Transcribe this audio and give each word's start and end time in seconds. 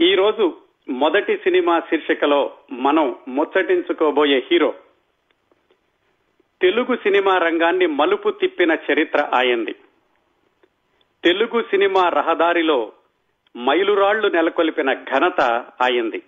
ఈ 0.00 0.14
రోజు 0.14 0.56
మొదటి 0.88 1.36
సినిమా 1.36 1.80
శీర్షికలో 1.80 2.56
మనం 2.72 3.16
ముచ్చటించుకోబోయే 3.28 4.48
హీరో. 4.50 4.74
తెలుగు 6.62 6.96
సినిమా 6.96 7.38
రంగాన్ని 7.38 7.86
మలుపు 7.86 8.30
తిప్పిన 8.30 8.76
చరిత్ర 8.92 9.30
ఆయంది 9.34 9.72
తెలుగు 11.24 11.62
సినిమా 11.62 12.08
రహదారిలో 12.08 12.92
మైలురాళ్ళు 13.56 14.28
నెలకొల్పిన 14.28 14.92
ఘనత 14.92 15.40
ఆయంది 15.82 16.22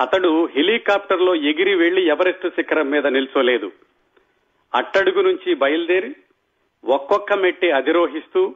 అతడు 0.00 0.46
హెలికాప్టర్లో 0.46 1.34
ఎగిరి 1.34 1.74
వెళ్ళి 1.74 2.06
ఎవరెస్ట్ 2.06 2.48
శిఖరం 2.48 2.90
మీద 2.90 3.06
నిల్చోలేదు. 3.06 3.72
అట్టడుగు 4.74 5.20
నుంచి 5.22 5.54
బయలుదేరి 5.54 6.16
ఒక్కొక్క 6.84 7.32
మెట్టి 7.32 7.70
అధిరోహిస్తూ 7.70 8.54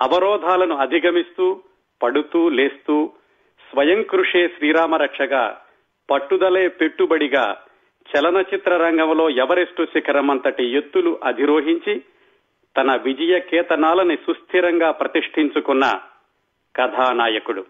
అవరోధాలను 0.00 0.76
అధిగమిస్తూ 0.76 1.62
పడుతూ 2.02 2.48
లేస్తూ 2.48 3.12
స్వయం 3.74 4.02
కృషే 4.02 4.48
శ్రీరామరక్షగా 4.48 5.60
పట్టుదలే 6.10 6.68
పెట్టుబడిగా 6.68 7.62
చలనచిత్ర 8.10 8.76
రంగంలో 8.76 9.30
ఎవరెస్టు 9.30 9.86
శిఖరం 9.86 10.30
అంతటి 10.30 10.64
ఎత్తులు 10.64 11.20
అధిరోహించి 11.24 12.02
తన 12.76 12.96
విజయ 12.96 13.40
కేతనాలని 13.40 14.16
సుస్థిరంగా 14.16 14.90
ప్రతిష్ఠించుకున్న 14.90 16.00
కథానాయకుడు. 16.76 17.66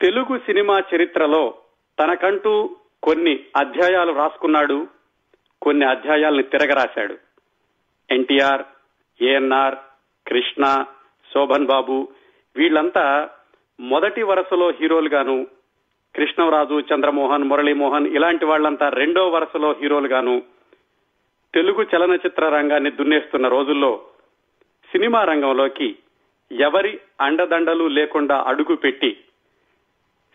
తెలుగు 0.00 0.38
సినిమా 0.38 0.82
చరిత్రలో 0.94 1.54
తనకంటూ 2.00 2.76
కొన్ని 3.02 3.40
అధ్యాయాలు 3.56 4.12
రాసుకున్నాడు 4.12 4.86
కొన్ని 5.62 5.86
అధ్యాయాల్ని 5.86 6.42
తిరగరాశాడు. 6.42 7.18
ఎన్టీఆర్ 8.10 8.62
ఏఎన్ఆర్ 9.22 9.74
కృష్ణ 10.26 10.84
శోభన్ 11.34 11.66
బాబు 11.66 12.08
వీళ్ళంతా 12.56 13.28
మొదటి 13.80 14.22
వరుసలో 14.22 14.70
హీరోలుగాను 14.70 15.36
కృష్ణరాజు 16.14 16.76
చంద్రమోహన్ 16.80 17.44
మురళీమోహన్ 17.44 18.06
ఇలాంటి 18.06 18.44
వాళ్ళంతా 18.44 18.88
రెండో 18.92 19.22
వరుసలో 19.30 19.70
హీరోలుగాను 19.72 20.34
తెలుగు 21.54 21.82
చలనచిత్ర 21.82 22.48
రంగాన్ని 22.48 22.90
దున్నేస్తున్న 22.90 23.46
రోజుల్లో 23.48 23.92
సినిమా 24.90 25.20
రంగంలోకి 25.24 25.88
ఎవరి 26.50 26.92
అండదండలు 27.20 27.86
లేకుండా 27.88 28.36
అడుగు 28.42 28.76
పెట్టి 28.76 29.10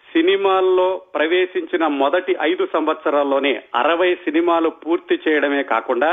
సినిమాల్లో 0.08 0.90
ప్రవేశించిన 1.16 1.88
మొదటి 1.96 2.34
ఐదు 2.42 2.66
సంవత్సరాల్లోనే 2.74 3.54
అరవై 3.76 4.16
సినిమాలు 4.16 4.70
పూర్తి 4.84 5.16
చేయడమే 5.28 5.64
కాకుండా 5.64 6.12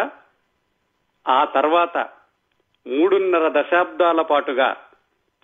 ఆ 1.27 1.45
తర్వాత 1.45 1.97
మూడున్నర 2.87 3.49
దశాబ్దాల 3.49 4.21
పాటుగా 4.23 4.71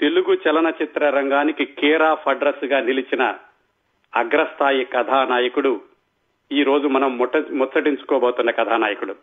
తెలుగు 0.01 0.35
చలనచిత్ర 0.35 1.11
రంగానికి 1.11 1.65
కేరా 1.65 2.15
ఫడ్రస్గా 2.15 2.81
నిలిచిన 2.81 3.39
అగ్రస్థాయి 4.17 4.85
కథానాయకుడు. 4.85 5.81
ఈ 6.53 6.63
రోజు 6.63 6.89
మనం 6.89 7.19
ముట్ట 7.19 7.37
ముచ్చటించుకోబోతున్న 7.37 8.51
కథానాయకుడు. 8.51 9.17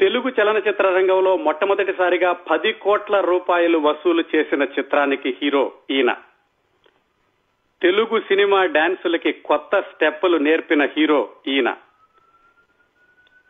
తెలుగు 0.00 0.28
చలనచిత్ర 0.28 0.88
రంగంలో 0.88 1.36
మొట్టమొదటిసారిగా 1.36 2.32
పది 2.32 2.72
కోట్ల 2.72 3.20
రూపాయలు 3.20 3.78
వసూలు 3.78 4.24
చేసిన 4.36 4.62
చిత్రానికి 4.62 5.38
హీరో 5.42 5.72
ఈయన. 5.90 6.16
తెలుగు 7.82 8.20
సినిమా 8.20 8.64
డాన్సులకి 8.64 9.32
కొత్త 9.32 9.80
స్టెప్పులు 9.80 10.36
నేర్పిన 10.36 10.84
హీరో 10.84 11.30
ఈయన. 11.46 11.76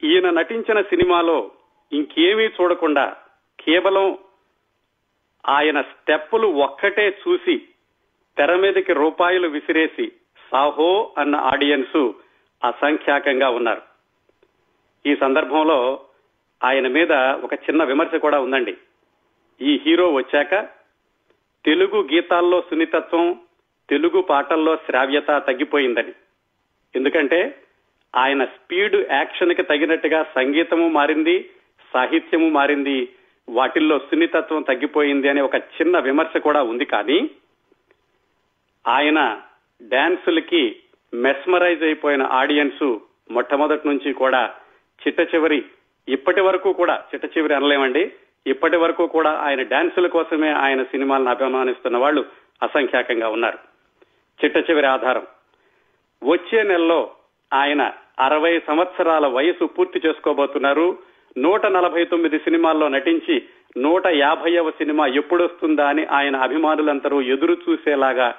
ఈయన 0.04 0.30
నటించిన 0.30 0.80
సినిమాలో 0.80 1.50
ఇంకేమీ 1.92 2.44
చూడకుండా 2.44 3.16
కేవలం 3.60 4.18
ఆయన 5.48 5.80
స్టెప్పులు 5.80 6.46
ఒక్కటే 6.46 7.08
చూసి 7.08 7.62
తెర 8.38 8.54
మీదకి 8.56 8.92
రూపాయలు 8.92 9.48
విసిరేసి 9.48 10.12
సాహో 10.52 11.14
అన్న 11.18 11.36
ఆడియన్స్ 11.36 12.10
అసంఖ్యాకంగా 12.64 13.48
ఉన్నారు. 13.48 13.82
ఈ 15.06 15.16
సందర్భంలో 15.16 16.00
ఆయన 16.64 16.88
మీద 16.88 17.12
ఒక 17.12 17.54
చిన్న 17.54 17.84
విమర్శ 17.84 18.14
కూడా 18.14 18.40
ఉందండి. 18.40 18.76
ఈ 19.60 19.80
హీరో 19.86 20.12
వచ్చాక 20.12 20.68
తెలుగు 21.64 22.08
గీతాల్లో 22.12 22.60
సున్నితత్వం 22.60 23.40
తెలుగు 23.88 24.20
పాటల్లో 24.20 24.76
శ్రావ్యత 24.76 25.26
తగ్గిపోయిందని. 25.26 26.12
ఎందుకంటే 26.96 27.62
ఆయన 28.16 28.44
స్పీడ్ 28.44 28.96
యాక్షన్కి 29.12 29.62
తగినట్టుగా 29.62 30.22
సంగీతము 30.22 30.88
మారింది 30.88 31.50
సాహిత్యము 31.92 32.50
మారింది 32.50 33.08
వాటిల్లో 33.48 33.98
సున్నితత్వం 33.98 34.62
తగ్గిపోయింది 34.62 35.28
అనే 35.28 35.40
ఒక 35.40 35.54
చిన్న 35.54 35.98
విమర్శ 35.98 36.36
కూడా 36.36 36.62
ఉంది 36.62 36.84
కానీ 36.84 37.30
ఆయన 38.88 39.40
డాన్సులకి 39.82 40.76
మెస్మరైజ్ 41.14 41.82
అయిపోయిన 41.82 42.22
ఆడియన్స్ 42.22 42.98
మొట్టమొదటి 43.30 43.88
నుంచి 43.88 44.12
కూడా 44.12 44.54
చిట్ట 45.06 45.34
చివరి 45.34 45.64
ఇప్పటి 46.08 46.40
వరకు 46.40 46.72
కూడా 46.72 47.04
చిట్ట 47.14 47.38
చివరి 47.38 47.54
అనలేమండి. 47.54 48.12
ఇప్పటి 48.46 48.76
వరకు 48.76 49.06
కూడా 49.06 49.30
ఆయన 49.30 49.62
డాన్సుల 49.62 50.06
కోసమే 50.06 50.52
ఆయన 50.52 50.82
సినిమాలను 50.82 51.30
అభిమానిస్తున్న 51.30 51.96
వాళ్ళు 51.96 52.24
అసంఖ్యాకంగా 52.62 53.28
ఉన్నారు. 53.28 53.58
చిట్ట 54.44 54.70
చివరి 54.70 54.86
ఆధారం. 54.86 55.26
వచ్చే 56.24 56.62
నెలలో 56.62 57.10
ఆయన 57.52 57.92
అరవై 58.18 58.60
సంవత్సరాల 58.60 59.26
వయసు 59.26 59.64
పూర్తి 59.64 60.02
చేసుకోబోతున్నారు. 60.06 60.98
నూట 61.38 61.66
నలభై 61.66 62.04
తొమ్మిది 62.04 62.38
సినిమాల్లో 62.38 62.88
నటించి 62.88 63.42
నూట 63.76 64.06
యాభైవ 64.06 64.70
సినిమా 64.70 65.06
ఎప్పుడొస్తుందా 65.06 65.88
అని 65.88 66.04
ఆయన 66.04 66.36
అభిమానులందరూ 66.36 67.20
ఎదురు 67.20 67.56
చూసేలాగా 67.68 68.34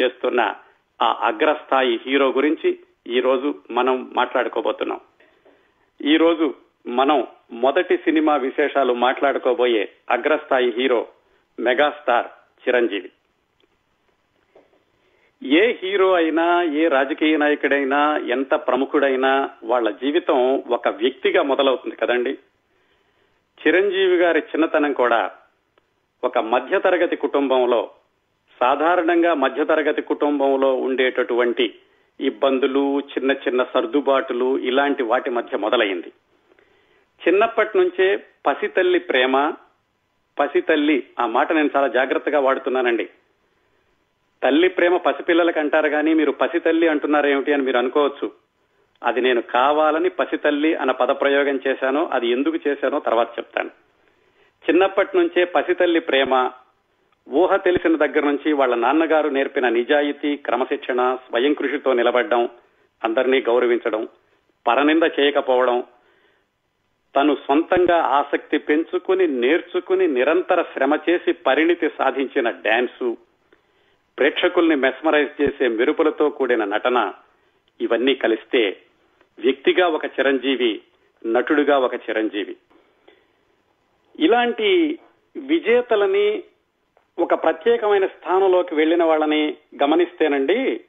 చేస్తున్న 0.00 0.54
ఆ 1.02 1.18
అగ్రస్థాయి 1.22 2.00
హీరో 2.06 2.28
గురించి 2.28 2.78
ఈ 3.06 3.20
రోజు 3.20 3.54
మనం 3.70 4.10
మాట్లాడుకోబోతున్నాం. 4.12 5.00
ఈ 6.04 6.16
రోజు 6.16 6.54
మనం 6.86 7.26
మొదటి 7.52 7.96
సినిమా 7.96 8.36
విశేషాలు 8.36 8.94
మాట్లాడుకోబోయే 8.94 9.88
అగ్రస్థాయి 10.10 10.70
హీరో 10.70 11.06
మెగాస్టార్ 11.60 12.26
చిరంజీవి. 12.68 13.10
ఏ 15.46 15.74
హీరో 15.82 16.12
అయినా 16.12 16.62
ఏ 16.62 16.88
రాజకీయ 16.88 17.36
నాయకుడైనా 17.36 18.16
ఎంత 18.16 18.54
ప్రముఖుడైనా 18.54 19.50
వాళ్ళ 19.64 19.90
జీవితం 19.90 20.58
ఒక 20.58 20.88
వ్యక్తిగా 20.88 21.42
మొదలవుతుంది 21.42 21.96
కదండి. 21.96 22.38
చిరంజీవి 23.66 24.16
గారి 24.16 24.38
చిన్నతనం 24.38 24.92
కూడా 24.92 25.30
ఒక 26.24 26.38
మధ్యతరగతి 26.38 27.16
కుటుంబంలో 27.16 27.90
సాధారణంగా 28.60 29.34
మధ్యతరగతి 29.34 30.02
కుటుంబంలో 30.02 30.74
ఉండేటటువంటి 30.74 31.74
ఇబ్బందులు 32.20 33.00
చిన్న 33.00 33.32
చిన్న 33.32 33.66
సర్దుబాటులు 33.74 34.58
ఇలాంటి 34.58 35.02
వాటి 35.02 35.30
మధ్య 35.30 35.56
మొదలైంది. 35.56 36.12
చిన్నప్పటి 37.28 37.78
నుంచే 37.78 38.16
పసితల్లి 38.46 38.98
ప్రేమ 38.98 39.52
పసితల్లి 40.38 41.06
ఆ 41.20 41.26
మాట 41.26 41.52
నేను 41.52 41.70
చాలా 41.76 41.88
జాగ్రత్తగా 41.88 42.40
వాడుతున్నానండి. 42.40 43.08
తల్లి 44.42 44.68
ప్రేమ 44.68 44.96
పసిపిల్లలకు 44.96 45.58
అంటారు 45.58 45.88
కానీ 45.88 46.14
మీరు 46.14 46.30
పసితల్లి 46.30 46.88
అంటున్నారేమిటి 46.88 47.52
అని 47.52 47.62
మీరు 47.62 47.78
అనుకోవచ్చు. 47.78 48.32
అది 49.02 49.20
నేను 49.20 49.42
కావాలని 49.42 50.08
పసితల్లి 50.08 50.74
అన్న 50.74 50.92
పదప్రయోగం 50.92 51.60
చేశానో 51.68 52.06
అది 52.12 52.28
ఎందుకు 52.28 52.68
చేశానో 52.68 53.00
తర్వాత 53.00 53.28
చెప్తాను. 53.38 53.70
చిన్నప్పటి 54.64 55.18
నుంచే 55.18 55.44
పసితల్లి 55.44 56.00
ప్రేమ 56.00 56.50
ఊహ 57.28 57.56
తెలిసిన 57.56 57.96
దగ్గర 57.96 58.24
నుంచి 58.24 58.52
వాళ్ళ 58.52 58.74
నాన్నగారు 58.74 59.28
నేర్పిన 59.28 59.68
నిజాయితీ 59.68 60.36
క్రమశిక్షణ 60.36 61.14
స్వయం 61.14 61.52
కృషితో 61.52 61.92
నిలబడడం 61.92 62.48
అందరినీ 63.04 63.40
గౌరవించడం 63.40 64.08
పరనింద 64.66 65.02
చేయకపోవడం 65.20 65.84
తను 67.16 67.34
సొంతంగా 67.34 67.96
ఆసక్తి 67.96 68.58
పెంచుకుని 68.58 69.26
నేర్చుకుని 69.26 70.06
నిరంతర 70.08 70.62
శ్రమ 70.62 70.98
చేసి 71.10 71.32
పరిణితి 71.32 71.88
సాధించిన 71.98 72.50
డాన్సు 72.50 73.16
ప్రేక్షకుల్ని 74.18 74.76
మెస్మరైజ్ 74.76 75.42
చేసే 75.42 75.68
మెరుపులతో 75.68 76.28
కూడిన 76.28 76.64
నటన 76.64 77.12
ఇవన్నీ 77.80 78.14
కలిస్తే 78.14 78.80
వ్యక్తిగా 79.38 79.86
ఒక 79.86 80.04
చిరంజీవి 80.04 80.80
నటుడుగా 81.26 81.78
ఒక 81.78 81.94
చిరంజీవి. 81.94 82.56
ఇలాంటి 84.20 84.98
విజేతలని 85.36 86.42
ఒక 87.18 87.34
ప్రత్యేకమైన 87.34 88.06
స్థానంలోకి 88.06 88.74
వెళ్ళిన 88.74 89.04
వాళ్ళని 89.04 89.56
గమనిస్తేనండి 89.82 90.80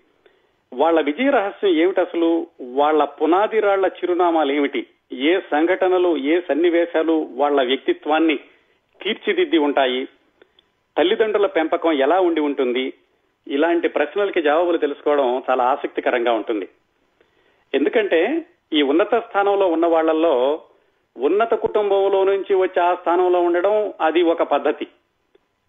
వాళ్ళ 0.73 1.01
విజయ 1.01 1.29
రహస్యం 1.29 1.71
ఏమిటి 1.71 2.01
అసలు? 2.01 2.47
వాళ్ళ 2.61 3.03
పునాది 3.03 3.59
రాళ్ళ 3.59 3.85
చిరునామాలు 3.87 4.51
ఏమిటి? 4.51 4.87
ఏ 5.11 5.39
సంఘటనలు 5.39 6.17
ఏ 6.17 6.39
సన్నివేశాలు 6.39 7.27
వాళ్ళ 7.31 7.63
వ్యక్తిత్వాన్ని 7.63 8.39
తీర్చిదిద్ది 9.01 9.57
ఉంటాయి? 9.57 10.05
తల్లిదండ్రుల 10.97 11.45
పెంపకం 11.45 11.91
ఎలా 11.91 12.19
ఉండి 12.19 12.41
ఉంటుంది? 12.41 12.93
ఇలాంటి 13.47 13.87
ప్రశ్నలకి 13.87 14.41
జవాబులు 14.41 14.77
తెలుసుకోవడం 14.77 15.43
చాలా 15.49 15.63
ఆసక్తికరంగా 15.63 16.31
ఉంటుంది. 16.31 16.67
ఎందుకంటే 17.73 18.45
ఈ 18.73 18.81
ఉన్నత 18.81 19.15
స్థానంలో 19.15 19.67
ఉన్న 19.67 19.85
వాళ్ళల్లో 19.85 20.61
ఉన్నత 21.17 21.53
కుటుంబంలో 21.53 22.23
నుంచి 22.23 22.55
వచ్చి 22.55 22.81
ఆ 22.81 22.95
స్థానంలో 22.95 23.41
ఉండడం 23.41 23.93
అది 24.01 24.21
ఒక 24.21 24.43
పద్ధతి. 24.43 24.87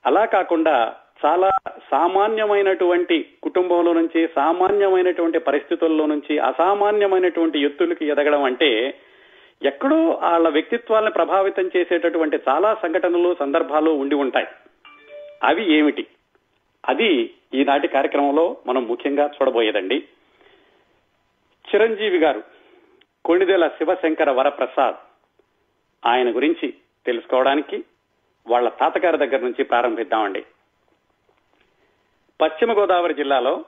అలా 0.06 0.24
కాకుండా 0.24 0.94
చాలా 1.24 1.50
సామాన్యమైనటువంటి 1.90 3.30
కుటుంబంలో 3.42 3.92
నుంచి 3.92 4.28
సామాన్యమైనటువంటి 4.36 5.38
పరిస్థితుల్లో 5.38 6.06
నుంచి 6.06 6.38
అసామాన్యమైనటువంటి 6.38 7.62
ఎత్తులకి 7.64 8.06
ఎదగడం 8.06 8.42
అంటే 8.42 8.94
ఎక్కడో 9.62 10.20
వాళ్ళ 10.22 10.48
వ్యక్తిత్వాలను 10.48 11.10
ప్రభావితం 11.10 11.70
చేసేటటువంటి 11.76 12.38
చాలా 12.48 12.74
సంఘటనలు 12.74 13.36
సందర్భాలు 13.40 13.90
ఉండి 13.90 14.14
ఉంటాయి. 14.14 14.46
అవి 15.42 15.72
ఏమిటి? 15.72 16.06
అది 16.86 17.30
ఈనాటి 17.54 17.88
కార్యక్రమంలో 17.88 18.56
మనం 18.66 18.84
ముఖ్యంగా 18.84 19.26
చూడబోయేదండి. 19.26 20.08
చిరంజీవి 21.74 22.18
గారు 22.18 22.42
కొణిదెల 23.24 23.68
శివశంకర 23.68 24.30
వరప్రసాద్ 24.30 24.96
ఆయన 26.06 26.36
గురించి 26.36 26.74
తెలుసుకోవడానికి 27.06 27.84
వాళ్ళ 28.46 28.68
తాతగారి 28.68 29.18
దగ్గర 29.18 29.38
నుంచి 29.40 29.64
ప్రారంభిద్దామండి. 29.64 30.44
పశ్చిమ 32.40 32.72
గోదావరి 32.72 33.14
జిల్లాలో 33.14 33.64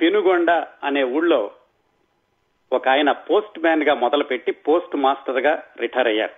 పెనుగొండ 0.00 0.50
అనే 0.84 1.02
ఊళ్ళో 1.02 1.52
ఒక 2.72 2.88
ఆయన 2.88 3.12
పోస్ట్ 3.12 3.58
మ్యాన్గా 3.58 3.94
మొదలుపెట్టి 3.94 4.52
పోస్ట్ 4.52 4.96
మాస్టర్గా 4.96 5.62
రిటైర్ 5.80 6.08
అయ్యారు. 6.08 6.34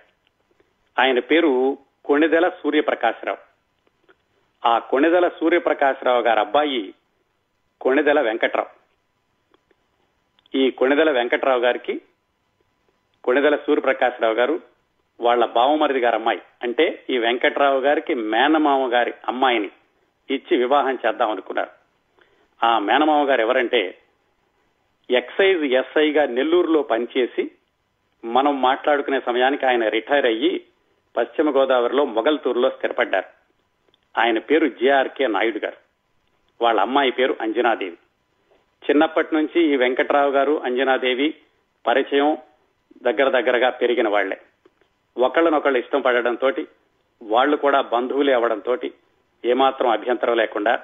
ఆయన 1.01 1.19
పేరు 1.19 1.77
కొణిదెల 2.05 2.49
సూర్యప్రకాశరావు. 2.49 3.50
ఆ 4.65 4.79
కొణిదల 4.79 5.27
సూర్యప్రకాశరావు 5.27 6.21
గారి 6.21 6.39
అబ్బాయి 6.39 6.93
కొణిదల 7.81 8.21
వెంకట్రావు. 8.21 8.81
ఈ 10.57 10.71
కొణిదెల 10.71 11.11
వెంకట్రావు 11.11 11.59
గారికి 11.59 12.01
కొణిదల 13.23 13.55
సూర్యప్రకాశరావు 13.55 14.33
గారు 14.33 14.61
వాళ్ళ 15.21 15.45
బావమరిది 15.45 15.99
గారి 15.99 16.15
అమ్మాయి. 16.15 16.41
అంటే 16.63 17.05
ఈ 17.09 17.17
వెంకట్రావు 17.17 17.79
గారికి 17.79 18.13
మేనమామ 18.13 18.93
గారి 18.93 19.13
అమ్మాయిని 19.27 19.69
ఇచ్చి 20.29 20.57
వివాహం 20.57 20.99
చేద్దాం 21.05 21.31
అనుకున్నారు. 21.31 21.69
ఆ 22.65 22.79
మేనమామ 22.79 23.29
గారు 23.29 23.41
ఎవరంటే 23.41 23.97
ఎక్సైజ్ 25.11 25.63
ఎస్ఐగా 25.63 26.25
నెల్లూరులో 26.25 26.81
పనిచేసి 26.81 27.51
మనం 28.25 28.61
మాట్లాడుకునే 28.61 29.21
సమయానికి 29.25 29.65
ఆయన 29.65 29.87
రిటైర్ 29.87 30.25
అయ్యి 30.25 30.63
పశ్చిమ 31.17 31.55
గోదావరిలో 31.55 32.05
మొగల్తూరులో 32.05 32.69
స్థిరపడ్డారు. 32.69 33.40
ఆయన 34.17 34.39
పేరు 34.39 34.67
జేఆర్కే 34.67 35.27
నాయుడు 35.27 35.57
గారు. 35.57 35.77
వాళ్ళ 36.63 36.79
అమ్మాయి 36.79 37.11
పేరు 37.11 37.35
అంజనాదేవి. 37.41 37.97
చిన్నప్పటి 38.89 39.35
నుంచి 39.35 39.63
ఈ 39.63 39.75
వెంకట్రావు 39.75 40.31
గారు 40.31 40.63
అంజనాదేవి 40.63 41.33
పరిచయం 41.87 42.37
దగ్గర 43.03 43.29
దగ్గరగా 43.29 43.69
పెరిగిన 43.69 44.07
వాళ్ళే. 44.09 44.41
ఒకళ్ళనొకళ్ళు 45.17 45.79
ఇష్టం 45.79 46.01
పడడంతో 46.01 46.51
వాళ్ళు 47.23 47.57
కూడా 47.57 47.81
బంధువులే 47.81 48.33
అవడంతో 48.33 48.77
ఏమాత్రం 49.45 49.89
అభ్యంతరం 49.89 50.37
లేకుండా 50.37 50.83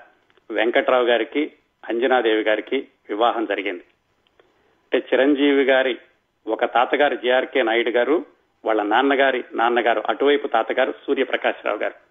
వెంకట్రావు 0.52 1.06
గారికి 1.06 1.54
అంజనాదేవి 1.88 2.42
గారికి 2.42 2.88
వివాహం 3.10 3.46
జరిగింది. 3.46 3.84
అంటే 4.84 4.98
చిరంజీవి 4.98 5.64
గారి 5.64 5.98
ఒక 6.48 6.66
తాతగారు 6.66 7.16
జేఆర్కే 7.16 7.64
నాయుడు 7.64 7.90
గారు 7.90 8.26
వాళ్ళ 8.66 8.84
నాన్నగారి 8.84 9.44
నాన్నగారు 9.54 10.04
అటువైపు 10.10 10.48
తాతగారు 10.48 10.94
సూర్యప్రకాశ్రావు 11.08 11.78
గారు. 11.78 12.07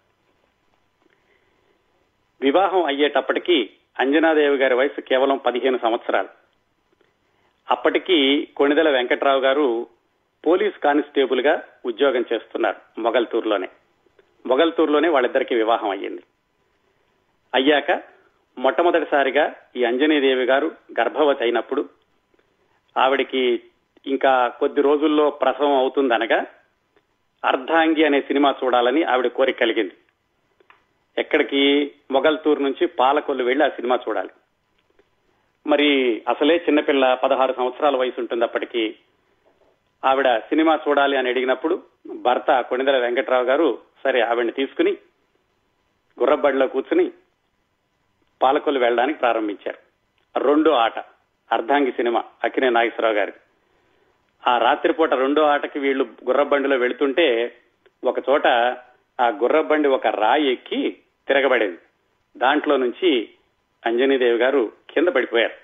వివాహం 2.42 2.84
అయ్యేటప్పటికీ 2.84 3.70
అంజనాదేవి 4.00 4.56
గారి 4.56 4.74
వయసు 4.74 5.00
కేవలం 5.00 5.36
పదిహేను 5.36 5.78
సంవత్సరాలు. 5.78 6.28
అప్పటికి 7.70 8.48
కొణిదెల 8.56 8.90
వెంకట్రావు 8.90 9.40
గారు 9.40 9.86
పోలీస్ 10.46 10.78
కానిస్టేబుల్గా 10.78 11.62
ఉద్యోగం 11.86 12.24
చేస్తున్నారు 12.32 13.00
మొగల్తూరులోనే. 13.00 13.68
మొగల్తూరులోనే 14.46 15.08
వాళ్ళిద్దరికి 15.08 15.54
వివాహం 15.54 15.90
అయ్యింది. 15.90 16.22
అయ్యాక 17.54 18.02
మొట్టమొదటిసారిగా 18.58 19.56
ఈ 19.76 19.84
అంజనీదేవి 19.84 20.44
గారు 20.44 20.72
గర్భవతి 21.00 21.44
అయినప్పుడు 21.44 21.88
ఆవిడికి 22.96 23.62
ఇంకా 24.06 24.48
కొద్ది 24.48 24.82
రోజుల్లో 24.82 25.30
ప్రసవం 25.30 25.76
అవుతుందనగా 25.76 26.46
అర్ధాంగి 27.44 28.04
అనే 28.04 28.20
సినిమా 28.20 28.54
చూడాలని 28.64 29.02
ఆవిడ 29.02 29.26
కోరిక 29.26 29.58
కలిగింది. 29.58 29.92
ఎక్కడికి? 31.18 31.92
మొగల్తూరు 32.10 32.60
నుంచి 32.62 32.86
పాలకొల్లు 32.86 33.44
వెళ్ళి 33.44 33.64
ఆ 33.64 33.68
సినిమా 33.68 33.98
చూడాలి. 34.08 34.30
మరి 35.66 36.22
అసలే 36.28 36.56
చిన్నపిల్ల 36.56 37.14
పదహారు 37.14 37.52
సంవత్సరాల 37.52 37.96
వయసు 37.96 38.20
ఉంటుంది 38.20 38.44
అప్పటికి 38.44 38.96
ఆవిడ 40.04 40.38
సినిమా 40.38 40.78
చూడాలి 40.88 41.16
అని 41.16 41.28
అడిగినప్పుడు 41.28 41.82
భర్త 42.22 42.60
కొణిదెల 42.60 42.98
వెంకట్రావు 42.98 43.44
గారు 43.44 43.78
సరే 44.04 44.20
ఆవిడని 44.20 44.52
తీసుకుని 44.52 44.92
గుర్రబడిలో 46.20 46.66
కూర్చుని 46.66 47.12
పాలకొల్లు 48.42 48.80
వెళ్ళడానికి 48.80 49.18
ప్రారంభించారు. 49.18 49.78
రెండో 50.38 50.70
ఆట 50.70 50.98
అర్ధాంగి 51.52 51.92
సినిమా 51.92 52.24
అక్కినే 52.44 52.70
నాగేశ్వరరావు 52.70 53.14
గారి 53.14 53.32
ఆ 54.46 54.58
రాత్రిపూట 54.58 55.14
రెండో 55.14 55.42
ఆటకి 55.42 55.78
వీళ్ళు 55.78 56.04
గుర్రబండిలో 56.24 56.76
వెళుతుంటే 56.76 57.56
ఒక 58.04 58.18
చోట 58.18 58.46
ఆ 59.20 59.28
గుర్రబండి 59.28 59.88
ఒక 59.88 60.06
రాయి 60.06 60.52
ఎక్కి 60.52 60.96
తిరగబడేది. 61.28 61.78
దాంట్లో 62.36 62.76
నుంచి 62.76 63.28
అంజనీదేవి 63.86 64.38
గారు 64.38 64.72
కింద 64.90 65.08
పడిపోయారు. 65.08 65.54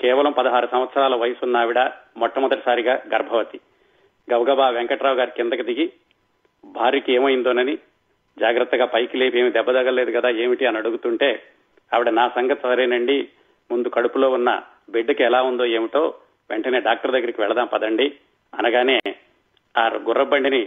కేవలం 0.00 0.32
పదహారు 0.32 0.68
సంవత్సరాల 0.72 1.14
వయసున్న 1.14 1.56
ఆవిడ 1.56 1.78
మొట్టమొదటిసారిగా 2.16 3.02
గర్భవతి. 3.14 3.60
గబగబా 4.34 4.68
వెంకట్రావు 4.68 5.16
గారి 5.16 5.30
కిందకి 5.30 5.62
దిగి 5.62 5.92
భార్యకి 6.64 7.12
ఏమైందోనని 7.12 7.78
జాగ్రత్తగా 8.38 8.84
పైకి 8.84 9.16
లేపి 9.16 9.38
ఏమి 9.40 9.50
దెబ్బ 9.50 9.70
తగలేదు 9.70 10.20
కదా 10.20 10.28
ఏమిటి? 10.28 10.66
అని 10.66 10.76
అడుగుతుంటే 10.78 11.42
ఆవిడ 11.94 12.08
నా 12.08 12.28
సంగతి 12.28 12.60
సరేనండి. 12.62 13.28
ముందు 13.70 13.88
కడుపులో 13.88 14.30
ఉన్న 14.30 14.62
బిడ్డకి 14.90 15.22
ఎలా 15.22 15.42
ఉందో 15.42 15.66
ఏమిటో 15.66 16.14
వెంటనే 16.50 16.80
డాక్టర్ 16.80 17.12
దగ్గరికి 17.12 17.40
వెళదాం 17.40 17.66
పదండి. 17.66 18.16
అనగానే 18.54 19.00
ఆ 19.78 19.88
గుర్రబండిని 19.88 20.66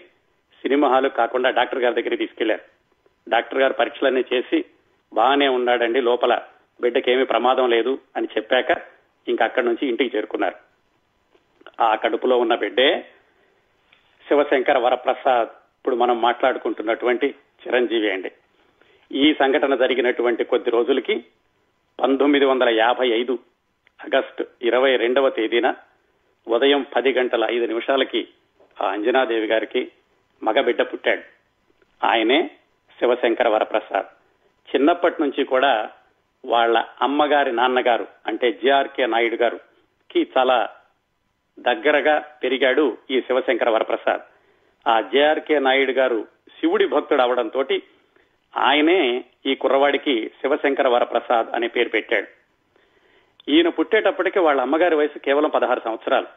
సినిమా 0.62 0.88
హాలు 0.90 1.10
కాకుండా 1.10 1.50
డాక్టర్ 1.50 1.80
గారి 1.80 1.96
దగ్గరికి 1.96 2.18
తీసుకెళ్ళారు. 2.18 2.81
డాక్టర్ 3.30 3.60
గారు 3.60 3.74
పరీక్షలన్నీ 3.74 4.24
చేసి 4.34 4.66
బాగానే 5.14 5.48
ఉన్నాడండి 5.48 6.02
లోపల 6.02 6.42
బిడ్డకేమీ 6.82 7.24
ప్రమాదం 7.24 7.70
లేదు 7.70 8.00
అని 8.16 8.28
చెప్పాక 8.38 8.78
ఇంకా 9.28 9.46
అక్కడి 9.46 9.66
నుంచి 9.66 9.88
ఇంటికి 9.88 10.18
చేరుకున్నారు. 10.18 10.56
ఆ 11.80 11.96
కడుపులో 11.96 12.38
ఉన్న 12.38 12.56
బిడ్డే 12.56 13.06
శివశంకర 14.28 14.78
వరప్రసాద్ 14.78 15.50
ఇప్పుడు 15.78 15.96
మనం 15.96 16.22
మాట్లాడుకుంటున్నటువంటి 16.22 17.36
చిరంజీవి 17.68 18.12
అండి. 18.12 18.32
ఈ 19.12 19.34
సంఘటన 19.34 19.76
జరిగినటువంటి 19.76 20.44
కొద్ది 20.44 20.70
రోజులకి 20.70 21.26
పంతొమ్మిది 22.00 22.46
వందల 22.46 22.70
యాభై 22.70 23.08
ఐదు 23.10 23.40
ఆగస్టు 24.04 24.48
ఇరవై 24.62 24.96
రెండవ 24.96 25.30
తేదీన 25.30 25.74
ఉదయం 26.48 26.86
పది 26.96 27.14
గంటల 27.14 27.48
ఐదు 27.52 27.66
నిమిషాలకి 27.66 28.28
ఆ 28.82 28.88
అంజనాదేవి 28.88 29.48
గారికి 29.48 29.92
మగబిడ్డ 30.44 30.82
పుట్టాడు. 30.82 31.22
ఆయనే 32.06 32.50
శివశంకర 33.02 33.48
వరప్రసాద్. 33.48 34.06
చిన్నప్పటి 34.76 35.22
నుంచి 35.22 35.44
కూడా 35.44 35.90
వాళ్ళ 36.46 36.86
అమ్మగారి 37.02 37.52
నాన్నగారు 37.52 38.08
అంటే 38.28 38.52
జిఆర్కే 38.52 39.06
నాయుడు 39.06 39.36
గారు 39.36 39.60
కి 40.12 40.28
చాలా 40.38 40.70
దగ్గరగా 41.60 42.20
పెరిగాడు 42.44 42.98
ఈ 43.12 43.22
శివశంకర 43.22 43.70
వరప్రసాద్. 43.70 44.22
ఆ 44.88 45.02
జేఆర్కే 45.02 45.60
నాయుడు 45.60 45.92
గారు 45.92 46.28
శివుడి 46.60 46.88
భక్తుడు 46.88 47.22
అవడంతో 47.22 47.66
ఆయనే 48.58 49.24
ఈ 49.46 49.56
కుర్రవాడికి 49.56 50.32
శివశంకర 50.42 50.88
వరప్రసాద్ 50.88 51.48
అనే 51.56 51.68
పేరు 51.68 51.90
పెట్టాడు. 51.90 52.28
ఈయన 53.50 53.70
పుట్టేటప్పటికి 53.70 54.40
వాళ్ళ 54.40 54.62
అమ్మగారి 54.62 54.96
వయసు 54.96 55.20
కేవలం 55.20 55.50
పదహారు 55.50 55.82
సంవత్సరాలు. 55.86 56.28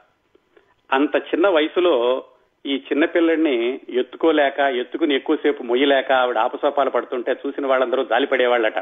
అంత 0.92 1.16
చిన్న 1.16 1.48
వయసులో 1.48 2.24
ఈ 2.66 2.74
చిన్నపిల్లడిని 2.76 3.80
ఎత్తుకోలేక 3.88 4.58
ఎత్తుకుని 4.58 5.14
ఎక్కువసేపు 5.14 5.62
మొయ్యలేక 5.62 6.12
ఆవిడ 6.12 6.38
ఆపసోపాలు 6.38 6.90
పడుతుంటే 6.90 7.32
చూసిన 7.32 7.66
వాళ్ళందరూ 7.66 8.04
జాలిపడేవాళ్ళట. 8.04 8.78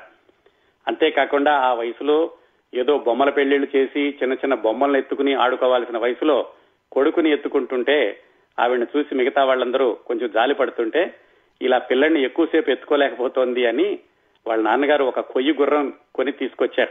అంతేకాకుండా 0.89 1.53
ఆ 1.53 1.75
వయసులో 1.75 2.31
ఏదో 2.75 2.99
బొమ్మల 2.99 3.31
పెళ్ళిళ్ళు 3.31 3.69
చేసి 3.77 4.11
చిన్న 4.23 4.33
చిన్న 4.33 4.55
బొమ్మలను 4.55 4.97
ఎత్తుకుని 4.97 5.35
ఆడుకోవాల్సిన 5.35 5.99
వయసులో 5.99 6.47
కొడుకుని 6.93 7.31
ఎత్తుకుంటుంటే 7.31 8.19
ఆవిడని 8.59 8.87
చూసి 8.97 9.15
మిగతా 9.15 9.45
వాళ్ళందరూ 9.45 9.93
కొంచెం 10.07 10.31
జాలి 10.35 10.55
పడుతుంటే 10.55 11.15
ఇలా 11.63 11.79
పిల్లల్ని 11.79 12.23
ఎక్కువసేపు 12.23 12.71
ఎత్తుకోలేకపోతోంది 12.71 13.67
అని 13.67 13.99
వాళ్ళ 14.47 14.63
నాన్నగారు 14.63 15.05
ఒక 15.05 15.21
కొయ్యి 15.21 15.53
గుర్రం 15.61 15.93
కొని 16.15 16.33
తీసుకొచ్చారు. 16.33 16.91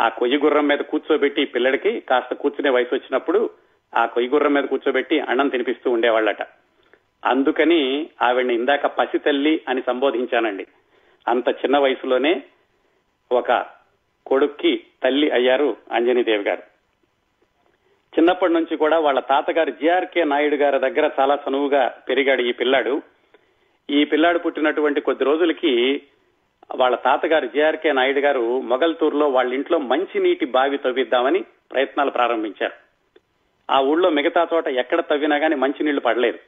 ఆ 0.00 0.08
కొయ్యి 0.08 0.38
గుర్రం 0.38 0.68
మీద 0.68 0.78
కూర్చోబెట్టి 0.78 1.44
పిల్లడికి 1.44 2.00
కాస్త 2.00 2.34
కూర్చునే 2.34 2.70
వయసు 2.70 2.94
వచ్చినప్పుడు 2.94 3.50
ఆ 3.96 4.06
కొయ్యి 4.06 4.30
గుర్రం 4.30 4.54
మీద 4.54 4.64
కూర్చోబెట్టి 4.64 5.20
అన్నం 5.20 5.48
తినిపిస్తూ 5.48 5.90
ఉండేవాళ్ళట. 5.90 6.42
అందుకని 7.24 8.10
ఆవిడ్ని 8.22 8.54
ఇందాక 8.54 8.86
పసి 8.86 9.18
తల్లి 9.18 9.62
అని 9.68 9.82
సంబోధించానండి. 9.86 10.66
అంత 11.28 11.48
చిన్న 11.48 11.78
వయసులోనే 11.78 12.42
ఒక 13.32 13.66
కొడుక్కి 14.26 14.84
తల్లి 15.02 15.30
అయ్యారు 15.30 15.76
అంజనీదేవి 15.92 16.42
గారు. 16.42 16.62
చిన్నప్పటి 18.18 18.52
నుంచి 18.52 18.76
కూడా 18.76 18.98
వాళ్ళ 18.98 19.20
తాతగారు 19.20 19.70
జిఆర్కే 19.70 20.24
నాయుడు 20.24 20.54
గారి 20.54 20.78
దగ్గర 20.78 21.10
చాలా 21.20 21.38
చనువుగా 21.48 21.94
పెరిగాడు 22.08 22.42
ఈ 22.42 22.52
పిల్లాడు. 22.52 23.02
ఈ 23.90 24.04
పిల్లాడు 24.04 24.38
పుట్టినటువంటి 24.38 25.00
కొద్ది 25.00 25.24
రోజులకి 25.24 26.02
వాళ్ళ 26.74 26.96
తాతగారు 26.96 27.46
జేఆర్కే 27.46 27.92
నాయుడు 27.92 28.18
గారు 28.18 28.60
మొగల్తూరులో 28.60 29.28
వాళ్ళ 29.28 29.54
ఇంట్లో 29.54 29.78
మంచి 29.78 30.20
నీటి 30.20 30.44
బావి 30.46 30.78
తవ్విద్దామని 30.78 31.44
ప్రయత్నాలు 31.72 32.10
ప్రారంభించారు. 32.10 32.91
ఆ 33.72 33.80
ఊళ్ళో 33.80 34.10
మిగతా 34.10 34.48
చోట 34.54 34.68
ఎక్కడ 34.68 35.00
తవ్వినా 35.00 35.38
కానీ 35.38 35.54
మంచినీళ్ళు 35.54 36.00
పడలేదు. 36.00 36.38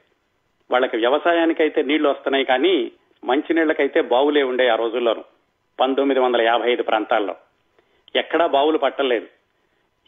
వాళ్ళకి 0.71 0.97
వ్యవసాయానికైతే 0.97 1.83
నీళ్ళు 1.83 2.09
వస్తున్నాయి 2.09 2.45
కానీ 2.45 2.93
మంచినీళ్ళకైతే 3.25 4.01
బావులే 4.01 4.43
ఉండే 4.43 4.69
ఆ 4.69 4.75
రోజుల్లోనూ 4.75 5.25
పంతొమ్మిది 5.81 6.21
వందల 6.21 6.41
యాభై 6.41 6.73
ఐదు 6.73 6.83
ప్రాంతాల్లో. 6.83 7.37
ఎక్కడా 8.17 8.47
బావులు 8.47 8.79
పట్టలేదు. 8.79 9.27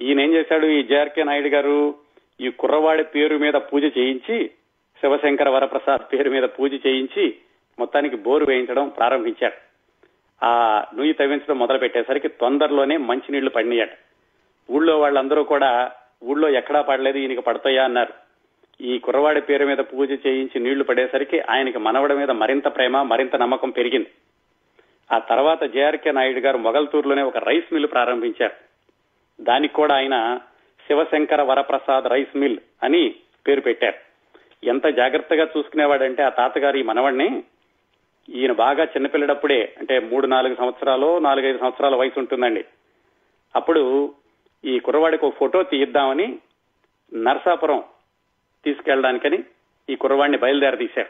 ఈయన 0.00 0.20
ఏం 0.20 0.32
చేశాడు? 0.32 0.66
ఈ 0.66 0.82
జేఆర్కే 0.82 1.24
నాయుడు 1.24 1.48
గారు 1.48 1.94
ఈ 2.40 2.50
కుర్రవాడి 2.50 3.04
పేరు 3.04 3.36
మీద 3.36 3.52
పూజ 3.52 3.84
చేయించి 3.84 4.50
శివశంకర 5.00 5.48
వరప్రసాద్ 5.48 6.12
పేరు 6.12 6.30
మీద 6.30 6.42
పూజ 6.42 6.72
చేయించి 6.72 7.34
మొత్తానికి 7.78 8.16
బోరు 8.16 8.44
వేయించడం 8.44 8.88
ప్రారంభించాడు. 8.88 9.66
ఆ 10.44 10.84
నుయ్యి 10.94 11.12
తవ్వించడం 11.12 11.58
మొదలు 11.58 11.78
పెట్టేసరికి 11.78 12.28
తొందరలోనే 12.28 12.96
మంచినీళ్ళు 12.96 13.50
పడినాయట 13.50 13.90
ఊళ్ళో 14.70 14.98
వాళ్ళందరూ 14.98 15.44
కూడా 15.44 15.92
ఊళ్ళో 16.24 16.48
ఎక్కడా 16.48 16.82
పడలేదు 16.82 17.18
ఈయనకి 17.18 17.40
పడతాయా 17.40 17.84
అన్నారు. 17.84 18.12
ఈ 18.80 18.98
కుర్రవాడి 18.98 19.40
పేరు 19.40 19.66
మీద 19.66 19.78
పూజ 19.78 20.10
చేయించి 20.10 20.60
నీళ్ళు 20.60 20.84
పడేసరికి 20.84 21.40
ఆయనకి 21.40 21.78
మనవడ 21.78 22.12
మీద 22.12 22.30
మరింత 22.30 22.76
ప్రేమ 22.76 23.02
మరింత 23.02 23.36
నమ్మకం 23.36 23.70
పెరిగింది. 23.70 24.06
ఆ 25.12 25.18
తర్వాత 25.18 25.64
జేఆర్కే 25.64 26.12
నాయుడు 26.12 26.38
గారు 26.38 26.58
మొగల్తూరులోనే 26.58 27.22
ఒక 27.22 27.36
రైస్ 27.36 27.74
మిల్ 27.74 27.86
ప్రారంభించారు. 27.86 28.52
దానికి 29.40 29.74
కూడా 29.74 29.94
ఆయన 29.94 30.40
శివశంకర 30.86 31.42
వరప్రసాద్ 31.42 32.04
రైస్ 32.04 32.36
మిల్ 32.36 32.58
అని 32.82 33.14
పేరు 33.48 33.60
పెట్టారు. 33.60 33.94
ఎంత 34.64 34.86
జాగ్రత్తగా 34.86 35.44
చూసుకునేవాడంటే 35.44 36.22
ఆ 36.22 36.28
తాతగారు 36.28 36.76
ఈ 36.76 36.82
మనవడిని 36.82 37.42
ఈయన 38.28 38.52
బాగా 38.52 38.84
చిన్నపిల్లడప్పుడే 38.84 39.74
అంటే 39.78 39.98
మూడు 39.98 40.26
నాలుగు 40.26 40.54
సంవత్సరాలు 40.54 41.18
నాలుగైదు 41.18 41.58
సంవత్సరాల 41.58 41.96
వయసు 41.96 42.18
ఉంటుందండి. 42.18 42.64
అప్పుడు 43.56 44.14
ఈ 44.66 44.78
కుర్రవాడికి 44.78 45.26
ఒక 45.26 45.34
ఫోటో 45.36 45.62
తీయిద్దామని 45.62 46.38
నర్సాపురం 47.14 47.82
తీసుకెళ్ళడానికని 48.64 49.44
ఈ 49.90 49.94
కుర్రవాడిని 49.96 50.38
బయలుదేరి 50.38 50.76
తీశారు 50.76 51.08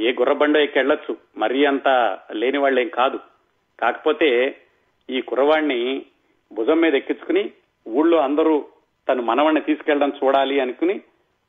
ఏ 0.00 0.12
గుర్రబండో 0.12 0.60
ఎక్కెళ్ళొచ్చు 0.60 1.16
మరీ 1.36 1.64
అంత 1.64 2.18
లేని 2.32 2.58
వాళ్ళేం 2.58 2.88
కాదు. 2.88 3.20
కాకపోతే 3.80 4.60
ఈ 5.10 5.20
కుర్రవాడిని 5.20 6.06
భుజం 6.52 6.80
మీద 6.80 6.94
ఎక్కించుకుని 6.94 7.52
ఊళ్ళో 7.88 8.18
అందరూ 8.18 8.66
తను 9.08 9.22
మనవణ్ణి 9.22 9.60
తీసుకెళ్ళడం 9.60 10.12
చూడాలి 10.24 10.60
అనుకుని 10.60 11.00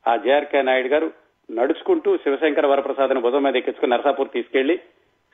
ఆ 0.08 0.16
జేఆర్కే 0.16 0.62
నాయుడు 0.62 0.88
గారు 0.88 1.12
నడుచుకుంటూ 1.50 2.16
శివశంకర 2.16 2.66
వరప్రసాద్ని 2.66 3.20
భుజం 3.20 3.42
మీద 3.42 3.56
ఎక్కించుకుని 3.56 3.92
నరసాపూర్ 3.92 4.30
తీసుకెళ్ళి 4.30 4.76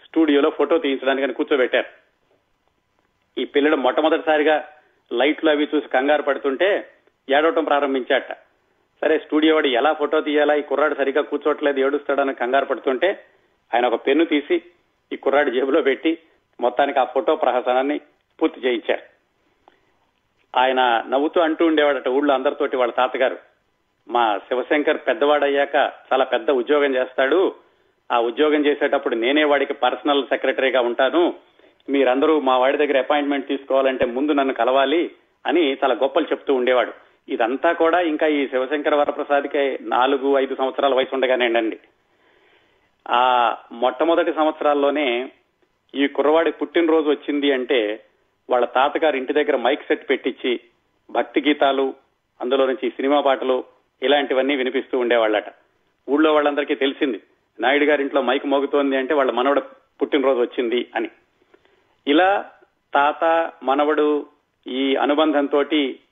స్టూడియోలో 0.04 0.50
ఫోటో 0.50 0.78
తీయించడానికి 0.78 1.32
కూర్చోబెట్టారు. 1.32 1.87
ఈ 3.40 3.44
పిల్లడు 3.44 3.76
మొట్టమొదటిసారిగా 3.76 4.68
లైట్లు 5.12 5.50
అవి 5.50 5.68
చూసి 5.74 5.88
కంగారు 5.88 6.22
పడుతుంటే 6.22 6.88
ఏడవటం 7.30 7.64
ప్రారంభించాట. 7.64 8.32
సరే 9.00 9.18
స్టూడియో 9.18 9.54
వాడు 9.54 9.66
ఎలా 9.66 9.92
ఫోటో 9.92 10.20
తీయాలా? 10.20 10.54
ఈ 10.54 10.62
కుర్రాడు 10.62 10.94
సరిగ్గా 10.94 11.22
కూర్చోట్లేదు 11.22 11.80
ఏడుస్తాడని 11.80 12.34
కంగారు 12.34 12.64
పడుతుంటే 12.64 13.24
ఆయన 13.74 13.86
ఒక 13.86 14.06
పెన్ను 14.06 14.24
తీసి 14.24 14.62
ఈ 15.12 15.16
కుర్రాడి 15.16 15.50
జేబులో 15.50 15.82
పెట్టి 15.82 16.18
మొత్తానికి 16.60 17.00
ఆ 17.00 17.04
ఫోటో 17.04 17.36
ప్రహసనాన్ని 17.36 18.00
పూర్తి 18.42 18.60
చేయించారు. 18.60 19.02
ఆయన 20.56 21.04
నవ్వుతూ 21.08 21.40
అంటూ 21.40 21.66
ఉండేవాడట 21.66 22.08
ఊళ్ళో 22.08 22.34
అందరితోటి 22.34 22.76
వాళ్ళ 22.76 22.92
తాతగారు. 22.92 23.38
మా 24.08 24.38
శివశంకర్ 24.38 24.98
పెద్దవాడయ్యాక 24.98 25.74
చాలా 26.12 26.24
పెద్ద 26.24 26.50
ఉద్యోగం 26.50 26.94
చేస్తాడు. 26.94 27.54
ఆ 28.12 28.20
ఉద్యోగం 28.20 28.66
చేసేటప్పుడు 28.66 29.14
నేనే 29.14 29.44
వాడికి 29.44 29.72
పర్సనల్ 29.72 30.24
సెక్రటరీగా 30.24 30.80
ఉంటాను. 30.80 31.34
మీరందరూ 31.88 32.40
మా 32.40 32.58
వాడి 32.58 32.76
దగ్గర 32.76 32.99
అపాయింట్మెంట్ 32.99 33.49
తీసుకోవాలంటే 33.49 34.06
ముందు 34.06 34.32
నన్ను 34.32 34.54
కలవాలి 34.54 35.10
అని 35.46 35.75
చాలా 35.84 35.94
గొప్పలు 35.94 36.25
చెప్తూ 36.25 36.54
ఉండేవాడు. 36.54 36.92
ఇదంతా 37.28 37.72
కూడా 37.72 38.00
ఇంకా 38.00 38.26
ఈ 38.26 38.49
శివశంకర 38.49 38.94
వరప్రసాద్కి 38.94 39.78
నాలుగు 39.82 40.38
ఐదు 40.38 40.54
సంవత్సరాల 40.54 40.94
వయసు 40.94 41.14
ఉండగానేండండి 41.14 41.78
ఆ 43.08 43.56
మొట్టమొదటి 43.72 44.32
సంవత్సరాల్లోనే 44.32 45.30
ఈ 45.94 46.06
కుర్రవాడి 46.06 46.50
పుట్టినరోజు 46.50 47.10
వచ్చింది 47.10 47.52
అంటే 47.52 48.04
వాళ్ళ 48.50 48.66
తాతగారు 48.66 49.16
ఇంటి 49.16 49.32
దగ్గర 49.32 49.56
మైక్ 49.56 49.88
సెట్ 49.88 50.10
పెట్టించి 50.10 50.60
భక్తి 51.10 51.40
గీతాలు 51.49 51.94
అందులో 52.40 52.66
నుంచి 52.66 52.90
సినిమా 52.90 53.20
పాటలు 53.20 53.64
ఇలాంటివన్నీ 54.02 54.56
వినిపిస్తూ 54.56 54.99
ఉండేవాళ్ళట. 54.99 55.44
ఊళ్ళో 56.08 56.34
వాళ్ళందరికీ 56.34 56.75
తెలిసింది 56.75 57.20
నాయుడు 57.60 57.84
గారి 57.84 58.02
ఇంట్లో 58.02 58.22
మైక్ 58.22 58.46
మోగుతోంది 58.46 58.96
అంటే 58.96 59.14
వాళ్ళ 59.14 59.30
మనవడ 59.30 59.58
పుట్టినరోజు 60.02 60.40
వచ్చింది 60.40 60.87
అని. 60.96 61.08
ఇలా 62.07 62.50
తాత 62.95 63.52
మనవడు 63.62 64.26
ఈ 64.66 64.97
అనుబంధంతో 64.97 65.64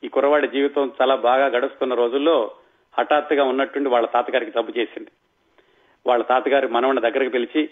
ఈ 0.04 0.09
కుర్రవాడి 0.12 0.49
జీవితం 0.49 0.92
చాలా 1.02 1.14
బాగా 1.14 1.47
గడుస్తున్న 1.47 1.95
రోజుల్లో 1.95 2.50
హఠాత్తుగా 2.99 3.45
ఉన్నట్టుండి 3.45 3.88
వాళ్ళ 3.88 4.07
తాతగారికి 4.07 4.50
జబ్బు 4.50 4.78
చేసింది. 4.78 5.11
వాళ్ళ 6.07 6.25
తాతగారు 6.25 6.68
మనవడిని 6.68 7.11
దగ్గరకు 7.11 7.30
పిలిచి 7.30 7.71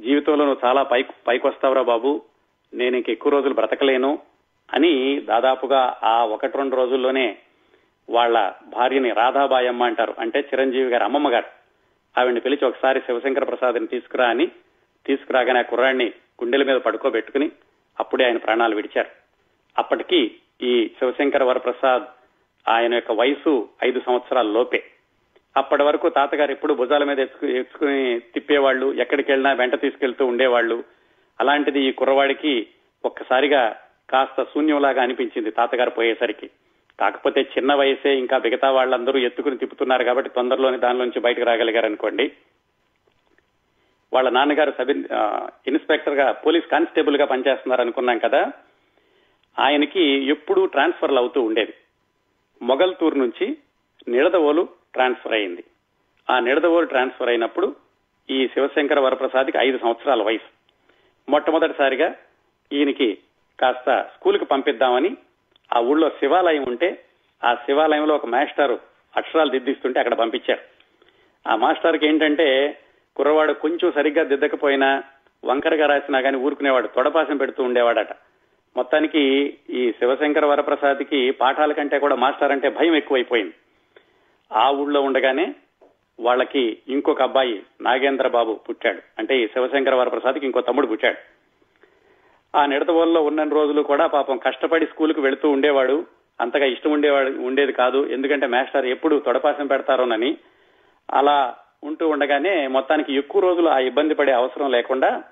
జీవితంలో 0.00 0.44
నువ్వు 0.44 0.68
చాలా 0.68 0.82
పైకి 0.82 1.12
పైకొస్తావురా 1.26 1.82
బాబు 1.82 2.22
నేను 2.74 2.96
ఇంక 2.96 3.10
ఎక్కువ 3.10 3.32
రోజులు 3.32 3.54
బ్రతకలేను 3.54 4.18
అని 4.74 5.20
దాదాపుగా 5.20 5.98
ఆ 6.02 6.24
ఒకటి 6.24 6.56
రెండు 6.56 6.76
రోజుల్లోనే 6.76 7.38
వాళ్ళ 8.10 8.52
భార్యని 8.66 9.10
రాధాబాయమ్మ 9.10 9.84
అంటారు. 9.84 10.14
అంటే 10.18 10.40
చిరంజీవి 10.40 10.90
గారు 10.90 11.04
అమ్మమ్మ 11.04 11.32
గారు. 11.32 11.46
ఆవిడని 12.20 12.40
పిలిచి 12.40 12.68
ఒకసారి 12.68 13.00
శివశంకర 13.00 13.44
ప్రసాద్ని 13.44 13.86
తీసుకురా 13.86 14.28
అని 14.28 14.46
తీసుకురాగానే 15.06 15.58
ఆ 15.58 15.62
కుర్రాడిని 15.62 16.12
గుండెల 16.42 16.62
మీద 16.62 16.76
పడుకోబెట్టుకుని 16.76 17.50
అప్పుడే 18.00 18.24
ఆయన 18.24 18.36
ప్రాణాలు 18.36 18.74
విడిచారు. 18.74 19.08
అప్పటికి 19.78 20.34
ఈ 20.62 20.90
శివశంకర 20.98 21.44
వరప్రసాద్ 21.44 22.02
ఆయన 22.68 22.94
యొక్క 22.94 23.12
వయసు 23.12 23.68
ఐదు 23.84 24.00
సంవత్సరాల 24.06 24.46
లోపే. 24.46 24.84
అప్పటి 25.56 25.82
వరకు 25.82 26.08
తాతగారు 26.08 26.52
ఎప్పుడు 26.52 26.74
భుజాల 26.74 27.04
మీద 27.04 27.20
ఎత్తుకు 27.20 27.46
ఎత్తుకుని 27.46 28.20
తిప్పేవాళ్ళు 28.20 28.92
ఎక్కడికి 28.92 29.32
వెళ్ళినా 29.32 29.52
వెంట 29.52 29.80
తీసుకెళ్తూ 29.80 30.26
ఉండేవాళ్ళు. 30.26 30.84
అలాంటిది 31.40 31.80
ఈ 31.80 31.92
కుర్రవాడికి 31.92 32.66
ఒక్కసారిగా 33.04 33.76
కాస్త 34.10 34.42
శూన్యంలాగా 34.42 35.02
అనిపించింది 35.02 35.50
తాతగారు 35.50 35.90
పోయేసరికి. 35.90 36.50
కాకపోతే 37.00 37.40
చిన్న 37.40 37.74
వయసే 37.74 38.14
ఇంకా 38.14 38.38
మిగతా 38.38 38.70
వాళ్ళందరూ 38.70 39.18
ఎత్తుకుని 39.18 39.58
తిప్పుతున్నారు 39.58 40.04
కాబట్టి 40.04 40.30
తొందరలోనే 40.30 40.78
దానిలోంచి 40.78 41.20
బయటకు 41.20 41.44
రాగలిగారనుకోండి. 41.44 42.32
వాళ్ళ 44.16 44.30
నాన్నగారు 44.30 44.72
సబ్ 44.78 44.90
ఇన్స్పెక్టర్గా 45.68 46.32
పోలీస్ 46.32 46.66
కానిస్టేబుల్గా 46.66 47.24
పనిచేస్తున్నారు 47.24 47.80
అనుకున్నాం 47.80 48.18
కదా 48.18 48.52
ఆయనకి 49.58 50.02
ఎప్పుడూ 50.28 50.66
ట్రాన్స్ఫర్లు 50.66 51.18
అవుతూ 51.18 51.42
ఉండేది 51.42 51.74
మొగల్తూరు 52.62 53.16
నుంచి 53.18 53.46
నిడదవోలు 54.08 54.68
ట్రాన్స్ఫర్ 54.94 55.32
అయింది. 55.32 55.64
ఆ 56.30 56.38
నిడదవోలు 56.40 56.86
ట్రాన్స్ఫర్ 56.86 57.28
అయినప్పుడు 57.28 57.76
ఈ 58.30 58.46
శివశంకర 58.46 59.00
వరప్రసాద్కి 59.00 59.58
ఐదు 59.58 59.78
సంవత్సరాల 59.78 60.22
వయసు. 60.22 60.50
మొట్టమొదటిసారిగా 61.30 62.14
ఈయనకి 62.72 63.18
కాస్త 63.60 64.02
స్కూల్కి 64.14 64.44
పంపిద్దామని 64.44 65.16
ఆ 65.76 65.80
ఊళ్ళో 65.80 66.08
శివాలయం 66.08 66.62
ఉంటే 66.62 67.04
ఆ 67.44 67.54
శివాలయంలో 67.54 68.14
ఒక 68.14 68.26
మాస్టర్ 68.26 68.78
అక్షరాలు 69.16 69.50
దిద్దిస్తుంటే 69.50 69.98
అక్కడ 69.98 70.14
పంపించారు. 70.14 70.60
ఆ 71.48 71.56
మాస్టర్కి 71.56 72.06
ఏంటంటే 72.06 72.46
కుర్రవాడు 73.16 73.52
కొంచెం 73.52 73.92
సరిగ్గా 73.92 74.24
దిద్దకపోయినా 74.24 75.02
వంకరగా 75.44 75.86
రాసినా 75.86 76.20
కానీ 76.20 76.36
ఊరుకునేవాడు 76.36 76.86
తొడపాసం 76.86 77.36
పెడుతూ 77.36 77.62
ఉండేవాడట. 77.62 78.12
మొత్తానికి 78.76 79.54
ఈ 79.70 79.92
శివశంకర 79.92 80.46
వరప్రసాద్కి 80.46 81.30
పాఠాల 81.30 81.72
కంటే 81.72 81.98
కూడా 81.98 82.14
మాస్టర్ 82.14 82.52
అంటే 82.52 82.68
భయం 82.68 82.94
ఎక్కువైపోయింది. 82.94 83.54
ఆ 84.52 84.70
ఊళ్ళో 84.70 85.00
ఉండగానే 85.00 85.54
వాళ్ళకి 86.20 86.78
ఇంకొక 86.88 87.22
అబ్బాయి 87.22 87.62
నాగేంద్ర 87.80 88.28
బాబు 88.28 88.54
పుట్టాడు. 88.54 88.98
అంటే 89.18 89.38
ఈ 89.38 89.46
శివశంకర 89.46 89.94
వరప్రసాద్కి 89.94 90.46
ఇంకో 90.46 90.60
తమ్ముడు 90.60 90.86
పుట్టాడు. 90.86 91.36
ఆ 92.56 92.66
నిడతవోల్లో 92.66 93.22
ఉన్న 93.22 93.42
రోజులు 93.42 93.82
కూడా 93.82 94.06
పాపం 94.06 94.36
కష్టపడి 94.36 94.86
స్కూల్కి 94.86 95.20
వెళుతూ 95.20 95.50
ఉండేవాడు. 95.50 96.06
అంతగా 96.40 96.64
ఇష్టం 96.64 96.90
ఉండేవాడు 96.90 97.30
ఉండేది 97.30 97.72
కాదు. 97.72 98.06
ఎందుకంటే 98.06 98.46
మాస్టర్ 98.46 98.86
ఎప్పుడు 98.86 99.22
తొడపాసం 99.26 99.66
పెడతారోనని 99.66 100.36
అలా 101.14 101.54
ఉంటూ 101.86 102.08
ఉండగానే 102.08 102.66
మొత్తానికి 102.66 103.14
ఎక్కువ 103.14 103.42
రోజులు 103.42 103.68
ఆ 103.68 103.78
ఇబ్బంది 103.78 104.14
పడే 104.14 104.32
అవసరం 104.32 104.70
లేకుండా 104.70 105.24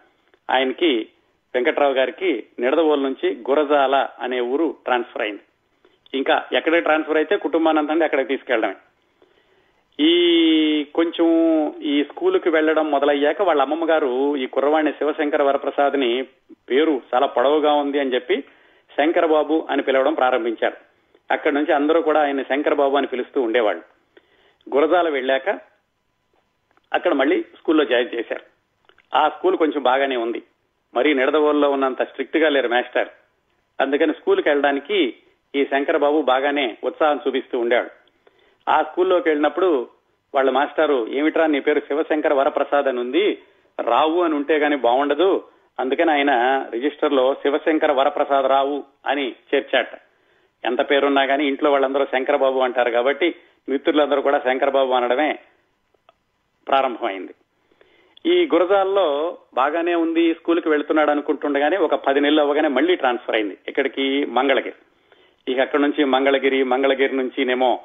ఆయనకి 0.50 1.08
వెంకట్రావు 1.54 1.92
గారికి 1.92 2.44
నిడదవోలు 2.58 3.02
నుంచి 3.02 3.34
గురజాల 3.50 4.08
అనే 4.20 4.40
ఊరు 4.40 4.76
ట్రాన్స్ఫర్ 4.84 5.22
అయింది. 5.22 5.40
ఇంకా 6.14 6.44
ఎక్కడికి 6.52 6.82
ట్రాన్స్ఫర్ 6.82 7.16
అయితే 7.16 7.36
కుటుంబానంతండి 7.36 8.04
అక్కడికి 8.04 8.28
తీసుకెళ్ళడమే. 8.28 8.74
ఈ 10.00 10.84
కొంచెం 10.94 11.28
ఈ 11.82 12.04
స్కూలుకి 12.04 12.48
వెళ్ళడం 12.48 12.90
మొదలయ్యాక 12.90 13.42
వాళ్ళ 13.42 13.62
అమ్మమ్మ 13.62 13.90
గారు 13.90 14.36
ఈ 14.36 14.46
కుర్రవాణి 14.46 14.92
శివశంకర 14.92 15.42
వరప్రసాద్ని 15.42 16.22
పేరు 16.70 17.02
చాలా 17.14 17.26
పొడవుగా 17.26 17.72
ఉంది 17.72 18.00
అని 18.00 18.14
చెప్పి 18.14 18.40
శంకరబాబు 18.96 19.66
అని 19.70 19.82
పిలవడం 19.82 20.14
ప్రారంభించారు. 20.14 20.76
అక్కడి 21.30 21.54
నుంచి 21.54 21.72
అందరూ 21.72 22.02
కూడా 22.02 22.20
ఆయన 22.20 22.42
శంకరబాబు 22.42 22.96
అని 22.96 23.06
పిలుస్తూ 23.06 23.42
ఉండేవాళ్ళు. 23.42 23.82
గురజాల 24.74 25.08
వెళ్ళాక 25.08 25.73
అక్కడ 26.94 27.12
మళ్ళీ 27.12 27.42
స్కూల్లో 27.42 27.84
జాయిన్ 27.84 28.14
చేశారు. 28.14 28.42
ఆ 29.16 29.28
స్కూల్ 29.28 29.56
కొంచెం 29.56 29.82
బాగానే 29.82 30.16
ఉంది. 30.16 30.42
మరీ 30.94 31.14
నిడదవోల్లో 31.14 31.70
ఉన్నంత 31.70 32.02
స్ట్రిక్ట్గా 32.02 32.48
లేరు 32.48 32.68
మాస్టర్. 32.68 33.08
అందుకని 33.80 34.12
స్కూల్కి 34.12 34.48
వెళ్ళడానికి 34.48 35.14
ఈ 35.54 35.64
శంకరబాబు 35.64 36.22
బాగానే 36.22 36.76
ఉత్సాహం 36.84 37.20
చూపిస్తూ 37.26 37.58
ఉండాడు. 37.58 37.90
ఆ 38.70 38.82
స్కూల్లోకి 38.82 39.28
వెళ్ళినప్పుడు 39.28 39.88
వాళ్ళ 40.34 40.50
మాస్టారు 40.50 41.08
ఏమిట్రా 41.08 41.46
నీ 41.46 41.60
పేరు 41.60 41.80
శివశంకర 41.80 42.34
వరప్రసాద్ 42.34 42.86
అని 42.86 43.00
ఉంది. 43.00 43.38
రావు 43.80 44.22
అని 44.22 44.34
ఉంటే 44.34 44.58
గాని 44.58 44.76
బాగుండదు 44.76 45.48
అందుకని 45.80 46.10
ఆయన 46.10 46.30
రిజిస్టర్లో 46.70 47.34
శివశంకర 47.34 47.92
వరప్రసాద్ 47.92 48.46
రావు 48.46 48.84
అని 49.06 49.34
చేర్చాట. 49.54 49.88
ఎంత 50.64 50.90
పేరున్నా 50.90 51.22
గానీ 51.22 51.46
ఇంట్లో 51.46 51.70
వాళ్ళందరూ 51.70 52.04
శంకరబాబు 52.04 52.58
అంటారు 52.58 52.90
కాబట్టి 52.90 53.34
మిత్రులందరూ 53.68 54.22
కూడా 54.22 54.38
శంకరబాబు 54.38 54.92
అనడమే 54.92 55.38
ప్రారంభమైంది. 56.68 57.34
ఈ 58.26 58.48
గురజాల్లో 58.54 59.38
బాగానే 59.54 59.94
ఉంది 59.94 60.34
స్కూల్కి 60.34 60.68
వెళ్తున్నాడు 60.68 61.10
అనుకుంటుండగానే 61.10 61.76
ఒక 61.76 61.94
పది 61.94 62.20
నెలలు 62.20 62.40
అవ్వగానే 62.40 62.68
మళ్ళీ 62.68 62.96
ట్రాన్స్ఫర్ 62.96 63.34
అయింది. 63.34 63.58
ఇక్కడికి 63.68 64.24
మంగళగిరి. 64.24 64.72
ఇక 65.48 65.60
అక్కడ 65.60 65.80
నుంచి 65.80 66.04
మంగళగిరి 66.04 66.62
మంగళగిరి 66.62 67.16
నుంచినేమో 67.16 67.80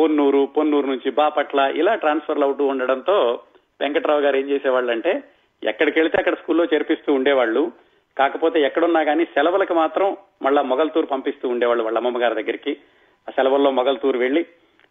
పొన్నూరు 0.00 0.46
పొన్నూరు 0.46 0.86
నుంచి 0.86 1.10
బాపట్ల 1.10 1.72
ఇలా 1.74 1.94
ట్రాన్స్ఫర్లు 1.94 2.44
అవుతూ 2.44 2.66
ఉండడంతో 2.66 3.40
వెంకట్రావు 3.80 4.20
గారు 4.20 4.36
ఏం 4.36 4.48
చేసేవాళ్ళు 4.48 4.90
అంటే 4.92 5.22
ఎక్కడికి 5.64 5.98
వెళితే 5.98 6.18
అక్కడ 6.18 6.34
స్కూల్లో 6.34 6.64
చేర్పిస్తూ 6.64 7.14
ఉండేవాళ్ళు. 7.14 7.72
కాకపోతే 8.16 8.60
ఎక్కడున్నా 8.60 9.04
కానీ 9.04 9.24
సెలవులకు 9.24 9.74
మాత్రం 9.74 10.16
మళ్ళా 10.42 10.62
మొగల్తూరు 10.62 11.06
పంపిస్తూ 11.06 11.48
ఉండేవాళ్ళు 11.48 11.84
వాళ్ళ 11.84 11.98
అమ్మమ్మ 11.98 12.22
గారి 12.22 12.34
దగ్గరికి. 12.34 12.76
ఆ 13.28 13.32
సెలవుల్లో 13.36 13.70
మొగల్తూరు 13.70 14.18
వెళ్ళి 14.18 14.46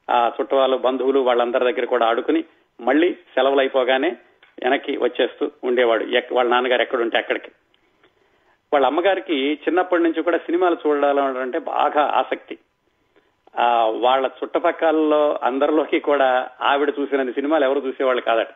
ఆ 0.10 0.32
చుట్టవాళ్ళు 0.42 0.78
బంధువులు 0.78 1.20
వాళ్ళందరి 1.20 1.74
దగ్గర 1.74 1.86
కూడా 1.86 2.06
ఆడుకుని 2.06 2.44
మళ్ళీ 2.82 3.14
సెలవులు 3.14 3.60
అయిపోగానే 3.60 4.16
వెనక్కి 4.64 4.98
వచ్చేస్తూ 4.98 5.52
ఉండేవాడు. 5.64 6.06
వాళ్ళ 6.32 6.52
నాన్నగారు 6.52 6.82
ఎక్కడుంటే 6.82 7.18
అక్కడికి. 7.18 7.52
వాళ్ళ 8.74 8.86
అమ్మగారికి 8.86 9.54
చిన్నప్పటి 9.54 10.04
నుంచి 10.04 10.24
కూడా 10.24 10.38
సినిమాలు 10.38 10.78
చూడాలి 10.88 11.22
అంటే 11.22 11.60
బాగా 11.60 12.02
ఆసక్తి. 12.02 12.58
ఆ 13.60 13.86
వాళ్ళ 13.86 14.30
చుట్టుపక్కలలో 14.44 15.40
అందరిలోకి 15.44 16.00
కూడా 16.00 16.50
ఆవిడ 16.62 16.94
చూసిన 17.00 17.32
సినిమాలు 17.32 17.64
ఎవరు 17.66 17.80
చూసేవాళ్ళు 17.80 18.22
కాదట. 18.22 18.48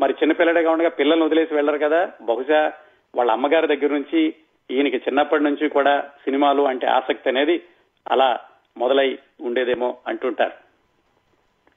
మరి 0.00 0.12
చిన్నపిల్లడిగా 0.12 0.70
ఉండగా 0.70 0.88
పిల్లల్ని 0.88 1.26
వదిలేసి 1.26 1.54
వెళ్ళరు 1.54 1.78
కదా. 1.78 2.12
బహుశా 2.22 2.72
వాళ్ళ 3.14 3.30
అమ్మగారి 3.30 3.66
దగ్గర 3.66 3.92
నుంచి 3.92 4.34
ఈయనకి 4.70 4.96
చిన్నప్పటి 4.96 5.42
నుంచి 5.42 5.68
కూడా 5.68 6.00
సినిమాలు 6.00 6.62
అంటే 6.62 6.86
ఆసక్తి 6.86 7.28
అనేది 7.28 7.62
అలా 8.10 8.40
మొదలై 8.76 9.18
ఉండేదేమో 9.40 9.96
అంటుంటారు. 10.06 10.52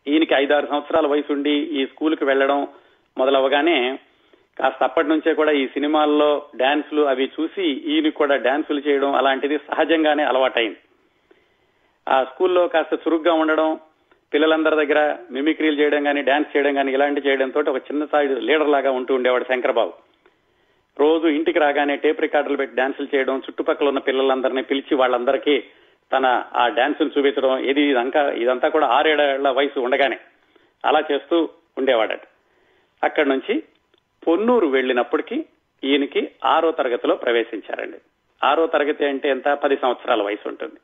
ఈయనకి 0.07 0.33
ఐదారు 0.33 0.67
సంవత్సరాల 0.67 1.07
వయసు 1.07 1.33
ఉండి 1.33 1.51
ఈ 1.51 1.85
స్కూల్కి 1.85 2.25
వెళ్ళడం 2.25 2.67
మొదలవగానే 3.17 3.99
కాస్త 4.59 4.83
అప్పటి 4.83 5.07
నుంచే 5.07 5.33
కూడా 5.33 5.51
ఈ 5.51 5.67
సినిమాల్లో 5.67 6.45
డాన్సులు 6.55 7.01
అవి 7.01 7.31
చూసి 7.39 7.63
ఈయన 7.63 8.09
కూడా 8.09 8.35
డాన్సులు 8.35 8.81
చేయడం 8.87 9.15
అలాంటిది 9.15 9.57
సహజంగానే 9.57 10.23
అలవాటైంది. 10.23 10.77
ఆ 12.09 12.23
స్కూల్లో 12.23 12.67
కాస్త 12.67 12.93
చురుగ్గా 12.93 13.33
ఉండడం 13.33 13.79
పిల్లలందరి 14.33 14.75
దగ్గర 14.75 15.15
మిమిక్రీలు 15.31 15.81
చేయడం 15.81 16.03
కానీ 16.03 16.21
డాన్స్ 16.21 16.57
చేయడం 16.57 16.75
కానీ 16.75 16.91
ఇలాంటి 16.91 17.27
చేయడంతో 17.27 17.59
ఒక 17.59 17.77
చిన్న 17.77 18.05
స్థాయి 18.05 18.29
లీడర్ 18.29 18.69
లాగా 18.69 18.91
ఉంటూ 18.91 19.15
ఉండేవాడు 19.15 19.43
శంకరబాబు. 19.43 19.93
రోజు 20.99 21.27
ఇంటికి 21.27 21.59
రాగానే 21.59 21.95
టేప్ 21.95 22.21
రికార్డులు 22.21 22.57
పెట్టి 22.57 22.75
డాన్సులు 22.75 23.15
చేయడం 23.15 23.37
చుట్టుపక్కల 23.37 23.87
ఉన్న 23.87 23.99
పిల్లలందరినీ 23.99 24.61
పిలిచి 24.61 24.95
వాళ్ళందరికీ 24.95 25.63
తన 26.13 26.43
ఆ 26.55 26.67
డాన్సులు 26.67 27.09
చూపించడం 27.17 27.57
ఇది 27.57 27.81
ఇదంతా 27.81 28.31
ఇదంతా 28.31 28.67
కూడా 28.67 28.87
ఆరేడేళ్ళ 28.87 29.49
వయసు 29.49 29.79
ఉండగానే 29.79 30.19
అలా 30.85 31.03
చేస్తూ 31.11 31.49
ఉండేవాడట. 31.77 32.21
అక్కడి 33.03 33.29
నుంచి 33.29 33.63
పొన్నూరు 34.27 34.67
వెళ్ళినప్పటికీ 34.67 35.45
ఈయనకి 35.83 36.31
ఆరో 36.45 36.71
తరగతిలో 36.71 37.15
ప్రవేశించారండి. 37.15 37.97
ఆరో 38.43 38.67
తరగతి 38.67 39.05
అంటే 39.05 39.29
ఎంత? 39.29 39.53
పది 39.53 39.77
సంవత్సరాల 39.77 40.21
వయసు 40.21 40.47
ఉంటుంది. 40.47 40.79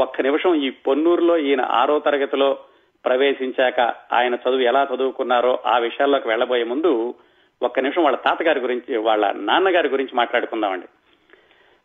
ఒక్క 0.00 0.20
నిమిషం 0.20 0.54
ఈ 0.54 0.70
పొన్నూరులో 0.70 1.38
ఈయన 1.38 1.60
ఆరో 1.60 1.98
తరగతిలో 1.98 2.58
ప్రవేశించాక 3.04 3.80
ఆయన 4.12 4.34
చదువు 4.34 4.60
ఎలా 4.60 4.88
చదువుకున్నారో 4.94 5.58
ఆ 5.66 5.78
విషయాల్లోకి 5.78 6.28
వెళ్ళబోయే 6.28 6.64
ముందు 6.64 7.14
ఒక్క 7.62 7.80
నిమిషం 7.80 8.02
వాళ్ళ 8.02 8.18
తాతగారి 8.18 8.60
గురించి 8.60 8.96
వాళ్ళ 8.96 9.32
నాన్నగారి 9.32 9.88
గురించి 9.88 10.14
మాట్లాడుకుందామండి. 10.14 10.86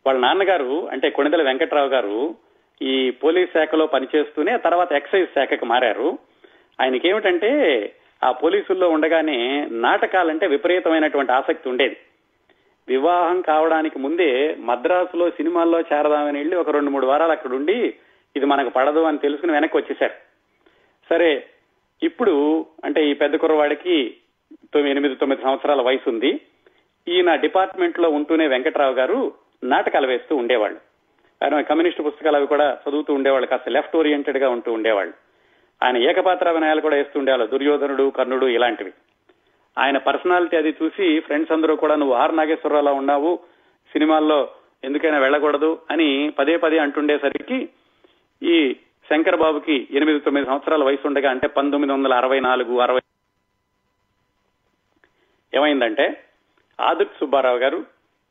వాళ్ళ 0.06 0.20
నాన్నగారు 0.20 0.88
అంటే 0.88 1.10
కొణిదల 1.10 1.42
వెంకట్రావు 1.42 1.88
గారు 1.88 2.34
ఈ 2.82 3.10
పోలీస్ 3.10 3.50
శాఖలో 3.52 3.86
పనిచేస్తూనే 3.86 4.58
తర్వాత 4.58 4.92
ఎక్సైజ్ 4.92 5.28
శాఖకు 5.34 5.64
మారారు. 5.64 6.18
ఆయనకి 6.80 7.08
ఏమిటంటే 7.08 7.50
ఆ 8.24 8.32
పోలీసుల్లో 8.32 8.88
ఉండగానే 8.88 9.68
నాటకాలంటే 9.70 10.46
విపరీతమైనటువంటి 10.46 11.32
ఆసక్తి 11.32 11.68
ఉండేది. 11.68 11.96
వివాహం 12.88 13.40
కావడానికి 13.40 13.98
ముందే 13.98 14.54
మద్రాసులో 14.58 15.30
సినిమాల్లో 15.30 15.80
చేరదామని 15.80 16.38
వెళ్ళి 16.38 16.56
ఒక 16.56 16.70
రెండు 16.70 16.90
మూడు 16.90 17.06
వారాలు 17.06 17.32
అక్కడ 17.32 17.52
ఉండి 17.52 17.94
ఇది 18.36 18.46
మనకు 18.46 18.68
పడదు 18.68 19.00
అని 19.00 19.18
తెలుసుకుని 19.18 19.52
వెనక్కి 19.52 19.76
వచ్చేశారు. 19.76 20.14
సరే 21.10 21.46
ఇప్పుడు 22.02 22.66
అంటే 22.84 23.06
ఈ 23.06 23.14
పెద్ద 23.14 23.36
కుర్రవాడికి 23.36 24.14
తొమ్మిది 24.74 24.90
ఎనిమిది 24.90 25.14
తొమ్మిది 25.14 25.42
సంవత్సరాల 25.42 25.80
వయసు 25.80 26.10
ఉంది 26.10 26.40
ఈయన 27.08 27.34
డిపార్ట్మెంట్లో 27.34 28.08
ఉంటూనే 28.08 28.46
వెంకట్రావు 28.46 28.92
గారు 28.92 29.32
నాటకాలు 29.64 30.06
వేస్తూ 30.06 30.36
ఉండేవాళ్ళు. 30.36 30.89
ఆయన 31.42 31.60
కమ్యూనిస్ట్ 31.60 32.02
పుస్తకాలు 32.02 32.36
అవి 32.36 32.46
కూడా 32.46 32.78
చదువుతూ 32.84 33.14
ఉండేవాళ్ళు 33.14 33.46
కాస్త 33.46 33.68
లెఫ్ట్ 33.68 33.96
ఓరియంటెడ్గా 33.96 34.48
ఉంటూ 34.48 34.72
ఉండేవాళ్ళు. 34.72 35.14
ఆయన 35.82 35.96
ఏకపాత్ర 35.96 36.48
అభినయాలు 36.48 36.80
కూడా 36.80 36.96
వేస్తూ 36.96 37.18
ఉండేవాళ్ళు 37.18 37.46
దుర్యోధనుడు 37.46 38.10
కర్ణుడు 38.10 38.46
ఇలాంటివి. 38.46 38.92
ఆయన 39.78 39.98
పర్సనాలిటీ 39.98 40.56
అది 40.56 40.76
చూసి 40.82 41.20
ఫ్రెండ్స్ 41.20 41.52
అందరూ 41.52 41.76
కూడా 41.76 41.94
నువ్వు 41.94 42.14
ఆర్ 42.14 42.36
నాగేశ్వరరావులా 42.36 42.92
ఉన్నావు 42.92 43.38
సినిమాల్లో 43.92 44.48
ఎందుకైనా 44.84 45.18
వెళ్ళకూడదు 45.18 45.78
అని 45.90 46.32
పదే 46.38 46.56
పదే 46.56 46.78
అంటుండేసరికి 46.78 47.68
ఈ 48.42 48.76
శంకర్ 49.08 49.36
బాబుకి 49.36 49.88
ఎనిమిది 49.90 50.20
తొమ్మిది 50.20 50.46
సంవత్సరాల 50.46 50.82
వయసు 50.84 51.06
ఉండగా 51.06 51.30
అంటే 51.30 51.46
పంతొమ్మిది 51.46 51.92
వందల 51.92 52.12
అరవై 52.14 52.40
నాలుగు 52.40 52.78
అరవై 52.78 53.00
ఏమైందంటే 55.54 56.24
ఆదిత్ 56.80 57.18
సుబ్బారావు 57.20 57.58
గారు 57.58 57.84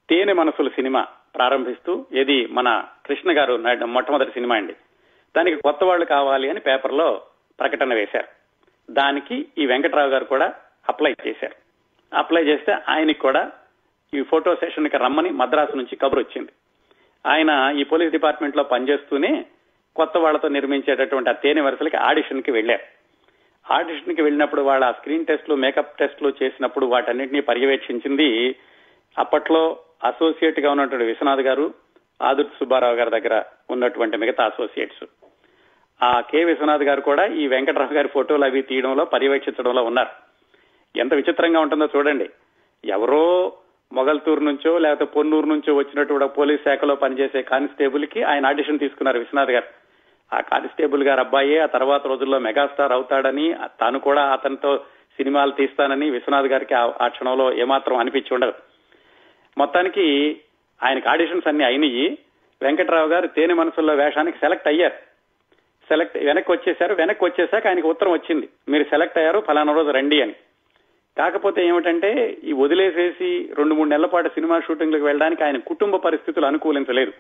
తేనె 0.09 0.33
మనసుల 0.33 0.67
సినిమా 0.67 1.07
ప్రారంభిస్తూ 1.35 2.05
ఇది 2.11 2.45
మన 2.45 2.85
కృష్ణ 3.05 3.37
గారు 3.37 3.85
మొట్టమొదటి 3.85 4.31
సినిమా 4.31 4.55
అండి. 4.55 4.75
దానికి 5.37 5.61
కొత్త 5.61 5.83
వాళ్ళు 5.83 6.05
కావాలి 6.05 6.49
అని 6.49 6.59
పేపర్లో 6.59 7.21
ప్రకటన 7.59 7.93
వేశారు. 7.93 8.27
దానికి 8.91 9.45
ఈ 9.57 9.65
వెంకట్రావు 9.65 10.09
గారు 10.09 10.23
కూడా 10.23 10.53
అప్లై 10.89 11.15
చేశారు. 11.27 11.55
అప్లై 12.15 12.43
చేస్తే 12.43 12.75
ఆయనకి 12.89 13.19
కూడా 13.19 13.51
ఈ 14.13 14.21
ఫోటో 14.21 14.55
సెషన్కి 14.55 14.97
రమ్మని 14.97 15.29
మద్రాసు 15.29 15.75
నుంచి 15.75 15.95
కబురు 15.95 16.19
వచ్చింది. 16.19 16.49
ఆయన 17.25 17.73
ఈ 17.77 17.83
పోలీస్ 17.83 18.11
డిపార్ట్మెంట్లో 18.11 18.63
పనిచేస్తూనే 18.63 19.45
కొత్త 19.95 20.17
వాళ్ళతో 20.17 20.47
నిర్మించేటటువంటి 20.47 21.29
ఆ 21.29 21.33
తేనె 21.33 21.61
వరుసలకి 21.61 21.97
ఆడిషన్కి 21.97 22.51
వెళ్ళారు 22.51 22.99
ఆడిషన్కి 23.73 24.21
వెళ్ళినప్పుడు 24.21 24.61
వాళ్ళ 24.61 24.91
స్క్రీన్ 24.91 25.25
టెస్ట్లు 25.25 25.55
మేకప్ 25.55 25.97
టెస్ట్లు 25.97 26.33
చేసినప్పుడు 26.43 26.85
వాటన్నిటిని 26.85 27.41
పర్యవేక్షించింది 27.41 28.55
అప్పట్లో 29.17 29.79
అసోసియేట్గా 30.03 30.71
ఉన్నటువంటి 30.71 31.05
విశ్వనాథ్ 31.05 31.41
గారు 31.41 31.73
ఆదుర్తి 32.21 32.53
సుబ్బారావు 32.59 32.95
గారి 32.95 33.09
దగ్గర 33.09 33.43
ఉన్నటువంటి 33.69 34.17
మిగతా 34.17 34.45
అసోసియేట్స్. 34.45 35.05
ఆ 36.03 36.21
కె 36.21 36.43
విశ్వనాథ్ 36.43 36.83
గారు 36.83 37.01
కూడా 37.01 37.25
ఈ 37.25 37.47
వెంకటరావు 37.47 37.93
గారి 37.93 38.07
ఫోటోలు 38.07 38.45
అవి 38.45 38.61
తీయడంలో 38.61 39.05
పర్యవేక్షించడంలో 39.05 39.83
ఉన్నారు. 39.83 40.09
ఎంత 40.99 41.13
విచిత్రంగా 41.13 41.59
ఉంటుందో 41.59 41.89
చూడండి. 41.95 42.29
ఎవరో 42.85 43.53
మొగల్తూరు 43.93 44.39
నుంచో 44.39 44.77
లేకపోతే 44.77 45.05
పొన్నూరు 45.05 45.45
నుంచో 45.45 45.75
వచ్చినటువంటి 45.75 46.35
పోలీస్ 46.35 46.63
శాఖలో 46.63 46.95
పనిచేసే 46.95 47.41
కానిస్టేబుల్కి 47.41 48.23
ఆయన 48.23 48.45
ఆడిషన్ 48.45 48.79
తీసుకున్నారు 48.79 49.19
విశ్వనాథ్ 49.19 49.51
గారు. 49.51 49.65
ఆ 50.35 50.39
కానిస్టేబుల్ 50.39 51.03
గారు 51.03 51.19
అబ్బాయే 51.19 51.57
ఆ 51.57 51.65
తర్వాత 51.65 52.07
రోజుల్లో 52.07 52.39
మెగాస్టార్ 52.39 52.91
అవుతాడని 52.91 53.55
తాను 53.79 53.99
కూడా 53.99 54.23
అతనితో 54.23 54.77
సినిమాలు 55.17 55.51
తీస్తానని 55.51 56.09
విశ్వనాథ్ 56.09 56.45
గారికి 56.45 56.73
ఆ- 56.73 56.93
ఆ 57.01 57.07
క్షణంలో 57.07 57.53
ఏమాత్రం 57.53 57.97
అనిపించి 57.97 58.33
ఉండదు. 58.33 58.53
మొత్తానికి 59.59 60.37
ఆయనకి 60.85 61.09
ఆడిషన్స్ 61.09 61.47
అన్ని 61.47 61.63
అయినాయి 61.63 62.17
వెంకట్రావు 62.61 63.07
గారు 63.07 63.27
తేనె 63.27 63.53
మనసుల్లో 63.53 63.95
వేషానికి 63.95 64.37
సెలెక్ట్ 64.37 64.67
అయ్యారు. 64.67 64.93
సెలెక్ట్ 65.87 66.17
వెనక్కి 66.17 66.51
వచ్చేసారు. 66.51 66.95
వెనక్కి 66.95 67.25
వచ్చేసాక 67.25 67.67
ఆయనకి 67.67 67.87
ఉత్తరం 67.87 68.11
వచ్చింది. 68.11 68.49
మీరు 68.69 68.83
సెలెక్ట్ 68.83 69.17
అయ్యారు 69.17 69.39
ఫలానా 69.39 69.73
రోజు 69.73 69.89
రండి 69.89 70.21
అని. 70.21 70.35
కాకపోతే 71.17 71.67
ఏమిటంటే 71.67 72.37
ఈ 72.43 72.51
వదిలేసేసి 72.53 73.49
రెండు 73.57 73.75
మూడు 73.75 73.89
నెలల 73.89 74.05
పాటు 74.05 74.29
సినిమా 74.29 74.59
షూటింగ్లకు 74.59 75.03
వెళ్ళడానికి 75.03 75.43
ఆయన 75.43 75.57
కుటుంబ 75.57 75.95
పరిస్థితులు 75.95 76.45
అనుకూలించలేదు. 76.45 77.13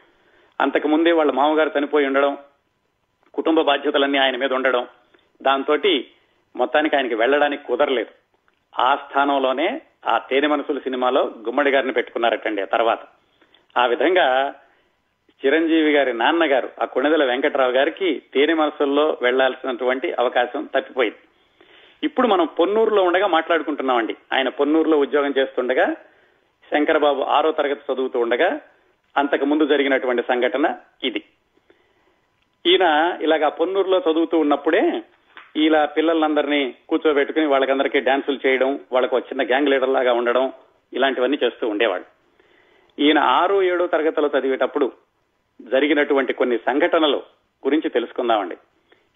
అంతకు 0.61 0.87
ముందే 0.87 1.11
వాళ్ళ 1.11 1.31
మామగారు 1.31 1.71
చనిపోయి 1.77 2.05
ఉండడం 2.05 2.37
కుటుంబ 3.33 3.61
బాధ్యతలన్నీ 3.61 4.17
ఆయన 4.17 4.37
మీద 4.37 4.53
ఉండడం 4.53 4.87
దాంతో 5.41 5.77
మొత్తానికి 6.55 6.95
ఆయనకి 6.95 7.15
వెళ్ళడానికి 7.15 7.63
కుదరలేదు. 7.63 8.18
ఆ 8.79 8.95
స్థానంలోనే 8.95 9.81
ఆ 10.05 10.17
తేనె 10.17 10.47
మనసులు 10.47 10.79
సినిమాలో 10.79 11.23
గుమ్మడి 11.23 11.71
గారిని 11.71 11.93
పెట్టుకున్నారటండి 11.93 12.61
ఆ 12.61 12.65
తర్వాత. 12.65 12.99
ఆ 13.77 13.85
విధంగా 13.85 14.53
చిరంజీవి 15.45 15.93
గారి 15.93 16.13
నాన్నగారు 16.13 16.69
ఆ 16.81 16.85
కొణిదెల 16.85 17.23
వెంకట్రావు 17.23 17.71
గారికి 17.71 18.21
తేనె 18.33 18.53
మనసుల్లో 18.53 19.17
వెళ్ళాల్సినటువంటి 19.21 20.13
అవకాశం 20.13 20.69
తప్పిపోయింది. 20.75 21.17
ఇప్పుడు 22.03 22.27
మనం 22.27 22.45
పొన్నూరులో 22.45 23.03
ఉండగా 23.03 23.27
మాట్లాడుకుంటున్నామండి. 23.27 24.15
ఆయన 24.33 24.49
పొన్నూరులో 24.49 24.97
ఉద్యోగం 24.97 25.33
చేస్తుండగా 25.37 25.93
శంకరబాబు 26.71 27.21
ఆరో 27.21 27.51
తరగతి 27.51 27.93
చదువుతూ 27.93 28.19
ఉండగా 28.19 28.61
అంతకు 29.17 29.45
ముందు 29.45 29.65
జరిగినటువంటి 29.65 30.21
సంఘటన 30.21 30.75
ఇది. 31.03 31.23
ఈయన 32.65 33.17
ఇలాగా 33.21 33.49
పొన్నూరులో 33.49 34.03
చదువుతూ 34.11 34.39
ఉన్నప్పుడే 34.39 35.01
ఇలా 35.55 35.85
పిల్లలందరినీ 35.85 36.75
కూర్చోబెట్టుకుని 36.89 37.45
వాళ్ళకందరికీ 37.45 37.99
డాన్సులు 37.99 38.39
చేయడం 38.47 38.79
వాళ్ళకు 38.91 39.17
ఒక 39.17 39.23
చిన్న 39.23 39.43
గ్యాంగ్ 39.45 39.67
లీడర్ 39.67 39.89
లాగా 39.89 40.13
ఉండడం 40.13 40.53
ఇలాంటివన్నీ 40.93 41.39
చేస్తూ 41.43 41.67
ఉండేవాడు. 41.67 42.03
ఈయన 42.99 43.19
ఆరు 43.19 43.61
ఏడో 43.61 43.87
తరగతిలో 43.87 44.29
చదివేటప్పుడు 44.39 44.91
జరిగినటువంటి 45.61 46.33
కొన్ని 46.33 46.57
సంఘటనలు 46.57 47.17
గురించి 47.65 47.89
తెలుసుకుందామండి. 47.89 48.57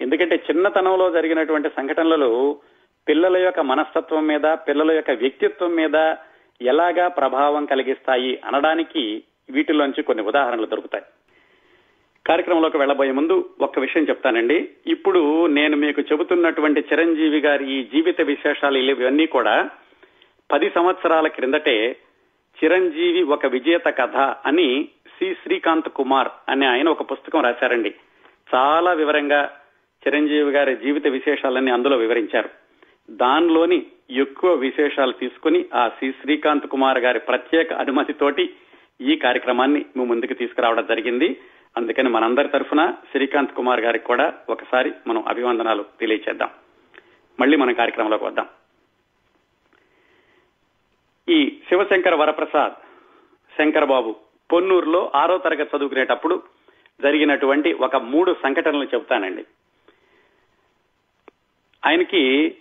ఎందుకంటే 0.01 0.35
చిన్నతనంలో 0.35 1.11
జరిగినటువంటి 1.11 1.69
సంఘటనలు 1.69 2.59
పిల్లల 3.07 3.37
యొక్క 3.37 3.59
మనస్తత్వం 3.59 4.27
మీద 4.27 4.41
పిల్లల 4.41 4.91
యొక్క 4.91 5.11
వ్యక్తిత్వం 5.11 5.75
మీద 5.75 6.15
ఎలాగా 6.61 7.07
ప్రభావం 7.07 7.65
కలిగిస్తాయి 7.65 8.39
అనడానికి 8.45 9.23
వీటిలోంచి 9.49 10.03
కొన్ని 10.03 10.23
ఉదాహరణలు 10.23 10.65
దొరుకుతాయి. 10.65 11.03
కార్యక్రమంలోకి 12.27 12.77
వెళ్ళబోయే 12.77 13.11
ముందు 13.11 13.49
ఒక్క 13.61 13.79
విషయం 13.79 14.03
చెప్తానండి. 14.03 14.69
ఇప్పుడు 14.87 15.47
నేను 15.47 15.77
మీకు 15.77 16.01
చెబుతున్నటువంటి 16.01 16.79
చిరంజీవి 16.79 17.39
గారి 17.39 17.71
ఈ 17.71 17.83
జీవిత 17.83 18.21
విశేషాలు 18.21 18.77
ఇవన్నీ 18.77 19.25
కూడా 19.25 19.69
పది 20.51 20.69
సంవత్సరాల 20.69 21.27
క్రిందటే 21.27 21.95
చిరంజీవి 22.63 23.23
ఒక 23.23 23.45
విజేత 23.45 23.83
కథ 23.87 24.15
అని 24.45 24.87
సి. 25.19 25.33
శ్రీకాంత్ 25.33 25.89
కుమార్ 25.89 26.27
అనే 26.49 26.65
ఆయన 26.65 26.89
ఒక 26.89 27.11
పుస్తకం 27.11 27.43
రాశారండి. 27.43 27.95
చాలా 28.55 28.93
వివరంగా 28.93 29.57
చిరంజీవి 30.07 30.51
గారి 30.51 30.75
జీవిత 30.75 31.07
విశేషాలన్నీ 31.07 31.71
అందులో 31.71 31.97
వివరించారు. 31.97 32.49
దానిలోని 33.09 33.85
ఎక్కువ 34.09 34.53
విశేషాలు 34.53 35.11
తీసుకుని 35.11 35.65
ఆ 35.73 35.87
సి. 35.87 36.11
శ్రీకాంత్ 36.11 36.67
కుమార్ 36.67 36.99
గారి 36.99 37.19
ప్రత్యేక 37.19 37.73
అనుమతితోటి 37.73 38.49
ఈ 39.01 39.15
కార్యక్రమాన్ని 39.15 39.85
మీ 39.97 40.05
ముందుకు 40.05 40.33
తీసుకురావడం 40.33 40.85
జరిగింది. 40.89 41.37
అందుకని 41.77 42.09
మనందరి 42.09 42.47
తరఫున 42.47 42.93
శ్రీకాంత్ 43.11 43.53
కుమార్ 43.53 43.79
గారికి 43.79 44.05
కూడా 44.05 44.33
ఒకసారి 44.49 44.91
మనం 45.07 45.27
అభివందనాలు 45.27 45.85
తెలియచేద్దాం. 45.99 46.49
మళ్ళీ 47.39 47.57
మన 47.57 47.71
కార్యక్రమంలోకి 47.71 48.23
వద్దాం. 48.23 48.49
ఈ 51.29 51.59
శివశంకర 51.69 52.15
వరప్రసాద్ 52.15 52.73
శంకర్ 53.57 53.85
బాబు 53.85 54.15
పొన్నూరులో 54.53 55.11
ఆరో 55.15 55.37
తరగతి 55.37 55.77
చదువుకునేటప్పుడు 55.77 56.43
జరిగినటువంటి 57.01 57.73
ఒక 57.73 57.95
మూడు 57.95 58.35
సంఘటనలు 58.43 58.83
చెబుతానండి. 58.83 59.45
ఆయనకి 61.87 62.55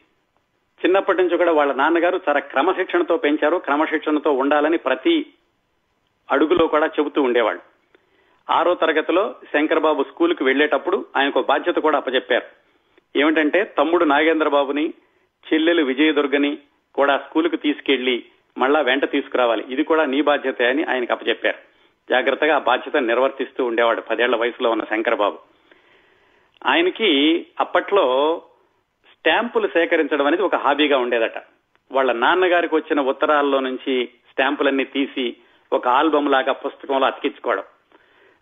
చిన్నప్పటి 0.85 1.19
నుంచి 1.19 1.37
కూడా 1.37 1.53
వాళ్ళ 1.53 1.73
నాన్నగారు 1.73 2.21
చాలా 2.29 2.41
క్రమశిక్షణతో 2.41 3.17
పెంచారు 3.17 3.57
క్రమశిక్షణతో 3.57 4.33
ఉండాలని 4.33 4.79
ప్రతి 4.79 5.33
అడుగులో 6.31 6.67
కూడా 6.67 6.87
చెబుతూ 6.87 7.23
ఉండేవాళ్ళు. 7.23 7.72
ఆరో 8.51 8.75
తరగతిలో 8.75 9.35
శంకర్ 9.53 9.81
బాబు 9.81 10.03
స్కూల్కి 10.03 10.45
వెళ్ళేటప్పుడు 10.45 11.07
ఆయనకు 11.17 11.43
బాధ్యత 11.43 11.77
కూడా 11.77 11.99
అప్పచెప్పారు 11.99 12.47
ఏమిటంటే 13.17 13.65
తమ్ముడు 13.65 14.05
నాగేంద్ర 14.05 14.49
బాబుని 14.49 14.95
చెల్లెలు 15.47 15.83
విజయదుర్గని 15.83 16.59
కూడా 16.95 17.19
స్కూల్కి 17.19 17.57
తీసుకెళ్ళి 17.57 18.25
మళ్ళా 18.59 18.81
వెంట 18.81 19.11
తీసుకురావాలి. 19.11 19.65
ఇది 19.69 19.85
కూడా 19.85 20.05
నీ 20.05 20.23
బాధ్యత 20.23 20.63
అని 20.63 20.85
ఆయనకు 20.85 21.13
అప్పచెప్పారు 21.13 21.59
జాగ్రత్తగా 22.11 22.57
ఆ 22.57 22.59
బాధ్యత 22.59 22.97
నిర్వర్తిస్తూ 22.97 23.65
ఉండేవాడు 23.65 24.01
పదేళ్ళ 24.01 24.37
వయసులో 24.37 24.71
ఉన్న 24.71 24.85
శంకర్ 24.85 25.15
బాబు 25.15 25.39
ఆయనకి 26.67 27.47
అప్పట్లో 27.61 28.43
స్టాంపులు 29.13 29.69
సేకరించడం 29.69 30.27
అనేది 30.27 30.43
ఒక 30.43 30.55
హాబీగా 30.55 30.99
ఉండేదట. 30.99 31.39
వాళ్ళ 31.93 32.13
నాన్నగారికి 32.13 32.75
వచ్చిన 32.75 33.01
ఉత్తరాల్లో 33.01 33.61
నుంచి 33.61 34.09
స్టాంపులన్నీ 34.31 34.85
తీసి 34.85 35.37
ఒక 35.73 35.89
ఆల్బమ్ 35.89 36.31
లాగా 36.31 36.53
పుస్తకంలో 36.53 37.07
అతికించుకోవడం. 37.07 37.63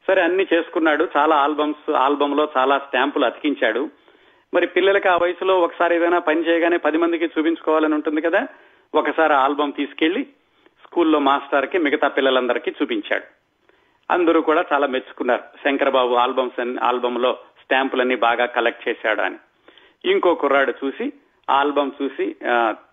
సరే 0.08 0.22
అన్ని 0.22 0.46
చేసుకున్నాడు. 0.54 1.08
చాలా 1.16 1.36
ఆల్బమ్స్ 1.36 1.90
ఆల్బమ్లో 1.90 2.48
చాలా 2.56 2.78
స్టాంపులు 2.78 3.24
అతికించాడు. 3.24 3.90
మరి 4.54 4.66
పిల్లలకి 4.66 5.08
ఆ 5.08 5.16
వయసులో 5.16 5.60
ఒకసారి 5.60 5.96
ఏదైనా 5.96 6.18
పని 6.18 6.48
చేయగానే 6.48 6.76
పది 6.76 6.98
మందికి 6.98 7.24
చూపించుకోవాలని 7.24 7.94
ఉంటుంది 7.94 8.20
కదా? 8.20 8.48
ఒకసారి 8.94 9.32
ఆల్బమ్ 9.32 9.72
తీసుకెళ్ళి 9.72 10.26
స్కూల్లో 10.84 11.18
మాస్టర్కి 11.18 11.78
మిగతా 11.78 12.08
పిల్లలందరికీ 12.08 12.70
చూపించాడు. 12.70 13.24
అందరూ 14.10 14.40
కూడా 14.40 14.64
చాలా 14.72 14.86
మెచ్చుకున్నారు. 14.86 15.42
శంకరబాబు 15.64 16.14
ఆల్బమ్స్ 16.14 16.78
ఆల్బమ్లో 16.82 17.32
స్టాంపులన్నీ 17.32 18.16
బాగా 18.16 18.46
కలెక్ట్ 18.46 18.88
చేశాడు 18.88 19.20
అని. 19.20 19.36
ఇంకో 20.10 20.34
కుర్రాడు 20.34 20.74
చూసి 20.84 21.12
ఆల్బమ్ 21.50 21.90
చూసి 22.02 22.36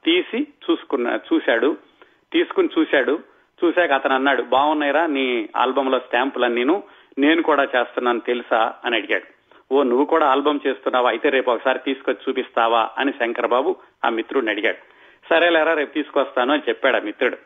తీసి 0.05 0.47
చూసుకున్న 0.69 1.19
చూశాడు. 1.33 1.77
తీసుకుని 2.33 2.69
చూశాడు. 2.79 3.19
చూశాక 3.63 3.91
అతను 3.91 4.15
అన్నాడు 4.15 4.41
బాగున్నాయిరా 4.41 5.05
నీ 5.05 5.49
ఆల్బమ్లో 5.55 5.99
స్టాంపులన్నీను 5.99 6.83
నేను 7.17 7.41
కూడా 7.41 7.63
చేస్తున్నాను 7.63 8.19
తెలుసా? 8.19 8.73
అని 8.85 8.95
అడిగాడు. 8.95 9.37
ఓ 9.71 9.83
నువ్వు 9.83 10.05
కూడా 10.05 10.27
ఆల్బమ్ 10.27 10.59
చేస్తున్నావా? 10.67 11.09
అయితే 11.09 11.29
రేపు 11.29 11.51
ఒకసారి 11.51 11.79
తీసుకొచ్చి 11.79 12.19
చూపిస్తావా? 12.29 12.89
అని 12.97 13.11
శంకరబాబు 13.11 13.75
ఆ 14.05 14.09
మిత్రుడిని 14.09 14.51
అడిగాడు. 14.51 14.77
సరేలేరా 15.29 15.73
రేపు 15.73 15.93
తీసుకొస్తాను 15.93 16.53
అని 16.53 16.61
చెప్పాడు 16.69 16.97
ఆ 16.97 16.99
మిత్రుడు. 16.99 17.37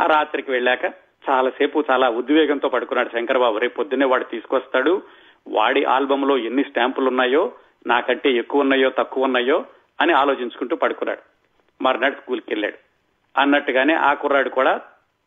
ఆ 0.00 0.06
రాత్రికి 0.06 0.50
వెళ్ళాక 0.50 0.84
చాలాసేపు 1.30 1.84
చాలా 1.90 2.08
ఉద్వేగంతో 2.08 2.68
పడుకున్నాడు 2.68 3.08
శంకరబాబు. 3.08 3.58
రేపు 3.58 3.74
పొద్దున్నే 3.74 4.06
వాడు 4.06 4.24
తీసుకొస్తాడు. 4.24 5.02
వాడి 5.48 5.84
ఆల్బమ్లో 5.84 6.38
ఎన్ని 6.38 6.62
స్టాంపులు 6.62 7.08
ఉన్నాయో 7.08 7.52
నాకంటే 7.86 8.32
ఎక్కువ 8.32 8.60
ఉన్నాయో 8.60 8.90
తక్కువ 8.98 9.24
ఉన్నాయో 9.24 9.64
అని 10.00 10.12
ఆలోచించుకుంటూ 10.12 10.76
పడుకున్నాడు. 10.76 11.20
మర్నాడు 11.82 12.14
స్కూల్కి 12.14 12.46
వెళ్ళాడు 12.50 12.78
అన్నట్టుగానే 13.40 13.94
ఆ 13.94 14.12
కుర్రాడు 14.12 14.48
కూడా 14.48 14.80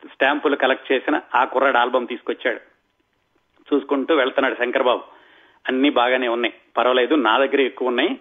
స్టాంపులు 0.05 0.55
కలెక్ట్ 0.55 0.91
చేసిన 0.91 1.21
ఆ 1.35 1.43
కుర్రాడు 1.43 1.77
ఆల్బమ్ 1.77 2.07
తీసుకొచ్చాడు. 2.07 2.59
చూసుకుంటూ 3.73 4.15
వెళ్తున్నాడు 4.15 4.55
శంకర్బాబు. 4.55 5.01
అన్ని 5.67 5.89
బాగానే 5.89 6.27
ఉన్నాయి. 6.27 6.53
పర్వాలేదు 6.77 7.15
నా 7.15 7.37
దగ్గర 7.37 7.61
ఎక్కువ 7.61 7.87
ఉన్నాయి. 7.87 8.19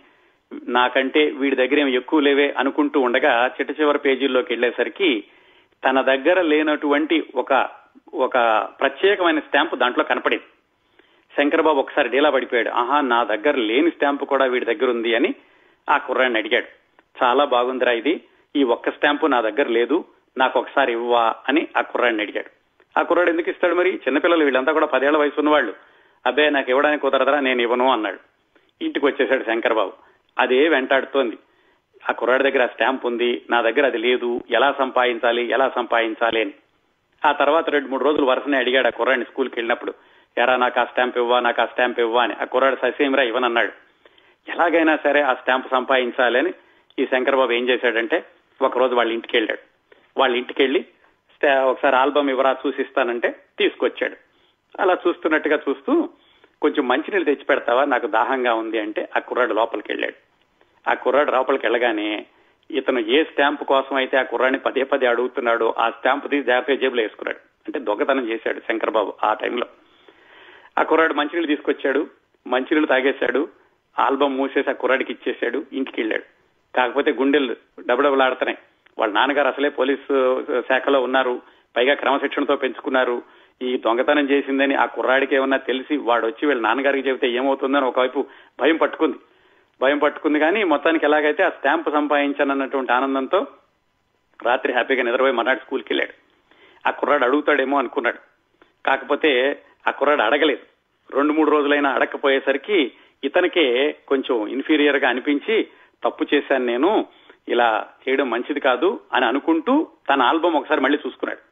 నాకంటే 0.69 1.31
వీడి 1.31 1.57
దగ్గర 1.57 1.79
ఏమి 1.79 1.95
ఎక్కువ 1.95 2.21
లేవే 2.21 2.55
అనుకుంటూ 2.59 3.01
ఉండగా 3.01 3.47
చిట్ట 3.47 3.81
చివరి 3.81 3.99
పేజీల్లోకి 3.99 4.53
వెళ్ళేసరికి 4.53 5.25
తన 5.85 6.01
దగ్గర 6.01 6.41
లేనటువంటి 6.41 7.33
ఒక 7.35 7.69
ఒక 8.15 8.39
ప్రత్యేకమైన 8.81 9.39
స్టాంపు 9.39 9.77
దాంట్లో 9.77 10.05
కనపడింది. 10.05 10.45
శంకరబాబు 11.37 11.79
ఒకసారి 11.79 12.09
డీలా 12.09 12.31
పడిపోయాడు. 12.31 12.71
ఆహా 12.71 13.01
నా 13.01 13.25
దగ్గర 13.25 13.57
లేని 13.57 13.91
స్టాంపు 13.91 14.25
కూడా 14.25 14.45
వీడి 14.45 14.65
దగ్గర 14.65 14.91
ఉంది 14.91 15.15
అని 15.15 15.35
ఆ 15.91 15.99
కుర్రాన్ని 15.99 16.39
అడిగాడు. 16.39 16.67
చాలా 17.25 17.45
బాగుందిరా 17.45 17.93
ఇది. 17.93 18.21
ఈ 18.57 18.63
ఒక్క 18.63 18.91
స్టాంపు 18.91 19.27
నా 19.27 19.41
దగ్గర 19.41 19.69
లేదు. 19.69 20.05
నాకు 20.39 20.59
ఒకసారి 20.59 20.93
ఇవ్వా 20.93 21.35
అని 21.49 21.69
ఆ 21.77 21.81
కుర్రాడిని 21.81 22.23
అడిగాడు. 22.23 22.51
ఆ 22.99 23.03
కుర్రాడు 23.03 23.31
ఎందుకు 23.31 23.51
ఇస్తాడు 23.51 23.75
మరి? 23.75 23.91
చిన్నపిల్లలు 23.95 24.45
వీళ్ళంతా 24.45 24.73
కూడా 24.73 24.87
పదేళ్ళ 24.87 25.19
వయసు 25.19 25.35
ఉన్నవాళ్ళు 25.39 25.75
అబ్బే 26.27 26.51
నాకు 26.51 26.71
ఇవ్వడానికి 26.71 27.03
కుదరదరా 27.03 27.41
నేను 27.41 27.63
ఇవ్వను 27.63 27.93
అన్నాడు. 27.93 28.19
ఇంటికి 28.83 29.07
వచ్చేసాడు 29.07 29.45
శంకరబాబు. 29.45 29.93
అదే 30.39 30.69
వెంటాడుతోంది. 30.69 31.39
ఆ 32.09 32.13
కుర్రాడి 32.13 32.51
దగ్గర 32.51 32.63
ఆ 32.63 32.67
స్టాంప్ 32.67 33.07
ఉంది 33.07 33.43
నా 33.51 33.63
దగ్గర 33.63 33.87
అది 33.87 33.99
లేదు 33.99 34.41
ఎలా 34.51 34.75
సంపాదించాలి 34.79 35.51
ఎలా 35.51 35.73
సంపాదించాలి 35.75 36.41
అని. 36.41 36.53
ఆ 37.27 37.33
తర్వాత 37.33 37.71
రెండు 37.71 37.89
మూడు 37.89 38.05
రోజులు 38.05 38.27
వరుసనే 38.27 38.59
అడిగాడు 38.59 38.87
ఆ 38.87 38.91
కుర్రాడిని 38.91 39.25
స్కూల్కి 39.25 39.55
వెళ్ళినప్పుడు. 39.59 39.95
ఎరా 40.39 40.57
నాకు 40.57 40.81
ఆ 40.81 40.85
స్టాంప్ 40.85 41.19
ఇవ్వా 41.19 41.41
నాకు 41.41 41.63
ఆ 41.63 41.67
స్టాంప్ 41.67 42.01
ఇవ్వా 42.01 42.23
అని. 42.23 42.35
ఆ 42.35 42.45
కుర్రాడు 42.45 42.77
ససేమిరా 42.83 43.23
ఇవ్వనన్నాడు. 43.23 43.73
ఎలాగైనా 44.51 44.99
సరే 45.05 45.21
ఆ 45.21 45.35
స్టాంప్ 45.35 45.71
సంపాదించాలి 45.71 46.39
అని 46.39 46.53
ఈ 46.99 47.07
శంకరబాబు 47.07 47.53
ఏం 47.53 47.69
చేశాడంటే 47.69 48.25
ఒక 48.63 48.79
రోజు 48.79 48.95
వాళ్ళ 48.95 49.13
ఇంటికి 49.13 49.37
వెళ్ళాడు. 49.37 49.76
వాళ్ళ 50.19 50.37
ఇంటికి 50.37 50.63
వెళ్ళి 50.63 50.85
ఒకసారి 51.65 51.97
ఆల్బమ్ 51.97 52.31
ఇవ్వరా 52.31 52.57
చూసిస్తానంటే 52.67 53.37
తీసుకొచ్చాడు. 53.59 54.17
అలా 54.81 54.99
చూస్తున్నట్టుగా 55.09 55.59
చూస్తూ 55.69 56.09
కొంచెం 56.63 56.89
మంచినీళ్ళు 56.89 57.25
తెచ్చి 57.25 57.45
పెడతావా? 57.45 57.85
నాకు 57.85 58.07
దాహంగా 58.07 58.55
ఉంది 58.55 58.79
అంటే 58.79 59.09
ఆ 59.17 59.19
కుర్రాడు 59.19 59.55
లోపలికి 59.55 59.93
వెళ్ళాడు. 59.93 60.15
ఆ 60.91 60.95
కుర్రాడు 60.95 61.31
లోపలికి 61.31 61.67
వెళ్ళగానే 61.67 62.27
ఇతను 62.71 62.99
ఏ 62.99 63.25
స్టాంప్ 63.25 63.65
కోసం 63.65 63.97
అయితే 63.97 64.17
ఆ 64.17 64.23
కుర్రాడిని 64.23 64.59
పదే 64.59 64.83
పదే 64.83 65.07
అడుగుతున్నాడో 65.07 65.75
ఆ 65.79 65.91
స్టాంప్ 65.91 66.31
తీసి 66.31 66.43
జాగ్రత్తగా 66.43 66.77
జేబులో 66.77 67.03
వేసుకున్నాడు. 67.03 67.39
అంటే 67.67 67.79
దొంగతనం 67.79 68.29
చేశాడు 68.29 68.61
శంకర్బాబు 68.61 69.15
ఆ 69.25 69.35
టైంలో. 69.35 69.67
ఆ 70.79 70.83
కుర్రాడు 70.83 71.15
మంచినీళ్ళు 71.15 71.47
తీసుకొచ్చాడు 71.47 72.07
మంచినీళ్ళు 72.47 72.87
తాగేశాడు 72.87 73.49
ఆల్బమ్ 73.99 74.37
మూసేసి 74.37 74.71
ఆ 74.71 74.73
కుర్రాడికి 74.73 75.13
ఇచ్చేశాడు 75.13 75.65
ఇంటికి 75.73 76.01
వెళ్ళాడు. 76.01 76.23
కాకపోతే 76.77 77.13
గుండెలు 77.13 77.57
డబడబలాడుతున్నాయి. 77.87 78.59
వాళ్ళ 78.99 79.15
నాన్నగారు 79.15 79.49
అసలే 79.49 79.69
పోలీసు 79.69 80.45
శాఖలో 80.61 81.01
ఉన్నారు. 81.01 81.43
పైగా 81.77 81.95
క్రమశిక్షణతో 81.95 82.57
పెంచుకున్నారు. 82.57 83.23
ఈ 83.63 83.77
దొంగతనం 83.79 84.31
చేసిందని 84.31 84.75
ఆ 84.75 84.85
కుర్రాడికి 84.85 85.37
ఏమన్నా 85.37 85.57
తెలిసి 85.57 85.97
వాడు 85.97 86.27
వచ్చి 86.27 86.47
వీళ్ళ 86.47 86.63
నాన్నగారికి 86.63 87.09
చెబితే 87.09 87.31
ఏమవుతుందని 87.31 87.85
ఒకవైపు 87.85 88.27
భయం 88.61 88.77
పట్టుకుంది. 88.77 89.17
భయం 89.81 89.99
పట్టుకుంది 89.99 90.39
కానీ 90.39 90.65
మొత్తానికి 90.65 91.07
ఎలాగైతే 91.07 91.43
ఆ 91.43 91.49
స్టాంప్ 91.49 91.93
సంపాదించానన్నటువంటి 91.93 92.93
ఆనందంతో 92.93 93.47
రాత్రి 94.43 94.73
హ్యాపీగా 94.73 95.03
నిద్రపోయి 95.03 95.33
మర్నాడు 95.33 95.59
స్కూల్కి 95.59 95.93
వెళ్ళాడు. 95.93 96.13
ఆ 96.89 96.91
కుర్రాడు 96.91 97.25
అడుగుతాడేమో 97.25 97.79
అనుకున్నాడు. 97.79 98.19
కాకపోతే 98.87 99.63
ఆ 99.89 99.91
కుర్రాడు 99.91 100.23
అడగలేదు. 100.23 100.77
రెండు 101.17 101.33
మూడు 101.33 101.51
రోజులైనా 101.51 101.91
అడగకపోయేసరికి 101.91 102.93
ఇతనికే 103.25 103.97
కొంచెం 104.09 104.49
ఇన్ఫీరియర్గా 104.49 105.09
అనిపించి 105.09 105.69
తప్పు 106.05 106.27
చేశాను 106.35 106.65
నేను. 106.65 107.07
ఇలా 107.49 107.87
చేయడం 108.09 108.31
మంచిది 108.31 108.61
కాదు 108.61 109.01
అని 109.13 109.27
అనుకుంటూ 109.27 109.87
తన 110.11 110.23
ఆల్బమ్ 110.23 110.55
ఒకసారి 110.55 110.81
మళ్ళీ 110.81 110.99
చూసుకున్నాడు. 111.07 111.43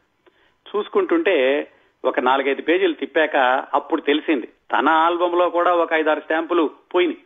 చూసుకుంటుంటే 0.76 1.68
ఒక 2.04 2.20
నాలుగైదు 2.20 2.62
పేజీలు 2.62 2.92
తిప్పాక 2.92 3.36
అప్పుడు 3.74 4.00
తెలిసింది 4.00 4.48
తన 4.72 4.88
ఆల్బమ్లో 4.88 5.50
కూడా 5.50 5.74
ఒక 5.74 5.92
ఐదారు 5.92 6.20
స్టాంపులు 6.20 6.70
పోయినాయి. 6.94 7.18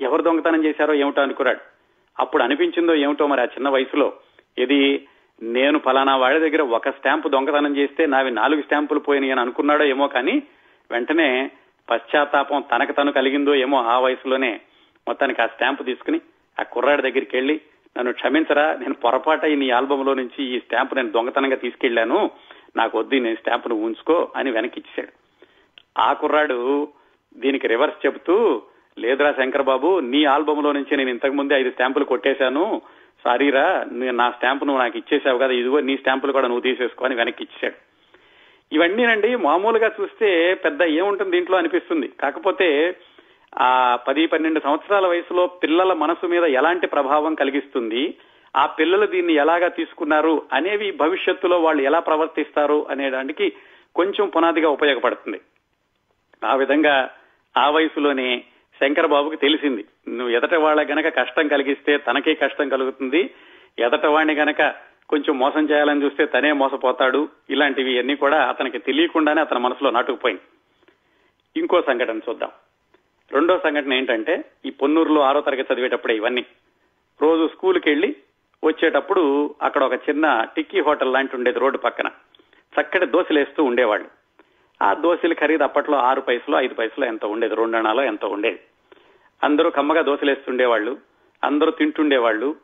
ఎవరు 0.00 0.22
దొంగతనం 0.22 0.64
చేశారో 0.64 0.94
ఏమిటో 0.94 1.22
అనుకున్నాడు. 1.22 1.60
అప్పుడు 2.18 2.42
అనిపించిందో 2.42 2.94
ఏమిటో 2.94 3.26
మరి 3.26 3.40
ఆ 3.40 3.44
చిన్న 3.44 3.68
వయసులో? 3.68 4.12
ఇది 4.58 5.06
నేను 5.42 5.78
ఫలానా 5.78 6.16
వాడి 6.16 6.38
దగ్గర 6.38 6.62
ఒక 6.62 6.88
స్టాంపు 6.88 7.28
దొంగతనం 7.28 7.76
చేస్తే 7.76 8.06
నావి 8.06 8.30
నాలుగు 8.30 8.62
స్టాంపులు 8.62 9.00
పోయినాయి 9.00 9.32
అని 9.32 9.40
అనుకున్నాడో 9.40 9.84
ఏమో 9.84 10.06
కానీ 10.06 10.42
వెంటనే 10.90 11.50
పశ్చాత్తాపం 11.90 12.64
తనకు 12.76 12.92
తను 12.92 13.12
కలిగిందో 13.12 13.54
ఏమో 13.54 13.84
ఆ 13.84 13.98
వయసులోనే 13.98 14.60
మొత్తానికి 15.08 15.42
ఆ 15.42 15.46
స్టాంపు 15.46 15.82
తీసుకుని 15.82 16.20
ఆ 16.60 16.62
కుర్రాడి 16.62 17.02
దగ్గరికి 17.02 17.36
వెళ్ళి 17.36 17.60
నన్ను 17.96 18.12
క్షమించరా 18.12 18.66
నేను 18.74 18.94
పొరపాట 18.94 19.44
నీ 19.62 19.70
ఆల్బమ్లో 19.70 20.14
నుంచి 20.14 20.40
ఈ 20.44 20.58
స్టాంపు 20.58 20.94
నేను 20.94 21.10
దొంగతనంగా 21.10 21.56
తీసుకెళ్ళాను 21.56 22.30
నాకు 22.76 22.98
వద్దు 22.98 23.14
నేను 23.14 23.36
స్టాంపును 23.36 23.74
ఉంచుకో 23.74 24.32
అని 24.36 24.50
వెనక్కి 24.50 24.78
ఇచ్చాడు 24.80 25.12
ఆ 25.98 26.12
కుర్రాడు 26.12 26.58
దీనికి 27.36 27.66
రివర్స్ 27.66 28.06
చెబుతూ 28.06 28.36
లేదురా 28.98 29.32
శంకర్ 29.32 29.62
బాబు 29.62 30.00
నీ 30.00 30.24
ఆల్బమ్లో 30.24 30.72
నుంచి 30.72 30.96
నేను 30.96 31.10
ఇంతకు 31.10 31.32
ముందే 31.32 31.54
ఐదు 31.54 31.70
స్టాంపులు 31.70 32.04
కొట్టేశాను. 32.04 32.82
సారీరా 33.24 33.84
నేను 33.92 34.16
నా 34.16 34.30
స్టాంప్ 34.30 34.66
నువ్వు 34.66 34.82
నాకు 34.82 34.98
ఇచ్చేసావు 34.98 35.38
కదా 35.38 35.52
ఇదిగో 35.52 35.80
నీ 35.80 35.96
స్టాంపులు 35.96 36.32
కూడా 36.32 36.48
నువ్వు 36.48 36.60
తీసేసుకో 36.60 37.04
అని 37.04 37.14
వెనక్కి 37.14 37.42
ఇచ్చాడు 37.44 37.78
ఇవన్నీనండి 38.72 39.36
మామూలుగా 39.36 39.90
చూస్తే 40.00 40.54
పెద్ద 40.54 40.82
ఏముంటుంది 40.82 41.30
దీంట్లో 41.30 41.56
అనిపిస్తుంది. 41.58 42.08
కాకపోతే 42.20 42.68
ఆ 43.60 43.96
పది 43.96 44.26
పన్నెండు 44.26 44.60
సంవత్సరాల 44.60 45.06
వయసులో 45.06 45.46
పిల్లల 45.46 45.92
మనసు 45.92 46.26
మీద 46.26 46.44
ఎలాంటి 46.44 46.86
ప్రభావం 46.86 47.34
కలిగిస్తుంది? 47.34 48.14
ఆ 48.56 48.66
పిల్లలు 48.66 49.06
దీన్ని 49.06 49.34
ఎలాగా 49.34 49.68
తీసుకున్నారు? 49.68 50.42
అనేవి 50.52 50.90
భవిష్యత్తులో 50.90 51.60
వాళ్ళు 51.60 51.82
ఎలా 51.82 51.98
ప్రవర్తిస్తారు? 51.98 52.86
అనేదానికి 52.90 53.52
కొంచెం 53.94 54.28
పునాదిగా 54.28 54.68
ఉపయోగపడుతుంది. 54.68 55.40
ఆ 56.44 56.54
విధంగా 56.54 57.10
ఆ 57.56 57.70
వయసులోనే 57.70 58.44
శంకర్ 58.80 59.06
బాబుకి 59.06 59.36
తెలిసింది. 59.36 59.84
నువ్వు 60.08 60.28
ఎదట 60.28 60.54
వాళ్ళ 60.54 60.90
గనక 60.90 61.16
కష్టం 61.16 61.48
కలిగిస్తే 61.48 61.96
తనకే 61.96 62.34
కష్టం 62.34 62.68
కలుగుతుంది. 62.68 63.30
ఎదట 63.78 64.06
వాడిని 64.06 64.34
గనక 64.34 64.74
కొంచెం 65.08 65.38
మోసం 65.38 65.70
చేయాలని 65.70 66.04
చూస్తే 66.04 66.26
తనే 66.26 66.52
మోసపోతాడు. 66.52 67.28
ఇలాంటివి 67.50 67.98
అన్ని 67.98 68.16
కూడా 68.16 68.48
అతనికి 68.48 68.78
తెలియకుండానే 68.78 69.40
అతని 69.40 69.58
మనసులో 69.58 69.90
నాటుకుపోయింది. 69.90 70.42
ఇంకో 71.60 71.82
సంఘటన 71.82 72.18
చూద్దాం. 72.18 72.50
రెండో 73.32 73.58
సంఘటన 73.58 73.92
ఏంటంటే 73.92 74.44
ఈ 74.66 74.70
పొన్నూరులో 74.70 75.20
ఆరో 75.20 75.40
తరగతి 75.40 75.74
చదివేటప్పుడే 75.74 76.16
ఇవన్నీ. 76.16 76.44
రోజు 77.22 77.48
స్కూల్కి 77.48 77.90
వెళ్ళి 77.90 78.16
వచ్చేటప్పుడు 78.64 79.54
అక్కడ 79.62 79.84
ఒక 79.84 79.92
చిన్న 79.92 80.46
టిక్కీ 80.56 80.80
హోటల్ 80.80 81.12
లాంటి 81.12 81.36
ఉండేది 81.36 81.58
రోడ్డు 81.58 81.78
పక్కన. 81.78 82.10
చక్కటి 82.80 83.06
దోశలేస్తూ 83.06 83.64
ఉండేవాళ్ళు. 83.64 84.08
ఆ 84.82 84.94
దోశలు 84.94 85.34
ఖరీదు 85.34 85.62
అప్పట్లో 85.62 85.98
ఆరు 85.98 86.20
పైసలు 86.20 86.56
ఐదు 86.56 86.74
పైసలు 86.74 87.04
ఎంత 87.04 87.24
ఉండేది? 87.24 87.54
రెండు 87.54 87.76
అణాలో 87.76 88.02
ఎంత 88.02 88.24
ఉండేది? 88.24 88.60
అందరూ 89.44 89.70
కమ్మగా 89.70 90.02
దోశలేస్తుండేవాళ్ళు 90.02 90.98
అందరూ 91.44 91.70
తింటుండేవాళ్ళు. 91.70 92.56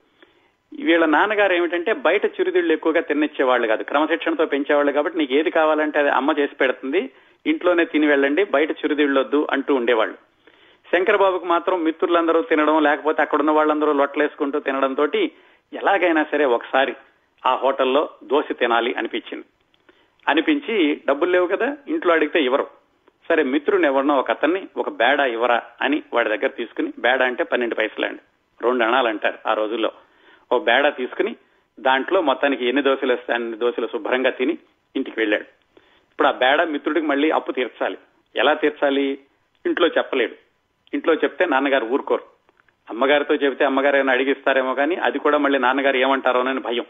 వీళ్ళ 0.80 1.04
నాన్నగారు 1.04 1.52
ఏమిటంటే 1.52 1.92
బయట 1.92 2.24
చిరుదిళ్ళు 2.24 2.72
ఎక్కువగా 2.72 3.00
తినిచ్చేవాళ్ళు 3.00 3.66
కాదు. 3.66 3.82
క్రమశిక్షణతో 3.82 4.46
పెంచేవాళ్ళు 4.46 4.92
కాబట్టి 4.92 5.18
నీకు 5.18 5.34
ఏది 5.34 5.50
కావాలంటే 5.50 5.98
అది 5.98 6.08
అమ్మ 6.08 6.34
చేసి 6.38 6.54
పెడుతుంది. 6.54 7.10
ఇంట్లోనే 7.46 7.84
తిని 7.84 8.06
వెళ్ళండి 8.06 8.44
బయట 8.44 8.70
చిరుదిళ్ళొద్దు 8.70 9.46
అంటూ 9.50 9.74
ఉండేవాళ్ళు. 9.74 10.16
శంకరబాబుకు 10.94 11.44
మాత్రం 11.44 11.84
మిత్రులందరూ 11.84 12.42
తినడం 12.42 12.82
లేకపోతే 12.82 13.22
అక్కడున్న 13.22 13.50
వాళ్ళందరూ 13.50 13.92
లొట్లేసుకుంటూ 13.92 14.58
తినడం 14.58 14.94
తోటి 14.94 15.32
ఎలాగైనా 15.72 16.26
సరే 16.30 16.44
ఒకసారి 16.44 16.94
ఆ 17.46 17.54
హోటల్లో 17.54 18.08
దోశ 18.24 18.44
తినాలి 18.52 18.94
అనిపించింది. 18.94 19.44
అనిపించి 20.28 21.00
డబ్బులు 21.08 21.30
లేవు 21.30 21.46
కదా 21.46 21.76
ఇంట్లో 21.88 22.12
అడిగితే 22.14 22.42
ఇవ్వరు. 22.42 22.66
సరే 23.28 23.42
మిత్రుని 23.42 23.86
ఎవరినో 23.86 24.16
ఒక 24.16 24.30
అతన్ని 24.30 24.68
ఒక 24.76 24.88
బేడా 24.88 25.24
ఇవ్వరా 25.24 25.62
అని 25.82 26.02
వాడి 26.12 26.28
దగ్గర 26.28 26.46
తీసుకుని 26.46 26.92
బేడా 26.98 27.24
అంటే 27.24 27.44
పన్నెండు 27.44 27.74
పైసలండి 27.74 28.20
రెండు 28.62 28.84
అణాలు 28.84 29.08
అంటారు 29.08 29.38
ఆ 29.46 29.54
రోజుల్లో. 29.54 29.92
ఓ 30.52 30.58
బేడా 30.58 30.90
తీసుకుని 30.90 31.36
దాంట్లో 31.80 32.22
మొత్తానికి 32.22 32.66
ఎన్ని 32.66 32.82
దోశలు 32.82 33.12
వస్తే 33.12 33.34
అన్ని 33.34 33.56
దోశలు 33.56 33.86
శుభ్రంగా 33.86 34.30
తిని 34.30 34.58
ఇంటికి 34.96 35.20
వెళ్ళాడు. 35.20 35.44
ఇప్పుడు 36.10 36.28
ఆ 36.28 36.30
బేడా 36.30 36.64
మిత్రుడికి 36.64 37.06
మళ్ళీ 37.06 37.30
అప్పు 37.30 37.52
తీర్చాలి. 37.52 37.98
ఎలా 38.36 38.54
తీర్చాలి? 38.54 39.18
ఇంట్లో 39.66 39.86
చెప్పలేడు 39.86 40.47
ఇంట్లో 40.94 41.14
చెప్తే 41.14 41.44
నాన్నగారు 41.44 41.84
ఊరుకోరు. 41.84 42.22
అమ్మగారితో 42.90 43.34
చెబితే 43.34 43.64
అమ్మగారు 43.64 43.96
ఏమైనా 43.96 44.12
అడిగిస్తారేమో 44.12 44.74
కానీ 44.74 44.94
అది 44.94 45.18
కూడా 45.18 45.38
మళ్ళీ 45.38 45.58
నాన్నగారు 45.58 45.96
ఏమంటారోనని 45.96 46.60
భయం. 46.60 46.84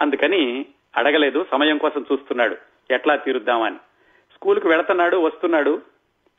అందుకని 0.00 0.66
అడగలేదు 0.96 1.46
సమయం 1.50 1.78
కోసం 1.78 2.06
చూస్తున్నాడు. 2.12 2.56
ఎట్లా 2.90 3.16
తీరుద్దామని. 3.16 3.76
స్కూల్కి 4.34 4.68
వెళుతున్నాడు 4.68 5.16
వస్తున్నాడు. 5.16 5.82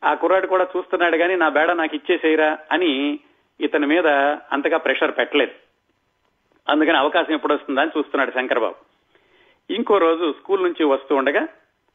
ఆ 0.04 0.14
కుర్రాడు 0.14 0.46
కూడా 0.46 0.66
చూస్తున్నాడు 0.76 1.16
కానీ 1.16 1.36
నా 1.36 1.48
బేడ 1.48 1.70
నాకు 1.70 1.96
ఇచ్చేసేయరా 1.96 2.58
అని 2.72 3.18
ఇతని 3.60 3.86
మీద 3.86 4.06
అంతగా 4.52 4.76
ప్రెషర్ 4.76 5.10
పెట్టలేదు. 5.18 5.52
అందుకని 6.68 6.96
అవకాశం 6.96 7.34
ఎప్పుడు 7.34 7.54
వస్తుందా 7.54 7.82
అని 7.82 7.90
చూస్తున్నాడు 7.98 8.30
శంకర్బాబు. 8.30 8.74
ఇంకో 9.72 9.98
రోజు 9.98 10.34
స్కూల్ 10.38 10.62
నుంచి 10.62 10.84
వస్తూ 10.84 11.16
ఉండగా 11.16 11.48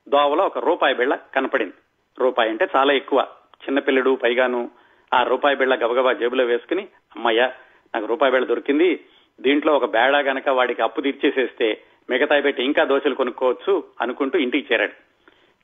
దోవలో 0.10 0.46
ఒక 0.46 0.58
రూపాయి 0.58 0.96
బిళ్ళ 0.96 1.18
కనపడింది. 1.36 1.74
రూపాయి 2.20 2.50
అంటే 2.50 2.68
చాలా 2.76 2.94
ఎక్కువ. 2.94 3.28
చిన్నపిల్లడు 3.64 4.16
పైగాను 4.24 4.72
ఆ 5.14 5.24
రూపాయి 5.24 5.56
బిళ్ళ 5.56 5.76
గబగబా 5.76 6.14
జేబులో 6.14 6.44
వేసుకుని 6.44 6.88
అమ్మయ్య 7.16 7.52
నాకు 7.96 8.06
రూపాయి 8.06 8.32
బిళ్ళ 8.32 8.48
దొరికింది. 8.48 9.00
దీంట్లో 9.42 9.74
ఒక 9.74 9.86
బేడా 9.86 10.20
గనక 10.20 10.50
వాడికి 10.50 10.82
అప్పు 10.82 11.02
తీర్చేసేస్తే 11.02 11.82
మిగతాయి 12.10 12.42
పెట్టి 12.42 12.64
ఇంకా 12.64 12.84
దోశలు 12.84 13.16
కొనుక్కోవచ్చు 13.16 13.84
అనుకుంటూ 14.02 14.40
ఇంటికి 14.40 14.74
చేరాడు. 14.74 14.92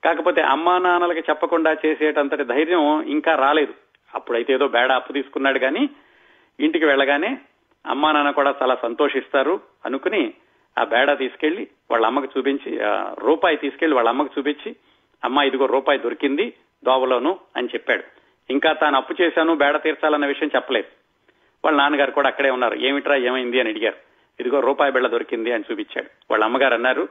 కాకపోతే 0.03 0.41
అమ్మా 0.41 0.77
నాన్నలకి 0.77 1.19
చెప్పకుండా 1.19 1.75
చేసేటంతటి 1.85 2.43
ధైర్యం 2.43 3.01
ఇంకా 3.01 3.35
రాలేదు. 3.35 3.73
అప్పుడైతే 4.15 4.53
ఏదో 4.53 4.67
బేడా 4.67 4.95
అప్పు 4.95 5.13
తీసుకున్నాడు 5.13 5.59
కానీ 5.59 5.89
ఇంటికి 6.59 6.85
వెళ్ళగానే 6.85 7.37
అమ్మా 7.85 8.11
నాన్న 8.11 8.31
కూడా 8.31 8.55
చాలా 8.61 8.75
సంతోషిస్తారు 8.75 9.59
అనుకుని 9.85 10.33
ఆ 10.79 10.83
బేడా 10.83 11.13
తీసుకెళ్ళి 11.13 11.67
వాళ్ళ 11.91 12.05
అమ్మకు 12.05 12.27
చూపించి 12.37 12.79
రూపాయి 13.19 13.57
తీసుకెళ్ళి 13.57 13.95
వాళ్ళ 13.95 14.09
అమ్మకు 14.09 14.29
చూపించి 14.39 14.75
అమ్మ 15.23 15.39
ఇదిగో 15.39 15.65
రూపాయి 15.65 15.99
దొరికింది 15.99 16.53
దోవలోను 16.85 17.39
అని 17.55 17.67
చెప్పాడు. 17.67 18.22
ఇంకా 18.49 18.73
తాను 18.73 18.97
అప్పు 18.97 19.15
చేశాను 19.21 19.55
బేడ 19.55 19.81
తీర్చాలన్న 19.81 20.25
విషయం 20.25 20.49
చెప్పలేదు. 20.55 20.87
వాళ్ళ 21.65 21.79
నాన్నగారు 21.79 22.11
కూడా 22.11 22.27
అక్కడే 22.27 22.49
ఉన్నారు. 22.49 22.75
ఏమిట్రా 22.75 23.15
ఏమైంది 23.15 23.59
అని 23.59 23.69
అడిగారు. 23.69 23.95
ఇదిగో 24.39 24.59
రూపాయి 24.59 24.91
బిళ్ళ 24.91 25.07
దొరికింది 25.07 25.51
అని 25.51 25.63
చూపించాడు. 25.71 26.07
వాళ్ళ 26.31 26.45
అమ్మగారు 26.45 26.73
అన్నారు 26.73 27.07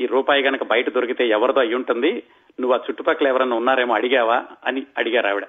ఈ 0.00 0.06
రూపాయి 0.06 0.42
గనక 0.42 0.64
బయట 0.64 0.90
దొరికితే 0.90 1.28
ఎవరిదో 1.28 1.60
అయి 1.60 1.74
ఉంటుంది. 1.74 2.22
నువ్వు 2.60 2.78
ఆ 2.78 2.80
చుట్టుపక్కల 2.90 3.28
ఎవరన్నా 3.28 3.56
ఉన్నారేమో 3.56 3.94
అడిగావా? 3.94 4.44
అని 4.64 4.86
అడిగారు 4.98 5.26
ఆవిడ. 5.26 5.46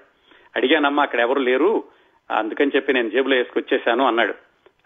అడిగానమ్మా 0.56 1.04
అక్కడ 1.04 1.19
ఎవరు 1.19 1.39
లేరు. 1.39 1.84
అందుకని 2.32 2.71
చెప్పి 2.76 2.93
నేను 2.93 3.10
జేబులో 3.10 3.36
వేసుకొచ్చేశాను 3.36 4.08
అన్నాడు. 4.08 4.34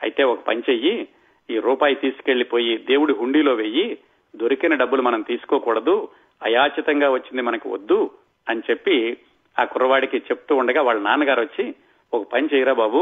అయితే 0.01 0.23
ఒక 0.23 0.39
పని 0.39 0.63
చెయ్యి. 0.69 1.07
ఈ 1.49 1.59
రూపాయి 1.59 1.95
తీసుకెళ్ళిపోయి 1.95 2.77
దేవుడి 2.77 3.13
హుండీలో 3.13 3.53
వెయ్యి 3.53 3.97
దొరికిన 4.35 4.75
డబ్బులు 4.75 5.01
మనం 5.01 5.21
తీసుకోకూడదు. 5.21 6.09
అయాచితంగా 6.43 7.09
వచ్చింది 7.09 7.41
మనకు 7.41 7.69
వద్దు 7.69 8.11
అని 8.49 8.61
చెప్పి 8.69 9.17
ఆ 9.59 9.63
కుర్రవాడికి 9.63 10.17
చెప్తూ 10.17 10.55
ఉండగా 10.55 10.81
వాళ్ళ 10.81 11.01
నాన్నగారు 11.01 11.41
వచ్చి 11.41 11.65
ఒక 12.13 12.23
పని 12.33 12.49
చేయరా 12.53 12.73
బాబు 12.73 13.01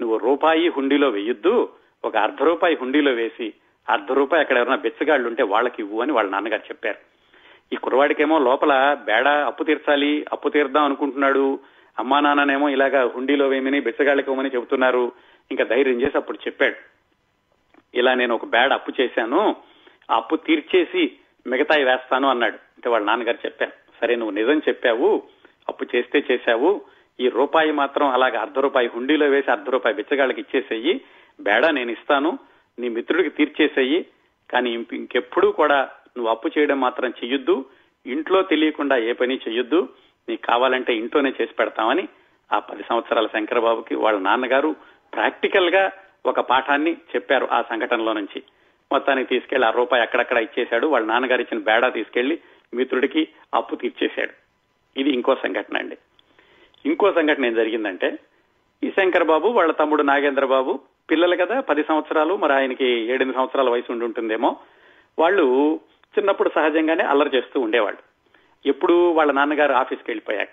నువ్వు 0.00 0.16
రూపాయి 0.16 0.68
హుండీలో 0.68 1.08
వెయ్యొద్దు 1.08 1.54
ఒక 2.04 2.16
అర్ధ 2.16 2.42
రూపాయి 2.42 2.74
హుండీలో 2.74 3.12
వేసి 3.12 3.54
అర్ధ 3.88 4.12
రూపాయి 4.12 4.42
అక్కడ 4.42 4.56
ఎవరైనా 4.56 4.76
బెచ్చగాళ్ళు 4.76 5.28
ఉంటే 5.28 5.42
వాళ్ళకి 5.42 5.82
ఇవ్వు 5.82 6.02
అని 6.02 6.12
వాళ్ళ 6.12 6.30
నాన్నగారు 6.30 6.62
చెప్పారు. 6.62 6.98
ఈ 7.72 7.76
కుర్రవాడికేమో 7.76 8.38
లోపల 8.38 8.72
బేడ 8.94 9.28
అప్పు 9.28 9.64
తీర్చాలి 9.64 10.26
అప్పు 10.32 10.48
తీర్దాం 10.48 10.84
అనుకుంటున్నాడు 10.84 11.58
అమ్మా 11.98 12.20
నాన్ననేమో 12.20 12.68
ఇలాగా 12.68 13.04
హుండీలో 13.04 13.48
వేయమని 13.48 13.80
బెచ్చగాళ్ళకి 13.80 14.30
ఇవ్వమని 14.30 14.54
చెబుతున్నారు 14.54 15.12
ఇంకా 15.50 15.64
ధైర్యం 15.64 16.00
చేసి 16.00 16.16
అప్పుడు 16.16 16.38
చెప్పాడు. 16.46 16.76
ఇలా 17.94 18.14
నేను 18.14 18.34
ఒక 18.34 18.44
బ్యాడ్ 18.44 18.72
అప్పు 18.72 18.92
చేశాను 19.00 19.56
ఆ 20.10 20.16
అప్పు 20.16 20.36
తీర్చేసి 20.36 21.02
మిగతాయి 21.46 21.84
వేస్తాను 21.84 22.28
అన్నాడు. 22.28 22.54
అంటే 22.54 22.88
వాళ్ళ 22.88 23.06
నాన్నగారు 23.06 23.38
చెప్పాను 23.46 23.72
సరే 24.00 24.16
నువ్వు 24.16 24.34
నిజం 24.34 24.58
చెప్పావు 24.68 25.22
అప్పు 25.68 25.86
చేస్తే 25.96 26.24
చేశావు. 26.30 26.80
ఈ 27.20 27.28
రూపాయి 27.28 27.70
మాత్రం 27.72 28.08
అలాగ 28.08 28.38
అర్ధ 28.38 28.58
రూపాయి 28.58 28.90
హుండీలో 28.94 29.26
వేసి 29.26 29.50
అర్ధ 29.50 29.70
రూపాయి 29.70 29.96
బిచ్చగాళ్ళకి 29.96 30.40
ఇచ్చేసేయి. 30.40 31.00
బేడా 31.40 31.70
నేను 31.70 31.90
ఇస్తాను. 31.90 32.38
నీ 32.78 32.88
మిత్రుడికి 32.88 33.30
తీర్చేసేయి. 33.30 34.06
కానీ 34.50 34.70
ఇంకెప్పుడు 34.70 35.00
ఇంకెప్పుడూ 35.00 35.52
కూడా 35.52 35.90
నువ్వు 36.16 36.30
అప్పు 36.30 36.48
చేయడం 36.48 36.80
మాత్రం 36.80 37.10
చెయ్యొద్దు. 37.10 37.64
ఇంట్లో 38.06 38.42
తెలియకుండా 38.42 38.96
ఏ 38.96 39.12
పని 39.12 39.40
చెయ్యొద్దు. 39.48 39.88
నీకు 40.28 40.46
కావాలంటే 40.46 40.94
ఇంట్లోనే 40.94 41.32
చేసి 41.40 41.54
పెడతామని 41.54 42.08
ఆ 42.52 42.58
పది 42.58 42.82
సంవత్సరాల 42.88 43.26
శంకరబాబుకి 43.26 43.94
వాళ్ళ 43.94 44.18
నాన్నగారు 44.18 44.76
ప్రాక్టికల్గా 45.14 45.92
ఒక 46.26 46.40
పాఠాన్ని 46.40 46.92
చెప్పారు 46.92 47.48
ఆ 47.52 47.62
సంఘటనలో 47.62 48.12
నుంచి. 48.12 48.42
మొత్తానికి 48.92 49.28
తీసుకెళ్ళి 49.28 49.68
ఆ 49.68 49.70
రూపాయి 49.70 50.02
అక్కడక్కడ 50.02 50.36
ఇచ్చేశాడు. 50.36 50.86
వాళ్ళ 50.86 51.06
నాన్నగారు 51.06 51.40
ఇచ్చిన 51.40 51.62
బేడా 51.62 51.88
తీసుకెళ్ళి 51.88 52.40
మిత్రుడికి 52.74 53.28
అప్పు 53.54 53.74
తీర్చేశాడు. 53.76 54.30
ఇది 54.96 55.10
ఇంకో 55.10 55.34
సంఘటన 55.34 55.76
అండి. 55.76 55.98
ఇంకో 56.86 57.12
సంఘటన 57.12 57.44
ఏం 57.44 57.54
జరిగిందంటే 57.54 58.18
ఈ 58.84 58.90
శంకర్ 58.90 59.24
బాబు 59.24 59.48
వాళ్ళ 59.48 59.72
తమ్ముడు 59.72 60.02
నాగేంద్ర 60.02 60.44
బాబు 60.44 60.80
పిల్లలు 61.10 61.36
కదా 61.36 61.60
పది 61.60 61.84
సంవత్సరాలు 61.84 62.36
మరి 62.36 62.52
ఆయనకి 62.52 62.84
ఏడెనిమిది 62.84 63.36
సంవత్సరాల 63.36 63.68
వయసు 63.68 63.92
ఉండి 63.92 64.04
ఉంటుందేమో 64.04 64.56
వాళ్ళు 65.18 65.80
చిన్నప్పుడు 66.18 66.50
సహజంగానే 66.54 67.04
అల్లరి 67.04 67.36
చేస్తూ 67.36 67.60
ఉండేవాళ్ళు. 67.60 68.00
ఎప్పుడు 68.66 69.10
వాళ్ళ 69.12 69.32
నాన్నగారు 69.32 69.72
ఆఫీస్కి 69.72 70.10
వెళ్ళిపోయాక. 70.10 70.48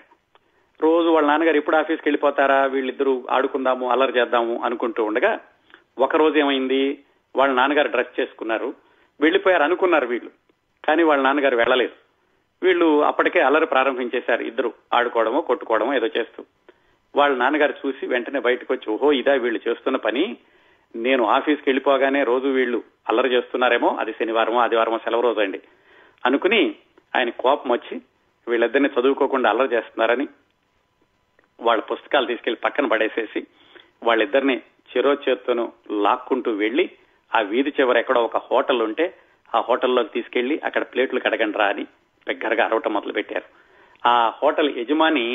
రోజు 0.81 1.09
వాళ్ళ 1.09 1.27
నాన్నగారు 1.27 1.57
ఎప్పుడు 1.57 1.75
ఆఫీస్కి 1.75 2.09
వెళ్ళిపోతారా 2.09 2.65
వీళ్ళిద్దరూ 2.65 3.27
ఆడుకుందాము 3.29 3.89
అల్లరి 3.89 4.19
చేద్దాము 4.19 4.61
అనుకుంటూ 4.63 5.03
ఉండగా 5.03 5.39
ఒక 5.99 6.15
రోజు 6.15 6.37
ఏమైంది 6.37 6.99
వాళ్ళ 7.35 7.53
నాన్నగారు 7.53 7.87
డ్రెస్ 7.87 8.19
చేసుకున్నారు 8.19 8.73
వెళ్ళిపోయారు 9.21 9.63
అనుకున్నారు 9.63 10.07
వీళ్ళు 10.07 10.31
కానీ 10.85 11.03
వాళ్ళ 11.03 11.23
నాన్నగారు 11.23 11.55
వెళ్ళలేదు. 11.55 12.06
వీళ్ళు 12.63 13.03
అప్పటికే 13.03 13.39
అల్లరి 13.39 13.65
ప్రారంభించేశారు. 13.65 14.41
ఇద్దరు 14.41 14.73
ఆడుకోవడమో 14.93 15.41
కొట్టుకోవడమో 15.41 15.93
ఏదో 15.93 16.07
చేస్తూ. 16.17 16.45
వాళ్ళ 17.15 17.37
నాన్నగారు 17.37 17.73
చూసి 17.85 18.07
వెంటనే 18.07 18.39
బయటకు 18.39 18.73
వచ్చి 18.73 18.93
ఓహో 18.93 19.11
ఇదా 19.11 19.33
వీళ్ళు 19.33 19.69
చేస్తున్న 19.69 19.97
పని. 19.97 20.37
నేను 20.95 21.23
ఆఫీస్కి 21.23 21.69
వెళ్ళిపోగానే 21.69 22.23
రోజు 22.23 22.47
వీళ్ళు 22.47 22.83
అల్లరి 23.09 23.29
చేస్తున్నారేమో 23.33 23.89
అది 23.99 24.11
శనివారమో 24.11 24.59
ఆదివారమో 24.59 24.97
సెలవు 24.97 25.21
రోజు 25.21 25.39
అండి. 25.39 25.61
అనుకుని 26.25 26.75
ఆయన 27.15 27.29
కోపం 27.29 27.71
వచ్చి 27.71 28.01
వీళ్ళిద్దరిని 28.47 28.89
చదువుకోకుండా 28.99 29.49
అల్లరి 29.49 29.75
చేస్తున్నారని 29.75 30.27
వాళ్ళ 31.59 31.83
పుస్తకాలు 31.83 32.25
తీసుకెళ్ళి 32.25 32.59
పక్కన 32.63 32.85
పడేసేసి 32.85 33.47
వాళ్ళిద్దరిని 34.03 34.61
చెరో 34.91 35.13
చేత్తోను 35.13 35.73
లాక్కుంటూ 35.91 36.51
వెళ్ళి 36.51 36.89
ఆ 37.35 37.39
వీధి 37.41 37.73
చివర 37.81 37.97
ఎక్కడో 37.97 38.23
ఒక 38.23 38.37
హోటల్ 38.37 38.81
ఉంటే 38.81 39.17
ఆ 39.55 39.59
హోటల్లోకి 39.59 40.09
తీసుకెళ్ళి 40.09 40.61
అక్కడ 40.65 40.83
ప్లేట్లు 40.83 41.19
కడగండి 41.19 41.57
రా 41.57 41.65
అని 41.65 41.85
దగ్గరగా 42.29 42.65
అరవటం 42.65 42.93
మొదలు 42.93 43.13
పెట్టారు 43.13 43.47
ఆ 44.03 44.13
హోటల్ 44.41 44.71
యజమాని 44.79 45.25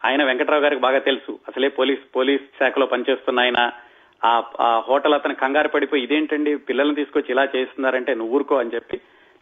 ఆయన 0.00 0.22
వెంకట్రావు 0.24 0.62
గారికి 0.62 0.82
బాగా 0.86 1.00
తెలుసు. 1.08 1.32
అసలే 1.48 1.68
పోలీస్ 1.78 2.04
పోలీస్ 2.16 2.46
శాఖలో 2.58 2.86
పనిచేస్తున్న 2.86 3.40
ఆయన. 3.40 3.60
ఆ 4.22 4.68
హోటల్ 4.88 5.14
అతను 5.14 5.34
కంగారు 5.34 5.68
పడిపోయి 5.68 6.04
ఇదేంటండి 6.04 6.52
పిల్లల్ని 6.68 6.94
తీసుకొచ్చి 6.94 7.30
ఇలా 7.32 7.44
చేస్తున్నారంటే 7.54 8.12
నువ్వు 8.14 8.34
ఊరుకో 8.36 8.54
అని 8.56 8.74
చెప్పి 8.74 8.96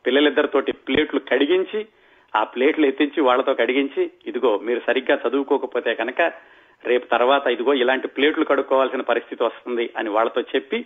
పిల్లలిద్దరితోటి 0.04 0.72
ప్లేట్లు 0.86 1.20
కడిగించి 1.30 1.80
ఆ 2.34 2.40
ప్లేట్లు 2.44 2.84
ఎత్తించి 2.86 3.20
వాళ్ళతో 3.20 3.52
కడిగించి 3.54 4.02
ఇదిగో 4.26 4.50
మీరు 4.58 4.80
సరిగ్గా 4.86 5.16
చదువుకోకపోతే 5.24 5.90
కనుక 5.94 6.20
రేపు 6.84 7.06
తర్వాత 7.06 7.46
ఇదిగో 7.46 7.72
ఇలాంటి 7.74 8.08
ప్లేట్లు 8.08 8.44
కడుక్కోవాల్సిన 8.44 9.02
పరిస్థితి 9.10 9.40
వస్తుంది 9.44 9.86
అని 9.96 10.08
వాళ్ళతో 10.08 10.40
చెప్పి 10.54 10.78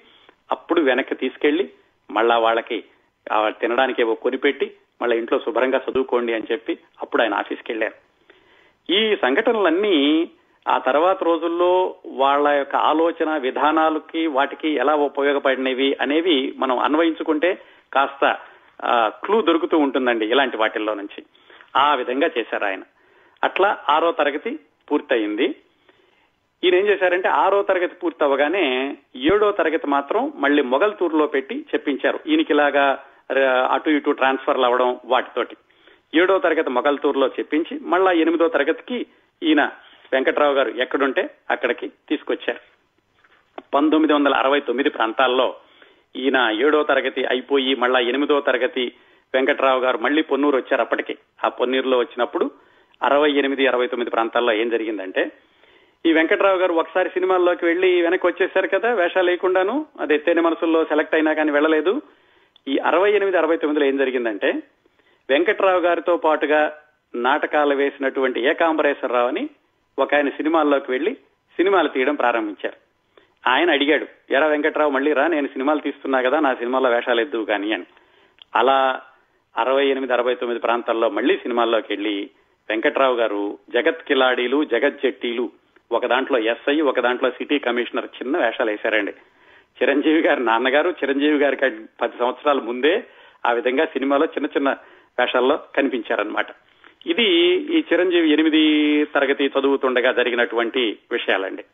అప్పుడు 0.50 0.80
వెనక్కి 0.80 1.14
తీసుకెళ్ళి 1.14 1.64
మళ్ళా 2.10 2.36
వాళ్ళకి 2.38 2.78
తినడానికి 3.60 4.02
ఏవో 4.02 4.14
కొనిపెట్టి 4.24 4.66
మళ్ళీ 5.02 5.18
ఇంట్లో 5.18 5.38
శుభ్రంగా 5.38 5.80
చదువుకోండి 5.90 6.34
అని 6.34 6.44
చెప్పి 6.52 6.78
అప్పుడు 7.02 7.22
ఆయన 7.22 7.34
ఆఫీస్కి 7.34 7.72
వెళ్ళారు. 7.72 7.94
ఈ 8.92 9.16
సంఘటనలన్నీ 9.16 10.30
ఆ 10.68 10.78
తర్వాత 10.78 11.22
రోజుల్లో 11.22 11.94
వాళ్ళ 12.06 12.48
యొక్క 12.48 12.76
ఆలోచన 12.76 13.36
విధానాలకి 13.36 14.26
వాటికి 14.26 14.68
ఎలా 14.68 14.94
ఉపయోగపడినవి 14.94 15.96
అనేవి 16.00 16.54
మనం 16.56 16.78
అన్వయించుకుంటే 16.78 17.58
కాస్త 17.92 18.38
క్లూ 19.08 19.42
దొరుకుతూ 19.42 19.78
ఉంటుందండి 19.78 20.26
ఇలాంటి 20.26 20.56
వాటిల్లో 20.56 20.94
నుంచి. 20.94 21.24
ఆ 21.76 21.94
విధంగా 21.94 22.30
చేశారు 22.38 22.64
ఆయన. 22.64 22.82
అట్లా 23.44 23.78
ఆరో 23.88 24.12
తరగతి 24.12 24.58
పూర్తయింది. 24.90 25.54
ఈయన 26.64 26.74
ఏం 26.74 26.86
చేశారంటే 26.86 27.28
ఆరో 27.28 27.62
తరగతి 27.62 27.94
పూర్తి 27.94 28.24
అవ్వగానే 28.24 28.96
ఏడో 29.16 29.52
తరగతి 29.52 29.86
మాత్రం 29.86 30.32
మళ్ళీ 30.36 30.62
మొగల్తూరులో 30.62 31.26
పెట్టి 31.26 31.60
చెప్పించారు. 31.74 32.20
ఈయనకి 32.26 32.52
ఇలాగా 32.52 33.04
అటు 33.70 33.90
ఇటు 33.90 34.10
ట్రాన్స్ఫర్లు 34.10 34.64
అవ్వడం 34.64 35.00
వాటితోటి. 35.04 35.56
ఏడో 36.14 36.38
తరగతి 36.38 36.70
మొగల్తూరులో 36.70 37.26
చెప్పించి 37.26 37.78
మళ్ళా 37.82 38.12
ఎనిమిదో 38.12 38.48
తరగతికి 38.48 39.06
ఈయన 39.42 39.70
వెంకట్రావు 40.12 40.54
గారు 40.54 40.68
ఎక్కడుంటే 40.68 41.30
అక్కడికి 41.50 41.88
తీసుకొచ్చారు. 41.88 42.60
పంతొమ్మిది 43.74 44.12
వందల 44.12 44.34
అరవై 44.34 44.60
తొమ్మిది 44.60 44.90
ప్రాంతాల్లో 44.90 45.56
ఈయన 46.16 46.56
ఏడో 46.66 46.82
తరగతి 46.82 47.24
అయిపోయి 47.24 47.74
మళ్ళా 47.74 48.00
ఎనిమిదో 48.00 48.40
తరగతి 48.40 48.92
వెంకట్రావు 49.34 49.80
గారు 49.80 49.98
మళ్ళీ 49.98 50.22
పొన్నూరు 50.22 50.56
వచ్చారు 50.56 50.80
అప్పటికి. 50.80 51.18
ఆ 51.44 51.48
పొన్నూరులో 51.48 51.98
వచ్చినప్పుడు 51.98 52.50
అరవై 53.02 53.30
ఎనిమిది 53.30 53.66
అరవై 53.66 53.86
తొమ్మిది 53.86 54.10
ప్రాంతాల్లో 54.10 54.52
ఏం 54.52 54.68
జరిగిందంటే 54.68 55.32
ఈ 56.06 56.12
వెంకట్రావు 56.12 56.58
గారు 56.58 56.74
ఒకసారి 56.74 57.08
సినిమాల్లోకి 57.08 57.64
వెళ్ళి 57.64 58.02
వెనక్కి 58.02 58.26
వచ్చేసారు 58.26 58.68
కదా 58.68 58.94
వేషాలు 58.94 59.26
లేకుండాను 59.26 59.86
అది 60.00 60.14
ఎత్తైన 60.14 60.40
మనసుల్లో 60.40 60.84
సెలెక్ట్ 60.84 61.14
అయినా 61.14 61.32
కానీ 61.32 61.50
వెళ్ళలేదు. 61.50 62.02
ఈ 62.68 62.78
అరవై 62.78 63.12
ఎనిమిది 63.12 63.36
అరవై 63.36 63.56
తొమ్మిదిలో 63.56 63.86
ఏం 63.86 63.96
జరిగిందంటే 63.96 64.52
వెంకట్రావు 65.30 65.80
గారితో 65.80 66.16
పాటుగా 66.16 66.78
నాటకాలు 67.14 67.74
వేసినటువంటి 67.74 68.40
ఏకాంబరేశ్వరరావు 68.40 69.28
అని 69.28 69.48
ఒక 69.98 70.14
ఆయన 70.14 70.28
సినిమాల్లోకి 70.28 70.90
వెళ్ళి 70.90 71.14
సినిమాలు 71.56 71.88
తీయడం 71.88 72.14
ప్రారంభించారు. 72.14 72.76
ఆయన 73.50 73.70
అడిగాడు 73.70 74.06
ఎరా 74.30 74.46
వెంకట్రావు 74.46 74.90
మళ్ళీ 74.90 75.12
రా 75.12 75.26
నేను 75.26 75.46
సినిమాలు 75.46 75.78
తీస్తున్నా 75.78 76.22
కదా 76.22 76.40
నా 76.40 76.54
సినిమాల్లో 76.54 76.90
వేషాలు 76.90 77.20
ఎద్దు 77.20 77.44
కానీ 77.44 77.72
అని. 77.72 77.84
అలా 78.56 79.02
అరవై 79.56 79.86
ఎనిమిది 79.86 80.12
అరవై 80.12 80.34
తొమ్మిది 80.34 80.60
ప్రాంతాల్లో 80.60 81.10
మళ్ళీ 81.10 81.36
సినిమాల్లోకి 81.36 81.86
వెళ్ళి 81.90 82.30
వెంకట్రావు 82.68 83.16
గారు 83.16 83.58
జగత్ 83.70 84.02
కిలాడీలు 84.02 84.64
జగత్ 84.64 85.02
జట్టీలు 85.04 85.50
ఒక 85.92 86.06
దాంట్లో 86.06 86.38
ఎస్ఐ 86.38 86.80
ఒక 86.80 87.00
దాంట్లో 87.00 87.30
సిటీ 87.30 87.58
కమిషనర్ 87.58 88.04
చిన్న 88.04 88.38
వేషాలు 88.38 88.70
వేశారండి. 88.70 89.14
చిరంజీవి 89.82 90.20
గారి 90.20 90.44
నాన్నగారు. 90.44 90.90
చిరంజీవి 90.90 91.38
గారికి 91.38 91.70
పది 92.00 92.12
సంవత్సరాల 92.18 92.58
ముందే 92.58 93.04
ఆ 93.46 93.52
విధంగా 93.52 93.84
సినిమాలో 93.84 94.24
చిన్న 94.24 94.46
చిన్న 94.46 94.76
వేషాల్లో 95.18 95.58
కనిపించారనమాట 95.76 96.46
ఇది 97.06 97.24
ఈ 97.52 97.84
చిరంజీవి 97.92 98.32
ఎనిమిది 98.32 99.04
తరగతి 99.04 99.50
చదువుతుండగా 99.60 100.12
జరిగినటువంటి 100.12 100.98
విషయాలండి. 101.12 101.64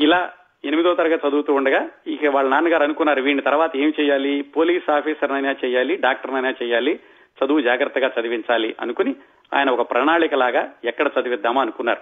ఇలా 0.00 0.30
ఎనిమిదో 0.64 0.94
తరగతి 0.94 1.28
చదువుతూ 1.28 1.54
ఉండగా 1.54 1.90
ఇక 2.06 2.26
వాళ్ళ 2.26 2.50
నాన్నగారు 2.50 2.82
అనుకున్నారు 2.82 3.22
వీడిని 3.22 3.42
తర్వాత 3.42 3.76
ఏం 3.76 3.92
చేయాలి? 4.00 4.42
పోలీస్ 4.42 4.90
ఆఫీసర్ 4.90 5.32
అయినా 5.32 5.56
చేయాలి? 5.64 5.96
డాక్టర్ 5.96 6.34
అయినా 6.34 6.54
చేయాలి? 6.62 7.00
చదువు 7.44 7.60
జాగ్రత్తగా 7.60 8.10
చదివించాలి 8.20 8.76
అనుకుని 8.80 9.14
ఆయన 9.54 9.70
ఒక 9.70 9.90
ప్రణాళిక 9.90 10.34
లాగా 10.34 10.72
ఎక్కడ 10.84 11.10
చదివిద్దామా 11.20 11.62
అనుకున్నారు. 11.62 12.00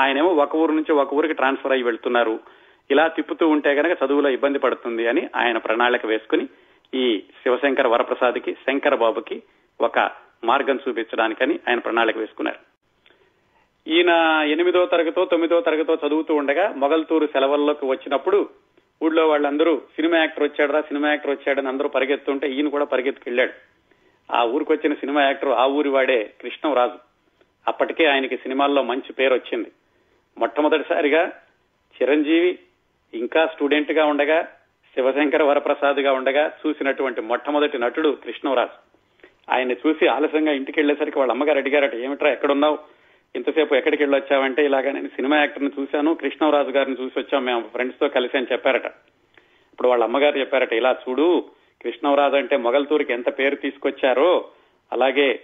ఆయనేమో 0.00 0.28
ఒక 0.28 0.56
ఊరు 0.56 0.72
నుంచి 0.72 0.92
ఒక 0.92 1.14
ఊరికి 1.14 1.34
ట్రాన్స్ఫర్ 1.34 1.72
అయ్యి 1.72 1.84
వెళ్తున్నారు. 1.84 2.40
ఇలా 2.90 3.08
తిప్పుతూ 3.08 3.48
ఉంటే 3.48 3.74
కనుక 3.74 3.98
చదువులో 4.04 4.28
ఇబ్బంది 4.30 4.58
పడుతుంది 4.58 5.06
అని 5.06 5.28
ఆయన 5.36 5.58
ప్రణాళిక 5.58 6.06
వేసుకుని 6.06 6.48
ఈ 6.94 7.22
శివశంకర 7.42 7.86
వరప్రసాద్కి 7.86 8.54
శంకర 8.54 8.94
బాబుకి 8.94 9.42
ఒక 9.80 10.10
మార్గం 10.44 10.78
చూపించడానికని 10.88 11.60
ఆయన 11.68 11.78
ప్రణాళిక 11.78 12.18
వేసుకున్నారు. 12.18 12.58
ఈయన 13.90 14.42
ఎనిమిదో 14.46 14.86
తరగతో 14.86 15.24
తొమ్మిదో 15.24 15.60
తరగతో 15.60 15.98
చదువుతూ 16.06 16.34
ఉండగా 16.34 16.72
మొగల్తూరు 16.76 17.26
సెలవుల్లోకి 17.26 17.86
వచ్చినప్పుడు 17.86 18.48
ఊళ్ళో 19.02 19.28
వాళ్ళందరూ 19.28 19.78
సినిమా 19.78 20.18
యాక్టర్ 20.18 20.42
వచ్చాడరా 20.42 20.80
సినిమా 20.80 21.08
యాక్టర్ 21.08 21.30
వచ్చాడని 21.30 21.68
అందరూ 21.68 21.88
పరిగెత్తుంటే 21.88 22.52
ఈయన 22.52 22.68
కూడా 22.68 22.84
పరిగెత్తుకెళ్ళాడు. 22.84 23.52
ఆ 24.32 24.44
ఊరికి 24.44 24.72
వచ్చిన 24.72 24.94
సినిమా 24.94 25.22
యాక్టర్ 25.22 25.48
ఆ 25.48 25.66
ఊరి 25.66 25.88
వాడే 25.88 26.34
కృష్ణరాజు. 26.40 26.98
అప్పటికే 27.68 28.06
ఆయనకి 28.06 28.36
సినిమాల్లో 28.36 28.82
మంచి 28.82 29.12
పేరు 29.12 29.34
వచ్చింది 29.34 29.72
మొట్టమొదటిసారిగా 30.38 31.32
చిరంజీవి 31.96 32.58
ఇంకా 33.14 33.46
స్టూడెంట్గా 33.46 34.04
ఉండగా 34.04 34.42
శివశంకర 34.94 35.42
వరప్రసాద్గా 35.42 36.12
ఉండగా 36.12 36.52
చూసినటువంటి 36.66 37.20
మొట్టమొదటి 37.20 37.78
నటుడు 37.78 38.18
కృష్ణరాజు. 38.24 38.98
ఆయన 39.52 39.72
చూసి 39.72 40.06
ఆలస్యంగా 40.06 40.52
ఇంటికి 40.52 40.80
వెళ్ళేసరికి 40.80 41.18
వాళ్ళ 41.18 41.32
అమ్మగారు 41.32 41.58
అడిగారట 41.58 41.94
ఏమిట్రా 41.94 42.32
ఎక్కడున్నావు? 42.32 42.78
ఇంతసేపు 43.36 43.74
ఎక్కడికి 43.74 44.02
వెళ్ళి 44.02 44.18
వచ్చావంటే 44.18 44.64
ఇలాగా 44.64 44.92
నేను 44.92 45.08
సినిమా 45.08 45.38
యాక్టర్ని 45.38 45.70
చూశాను 45.80 46.14
కృష్ణరాజు 46.14 46.70
గారిని 46.70 46.96
చూసి 47.02 47.18
వచ్చాం 47.18 47.44
మేము 47.44 47.60
ఫ్రెండ్స్తో 47.60 48.08
కలిసి 48.08 48.36
అని 48.36 48.46
చెప్పారట. 48.52 48.86
ఇప్పుడు 49.72 49.88
వాళ్ళ 49.88 50.04
అమ్మగారు 50.04 50.38
చెప్పారట 50.38 50.72
ఇలా 50.72 50.96
చూడు 51.08 51.44
కృష్ణరాజు 51.82 52.36
అంటే 52.36 52.56
మొగల్తూరుకి 52.56 53.12
ఎంత 53.12 53.38
పేరు 53.38 53.56
తీసుకొచ్చారో 53.56 54.48
అలాగే 54.92 55.40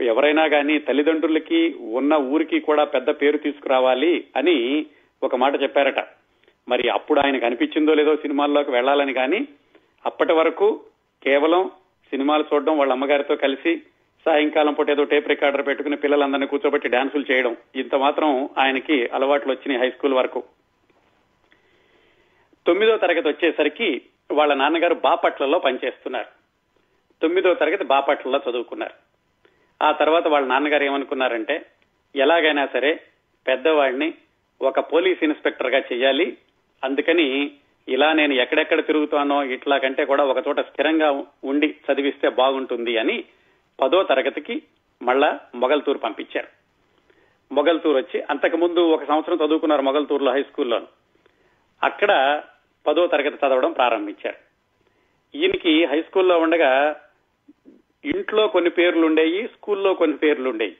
ఎవరైనా 0.00 0.46
కానీ 0.46 0.78
తల్లిదండ్రులకి 0.78 1.76
ఉన్న 1.80 2.14
ఊరికి 2.14 2.60
కూడా 2.60 2.84
పెద్ద 2.84 3.10
పేరు 3.10 3.36
తీసుకురావాలి 3.36 4.24
అని 4.36 4.86
ఒక 5.22 5.36
మాట 5.36 5.62
చెప్పారట. 5.62 5.98
మరి 6.68 6.88
అప్పుడు 6.88 7.20
ఆయనకు 7.20 7.46
అనిపించిందో 7.46 7.94
లేదో 7.94 8.16
సినిమాల్లోకి 8.16 8.70
వెళ్ళాలని 8.70 9.12
కానీ 9.12 9.48
అప్పటి 10.06 10.32
వరకు 10.32 10.84
కేవలం 11.22 11.68
సినిమాలు 12.10 12.44
చూడడం 12.54 12.78
వాళ్ళ 12.78 12.92
అమ్మగారితో 12.92 13.36
కలిసి 13.36 13.82
సాయంకాలం 14.26 14.74
పూట 14.74 14.90
ఏదో 14.90 15.04
టేప్ 15.04 15.28
రికార్డర్ 15.28 15.66
పెట్టుకుని 15.66 15.96
పిల్లలందరినీ 15.96 16.46
కూర్చోబెట్టి 16.46 16.88
డాన్సులు 16.88 17.24
చేయడం 17.32 17.56
ఇంత 17.76 17.94
మాత్రం 17.94 18.48
ఆయనకి 18.58 19.06
అలవాట్లు 19.06 19.52
వచ్చినాయి 19.52 19.80
హై 19.80 19.90
స్కూల్ 19.90 20.14
వరకు. 20.14 20.44
తొమ్మిదో 22.66 22.96
తరగతి 22.96 23.28
వచ్చేసరికి 23.28 24.02
వాళ్ళ 24.32 24.54
నాన్నగారు 24.54 24.94
బాపట్లలో 24.94 25.58
పనిచేస్తున్నారు. 25.58 26.26
తొమ్మిదో 27.22 27.54
తరగతి 27.54 27.84
బాపట్లలో 27.84 28.40
చదువుకున్నారు. 28.50 28.94
ఆ 29.82 29.92
తర్వాత 29.92 30.26
వాళ్ళ 30.26 30.46
నాన్నగారు 30.46 30.84
ఏమనుకున్నారంటే 30.84 31.66
ఎలాగైనా 32.16 32.66
సరే 32.66 33.00
పెద్దవాడిని 33.46 34.14
ఒక 34.62 34.80
పోలీస్ 34.80 35.24
ఇన్స్పెక్టర్గా 35.24 35.82
చేయాలి 35.92 36.38
అందుకని 36.84 37.52
ఇలా 37.88 38.12
నేను 38.12 38.34
ఎక్కడెక్కడ 38.34 38.86
తిరుగుతానో 38.86 39.44
ఇట్లా 39.44 39.78
కంటే 39.78 40.04
కూడా 40.04 40.24
ఒక 40.24 40.48
చోట 40.48 40.60
స్థిరంగా 40.60 41.24
ఉండి 41.44 41.74
చదివిస్తే 41.86 42.28
బాగుంటుంది 42.28 42.96
అని 42.96 43.24
పదో 43.80 44.02
తరగతికి 44.02 44.62
మళ్ళా 45.02 45.40
మొగల్తూరు 45.54 45.98
పంపించారు. 45.98 46.48
మొగల్తూరు 47.52 47.96
వచ్చి 47.96 48.20
అంతకు 48.20 48.56
ముందు 48.56 48.80
ఒక 48.80 49.04
సంవత్సరం 49.04 49.36
చదువుకున్నారు 49.36 49.82
మొగల్తూరులో 49.82 50.32
హై 50.32 50.42
స్కూల్లో 50.42 50.80
అక్కడ 51.82 52.42
పదో 52.86 53.06
తరగతి 53.06 53.46
చదవడం 53.46 53.72
ప్రారంభించారు. 53.72 54.38
ఈయనకి 55.34 55.84
హై 55.84 56.02
స్కూల్లో 56.02 56.38
ఉండగా 56.38 56.96
ఇంట్లో 58.04 58.48
కొన్ని 58.48 58.70
పేర్లు 58.70 59.06
ఉండేవి 59.06 59.48
స్కూల్లో 59.54 59.94
కొన్ని 59.94 60.16
పేర్లు 60.16 60.50
ఉండేవి 60.50 60.76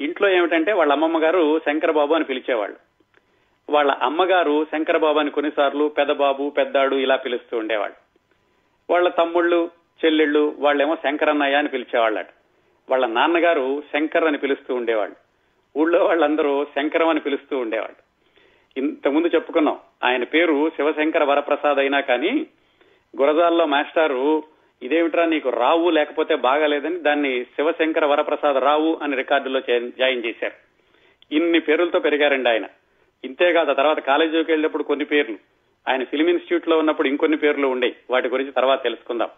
ఇంట్లో 0.00 0.28
ఏమిటంటే 0.28 0.72
వాళ్ళ 0.72 0.92
అమ్మమ్మ 0.92 1.22
గారు 1.22 1.58
శంకరబాబు 1.58 2.14
అని 2.14 2.24
పిలిచేవాళ్ళు. 2.24 2.76
వాళ్ళ 3.70 3.90
అమ్మగారు 3.90 4.64
శంకరబాబు 4.64 5.18
అని 5.18 5.30
కొన్నిసార్లు 5.30 5.88
పెద్దబాబు 5.88 6.50
పెద్దాడు 6.50 6.96
ఇలా 6.96 7.16
పిలుస్తూ 7.16 7.58
ఉండేవాళ్ళు. 7.58 7.96
వాళ్ళ 8.92 9.08
తమ్ముళ్ళు 9.08 9.70
చెల్లెళ్ళు 10.04 10.54
వాళ్ళేమో 10.58 10.94
శంకరన్నయ్య 10.94 11.56
అని 11.56 11.68
పిలిచేవాళ్ళట. 11.68 12.26
వాళ్ళ 12.90 13.06
నాన్నగారు 13.06 13.82
శంకర్ 13.92 14.24
అని 14.24 14.38
పిలుస్తూ 14.38 14.74
ఉండేవాళ్ళు. 14.74 15.16
ఊళ్ళో 15.78 16.04
వాళ్ళందరూ 16.04 16.64
శంకరం 16.64 17.08
అని 17.08 17.20
పిలుస్తూ 17.20 17.58
ఉండేవాళ్ళు. 17.58 17.96
ఇంతకుముందు 18.76 19.26
చెప్పుకున్నాం. 19.26 19.78
ఆయన 20.04 20.24
పేరు 20.24 20.70
శివశంకర 20.70 21.24
వరప్రసాద్ 21.24 21.78
అయినా 21.78 22.00
కానీ 22.00 22.46
గురజాల్లో 23.20 23.66
మాస్టారు 23.66 24.42
ఇదేమిట్రా 24.82 25.24
నీకు 25.24 25.50
రావు 25.50 25.90
లేకపోతే 25.90 26.34
బాగాలేదని 26.34 26.98
దాన్ని 26.98 27.44
శివశంకర 27.44 28.04
వరప్రసాద్ 28.04 28.56
రావు 28.56 28.98
అని 29.02 29.16
రికార్డులో 29.16 29.60
జాయిన్ 29.98 30.24
చేశారు. 30.26 30.52
ఇన్ని 31.34 31.60
పేర్లతో 31.60 31.98
పెరిగారండి 31.98 32.50
ఆయన. 32.50 32.64
ఇంతేకాదు 33.24 33.70
ఆ 33.70 33.74
తర్వాత 33.74 34.00
కాలేజీకి 34.00 34.52
వెళ్ళినప్పుడు 34.52 34.82
కొన్ని 34.82 35.04
పేర్లు. 35.04 35.38
ఆయన 35.88 36.04
ఫిలిం 36.04 36.28
ఇన్స్టిట్యూట్లో 36.28 36.78
ఉన్నప్పుడు 36.78 37.08
ఇంకొన్ని 37.08 37.36
పేర్లు 37.36 37.66
ఉండే. 37.66 37.96
వాటి 38.10 38.28
గురించి 38.28 38.52
తర్వాత 38.52 38.82
తెలుసుకుందాం. 38.82 39.28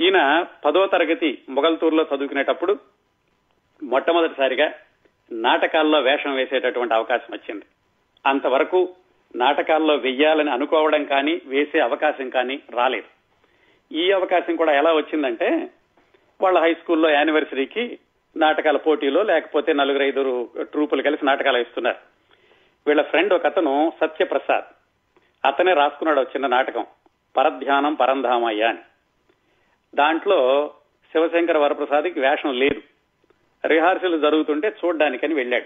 ఈయన 0.00 0.46
పదో 0.64 0.86
తరగతి 0.86 1.38
మొగల్తూరులో 1.48 2.06
చదువుకునేటప్పుడు 2.14 2.78
మొట్టమొదటిసారిగా 3.82 4.72
నాటకాల్లో 5.32 6.00
వేషం 6.00 6.34
వేసేటటువంటి 6.34 6.94
అవకాశం 6.94 7.34
వచ్చింది. 7.34 7.64
అంతవరకు 8.26 8.94
నాటకాల్లో 9.36 9.94
వెయ్యాలని 9.94 10.50
అనుకోవడం 10.50 11.04
కానీ 11.04 11.40
వేసే 11.46 11.80
అవకాశం 11.80 12.28
కానీ 12.28 12.60
రాలేదు. 12.70 13.06
ఈ 13.94 14.12
అవకాశం 14.12 14.56
కూడా 14.56 14.72
ఎలా 14.72 14.94
వచ్చిందంటే 14.94 15.70
వాళ్ళ 16.40 16.58
హై 16.58 16.74
స్కూల్లో 16.74 17.10
యానివర్సరీకి 17.10 17.98
నాటకాల 18.36 18.76
పోటీలో 18.76 19.22
లేకపోతే 19.22 19.72
నలుగురు 19.72 20.02
ఐదుగురు 20.02 20.64
ట్రూపులు 20.64 21.02
కలిసి 21.02 21.26
నాటకాలు 21.26 21.58
వేస్తున్నారు. 21.58 22.13
వీళ్ళ 22.86 23.02
ఫ్రెండ్ 23.02 23.32
ఒక 23.32 23.46
అతను 23.46 23.92
సత్యప్రసాద్. 24.00 24.64
అతనే 25.46 25.74
రాసుకున్నాడు 25.74 26.20
ఒక 26.20 26.28
చిన్న 26.28 26.46
నాటకం. 26.46 26.86
పరధ్యానం 27.36 27.94
పరంధామయ్య 27.94 28.62
అని. 28.62 28.78
దాంట్లో 29.94 30.70
శివశంకర 31.12 31.58
వరప్రసాద్కి 31.58 32.20
వేషం 32.20 32.52
లేదు. 32.52 32.82
రిహార్సల్ 33.66 34.20
జరుగుతుంటే 34.20 34.68
చూడ్డానికని 34.68 35.34
వెళ్ళాడు. 35.34 35.64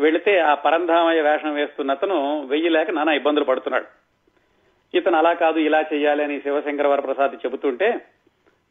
వెళితే 0.00 0.38
ఆ 0.38 0.54
పరంధామయ్య 0.54 1.22
వేషం 1.22 1.54
వేస్తున్న 1.54 1.90
అతను 1.90 2.46
వెయ్యి 2.46 2.68
లేక 2.68 2.90
నానా 2.90 3.12
ఇబ్బందులు 3.12 3.44
పడుతున్నాడు. 3.44 3.86
ఇతను 4.94 5.16
అలా 5.16 5.32
కాదు 5.32 5.58
ఇలా 5.58 5.84
చేయాలి 5.94 6.24
అని 6.24 6.40
శివశంకర 6.40 6.86
వరప్రసాద్ 6.86 7.34
చెబుతుంటే 7.34 8.00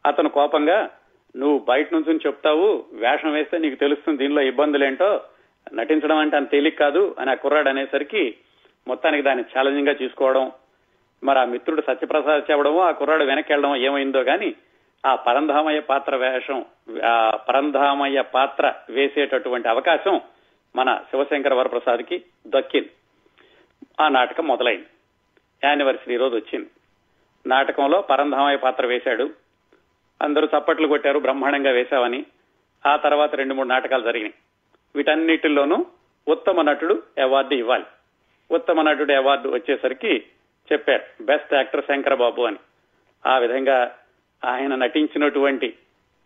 అతను 0.06 0.28
కోపంగా 0.28 0.90
నువ్వు 1.36 1.58
బయట 1.58 1.94
నుంచి 1.94 2.20
చెప్తావు 2.26 2.84
వేషం 2.92 3.32
వేస్తే 3.32 3.58
నీకు 3.58 3.74
తెలుస్తుంది 3.74 4.18
దీనిలో 4.18 4.42
ఇబ్బందులేంటో 4.42 5.20
నటించడం 5.74 6.16
అంటే 6.16 6.36
అంత 6.36 6.50
తేలిక 6.50 6.78
కాదు 6.78 7.16
అని 7.18 7.30
ఆ 7.30 7.34
కుర్రాడు 7.34 7.68
అనేసరికి 7.68 8.36
మొత్తానికి 8.88 9.22
దాన్ని 9.22 9.44
ఛాలెంజింగ్గా 9.58 9.94
తీసుకోవడం 9.94 10.52
మరి 11.24 11.38
ఆ 11.38 11.44
మిత్రుడు 11.44 11.80
సత్యప్రసాద్ 11.80 12.50
చెప్పడమో 12.50 12.80
ఆ 12.80 12.90
కుర్రాడు 12.90 13.24
వెనక్కి 13.24 13.52
ఏమైందో 13.84 14.24
కానీ 14.24 14.54
ఆ 15.06 15.14
పరంధామయ్య 15.14 15.80
పాత్ర 15.80 16.16
వేషం 16.16 16.64
ఆ 17.04 17.38
పరంధామయ్య 17.48 18.22
పాత్ర 18.22 18.74
వేసేటటువంటి 18.90 19.68
అవకాశం 19.68 20.20
మన 20.76 21.00
శివశంకర 21.10 21.54
వరప్రసాద్కి 21.54 22.24
దక్కింది. 22.46 22.90
ఆ 24.00 24.08
నాటకం 24.08 24.46
మొదలైంది. 24.46 24.86
యానివర్సరీ 25.64 26.16
రోజు 26.16 26.36
వచ్చింది. 26.36 26.70
నాటకంలో 27.46 28.00
పరంధామయ్య 28.00 28.56
పాత్ర 28.56 28.86
వేశాడు. 28.86 29.30
అందరూ 30.22 30.48
చప్పట్లు 30.58 30.88
కొట్టారు 30.88 31.18
బ్రహ్మాండంగా 31.18 31.70
వేశావని 31.70 32.24
ఆ 32.86 32.96
తర్వాత 32.96 33.34
రెండు 33.34 33.54
మూడు 33.54 33.68
నాటకాలు 33.68 34.02
జరిగినాయి. 34.02 34.34
వీటన్నిటిలోనూ 34.98 35.86
ఉత్తమ 36.28 36.62
నటుడు 36.62 37.02
అవార్డు 37.22 37.54
ఇవ్వాలి. 37.54 37.84
ఉత్తమ 38.50 38.82
నటుడు 38.82 39.12
అవార్డు 39.12 39.48
వచ్చేసరికి 39.48 40.26
చెప్పారు 40.72 41.24
బెస్ట్ 41.24 41.54
యాక్టర్ 41.54 41.84
శంకరబాబు 41.84 42.42
అని. 42.42 42.56
ఆ 43.26 43.38
విధంగా 43.38 43.98
ఆయన 44.44 44.74
నటించినటువంటి 44.74 45.76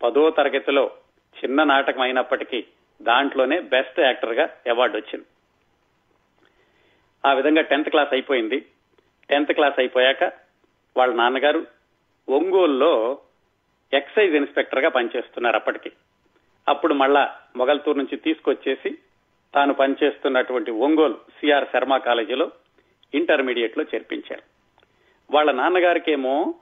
పదో 0.03 0.29
తరగతిలో 0.29 0.91
చిన్న 1.43 1.63
నాటకం 1.63 2.01
అయినప్పటికీ 2.01 2.63
దాంట్లోనే 3.01 3.59
బెస్ట్ 3.59 3.99
యాక్టర్గా 3.99 4.49
అవార్డు 4.69 4.97
వచ్చింది. 4.97 5.25
ఆ 7.25 7.33
విధంగా 7.33 7.61
టెన్త్ 7.61 7.89
క్లాస్ 7.89 8.13
అయిపోయింది. 8.13 8.65
టెన్త్ 9.29 9.51
క్లాస్ 9.51 9.79
అయిపోయాక 9.79 10.23
వాళ్ళ 10.97 11.13
నాన్నగారు 11.13 11.65
ఒంగోలులో 12.29 13.17
ఎక్సైజ్ 13.93 14.35
ఇన్స్పెక్టర్గా 14.35 14.89
పనిచేస్తున్నారు 14.89 15.55
అప్పటికి. 15.55 15.91
అప్పుడు 16.67 16.93
మళ్ళా 16.93 17.35
మొగల్తూరు 17.55 17.97
నుంచి 17.97 18.17
తీసుకొచ్చేసి 18.17 18.97
తాను 19.55 19.73
పనిచేస్తున్నటువంటి 19.73 20.71
ఒంగోలు 20.71 21.13
సిఆర్ 21.13 21.65
శర్మ 21.73 21.97
కాలేజీలో 21.97 22.51
ఇంటర్మీడియట్లో 23.13 23.83
చేర్పించారు. 23.83 24.41
వాళ్ళ 25.31 25.51
నాన్నగారికేమో 25.51 26.55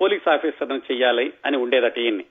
పోలీస్ 0.00 0.28
ఆఫీసర్ని 0.28 0.76
చెయ్యాలి 0.76 1.32
అని 1.46 1.56
ఉండేదట 1.56 1.98
ఈయన్ని. 1.98 2.24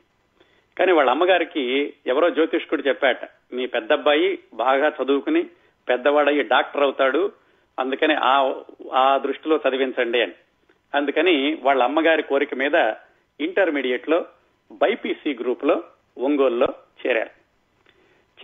కానీ 0.80 0.92
వాళ్ళ 0.92 1.10
అమ్మగారికి 1.10 1.94
ఎవరో 2.08 2.30
జ్యోతిష్కుడు 2.30 2.82
చెప్పాట 2.82 3.18
మీ 3.54 3.66
పెద్దబ్బాయి 3.66 4.40
బాగా 4.54 4.92
చదువుకుని 5.04 5.44
పెద్దవాడయ్యి 5.90 6.44
డాక్టర్ 6.44 6.84
అవుతాడు 6.84 7.32
అందుకని 7.80 8.14
ఆ 8.14 8.62
ఆ 8.94 9.18
దృష్టిలో 9.18 9.60
చదివించండి 9.70 10.22
అని. 10.22 10.32
అందుకని 10.96 11.60
వాళ్ళ 11.62 11.84
అమ్మగారి 11.84 12.24
కోరిక 12.24 12.54
మీద 12.54 12.94
ఇంటర్మీడియట్లో 13.42 14.26
బైపీసీ 14.72 15.34
గ్రూప్లో 15.34 15.84
ఒంగోలులో 16.18 16.68
చేరారు. 17.08 17.30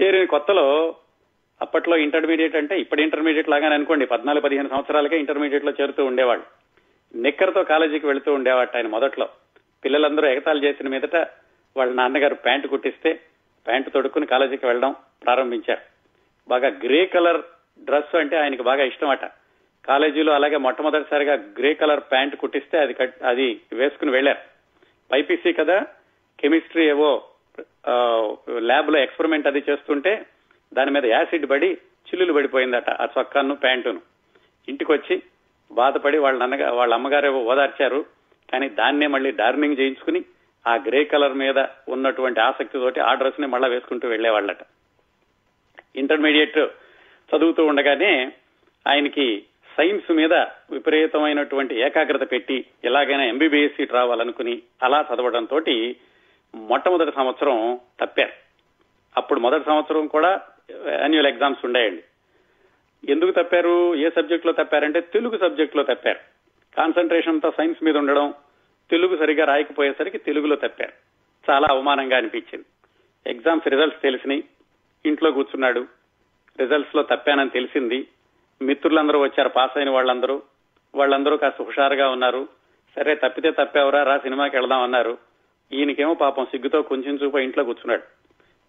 చేరిన 0.02 0.26
కొత్తలో 0.26 0.96
అప్పట్లో 1.62 1.98
ఇంటర్మీడియట్ 1.98 2.56
అంటే 2.56 2.80
ఇప్పుడు 2.80 3.02
ఇంటర్మీడియట్ 3.02 3.50
లాగానే 3.50 3.76
అనుకోండి 3.76 4.06
పద్నాలుగు 4.06 4.44
పదిహేను 4.44 4.70
సంవత్సరాలకే 4.70 5.20
ఇంటర్మీడియట్లో 5.20 5.72
చేరుతూ 5.82 6.06
ఉండేవాళ్ళు. 6.06 6.46
నిక్కర్తో 7.16 7.64
కాలేజీకి 7.64 8.08
వెళుతూ 8.08 8.34
ఉండేవాట 8.34 8.76
ఆయన 8.76 8.88
మొదట్లో. 8.88 9.30
పిల్లలందరూ 9.86 10.28
ఎగతాలు 10.28 10.64
చేసిన 10.64 10.88
మీదట 10.88 11.16
వాళ్ళ 11.78 11.94
నాన్నగారు 11.94 12.36
ప్యాంటు 12.36 12.68
కుట్టిస్తే 12.68 13.20
ప్యాంటు 13.68 13.90
తొడుక్కుని 13.90 14.26
కాలేజీకి 14.26 14.66
వెళ్ళడం 14.66 14.96
ప్రారంభించారు. 15.24 15.82
బాగా 16.50 16.68
గ్రే 16.68 17.06
కలర్ 17.06 17.42
డ్రెస్ 17.80 18.16
అంటే 18.16 18.38
ఆయనకి 18.38 18.64
బాగా 18.64 18.84
ఇష్టం 18.84 19.10
అట 19.10 19.26
కాలేజీలో 19.88 20.34
అలాగే 20.34 20.58
మొట్టమొదటిసారిగా 20.58 21.34
గ్రే 21.34 21.74
కలర్ 21.74 22.00
ప్యాంట్ 22.00 22.36
కుట్టిస్తే 22.36 22.78
అది 22.78 22.96
అది 23.26 23.62
వేసుకుని 23.74 24.12
వెళ్ళారు 24.12 24.40
పైపీసీ 25.12 25.54
కదా 25.54 25.86
కెమిస్ట్రీ 26.40 26.88
ఏవో 26.88 27.29
ల్యాబ్లో 28.60 29.00
ఎక్స్పెరిమెంట్ 29.00 29.48
అది 29.48 29.64
చేస్తుంటే 29.70 30.14
దాని 30.74 30.92
మీద 30.92 31.06
యాసిడ్ 31.06 31.50
పడి 31.50 31.70
చిల్లులు 32.08 32.34
పడిపోయిందట 32.34 32.90
ఆ 32.90 33.08
చొక్కాను 33.18 33.56
ప్యాంటును. 33.56 34.02
ఇంటికి 34.68 34.92
వచ్చి 34.92 35.16
బాధపడి 35.72 36.18
వాళ్ళ 36.18 36.40
నాన్నగా 36.40 36.72
వాళ్ళ 36.72 36.94
అమ్మగారు 36.94 37.28
ఓదార్చారు 37.46 38.06
కానీ 38.50 38.70
దాన్నే 38.70 39.08
మళ్ళీ 39.08 39.32
డార్నింగ్ 39.32 39.80
చేయించుకుని 39.80 40.22
ఆ 40.66 40.76
గ్రే 40.76 41.04
కలర్ 41.04 41.34
మీద 41.34 41.60
ఉన్నటువంటి 41.88 42.40
ఆసక్తితోటి 42.40 43.00
ఆ 43.00 43.14
డ్రెస్ని 43.14 43.48
మళ్ళా 43.48 43.68
వేసుకుంటూ 43.68 44.08
వెళ్ళేవాళ్ళట 44.08 44.64
ఇంటర్మీడియట్ 45.96 46.60
చదువుతూ 47.30 47.66
ఉండగానే 47.66 48.12
ఆయనకి 48.86 49.28
సైన్స్ 49.78 50.12
మీద 50.12 50.34
విపరీతమైనటువంటి 50.72 51.80
ఏకాగ్రత 51.80 52.32
పెట్టి 52.32 52.66
ఎలాగైనా 52.84 53.24
ఎంబీబీఎస్ 53.24 53.78
సీట్ 53.78 53.94
రావాలనుకుని 53.94 54.62
అలా 54.82 55.06
చదవడంతో 55.14 55.60
మొట్టమొదటి 56.56 57.12
సంవత్సరం 57.16 57.80
తప్పారు. 58.02 58.32
అప్పుడు 59.18 59.40
మొదటి 59.40 59.66
సంవత్సరం 59.66 60.08
కూడా 60.08 60.42
యాన్యువల్ 60.88 61.28
ఎగ్జామ్స్ 61.28 61.66
ఉండేయండి. 61.66 62.04
ఎందుకు 63.12 63.32
తప్పారు? 63.32 63.96
ఏ 63.96 64.10
సబ్జెక్ట్లో 64.10 64.52
తప్పారంటే 64.52 65.02
తెలుగు 65.02 65.38
సబ్జెక్ట్లో 65.38 65.84
తప్పారు. 65.84 66.20
కాన్సన్ట్రేషన్ 66.78 67.34
అంతా 67.34 67.50
సైన్స్ 67.50 67.84
మీద 67.84 67.98
ఉండడం 67.98 68.34
తెలుగు 68.92 69.18
సరిగా 69.18 69.46
రాయకపోయేసరికి 69.46 70.18
తెలుగులో 70.18 70.56
తప్పారు. 70.56 70.92
చాలా 71.52 71.68
అవమానంగా 71.72 72.18
అనిపించింది. 72.18 72.66
ఎగ్జామ్స్ 73.28 73.68
రిజల్ట్స్ 73.68 74.02
తెలిసినాయి. 74.02 74.44
ఇంట్లో 75.06 75.32
కూర్చున్నాడు. 75.32 75.86
రిజల్ట్స్లో 76.60 77.04
తప్పానని 77.04 77.50
తెలిసింది. 77.50 78.08
మిత్రులందరూ 78.62 79.20
వచ్చారు 79.20 79.50
పాస్ 79.50 79.78
అయిన 79.78 79.90
వాళ్ళందరూ. 79.90 80.42
వాళ్ళందరూ 80.96 81.38
కాస్త 81.38 81.62
హుషారుగా 81.62 82.10
ఉన్నారు. 82.10 82.48
సరే 82.96 83.16
తప్పితే 83.16 83.52
తప్పేవరా? 83.52 84.04
రా 84.04 84.18
సినిమాకి 84.18 84.58
వెళదాం 84.58 84.82
అన్నారు. 84.82 85.29
ఈయనకేమో 85.74 86.14
పాపం 86.14 86.46
సిగ్గుతో 86.46 86.82
కొంచెం 86.82 87.16
చూప 87.16 87.36
ఇంట్లో 87.36 87.64
కూర్చున్నాడు. 87.64 88.04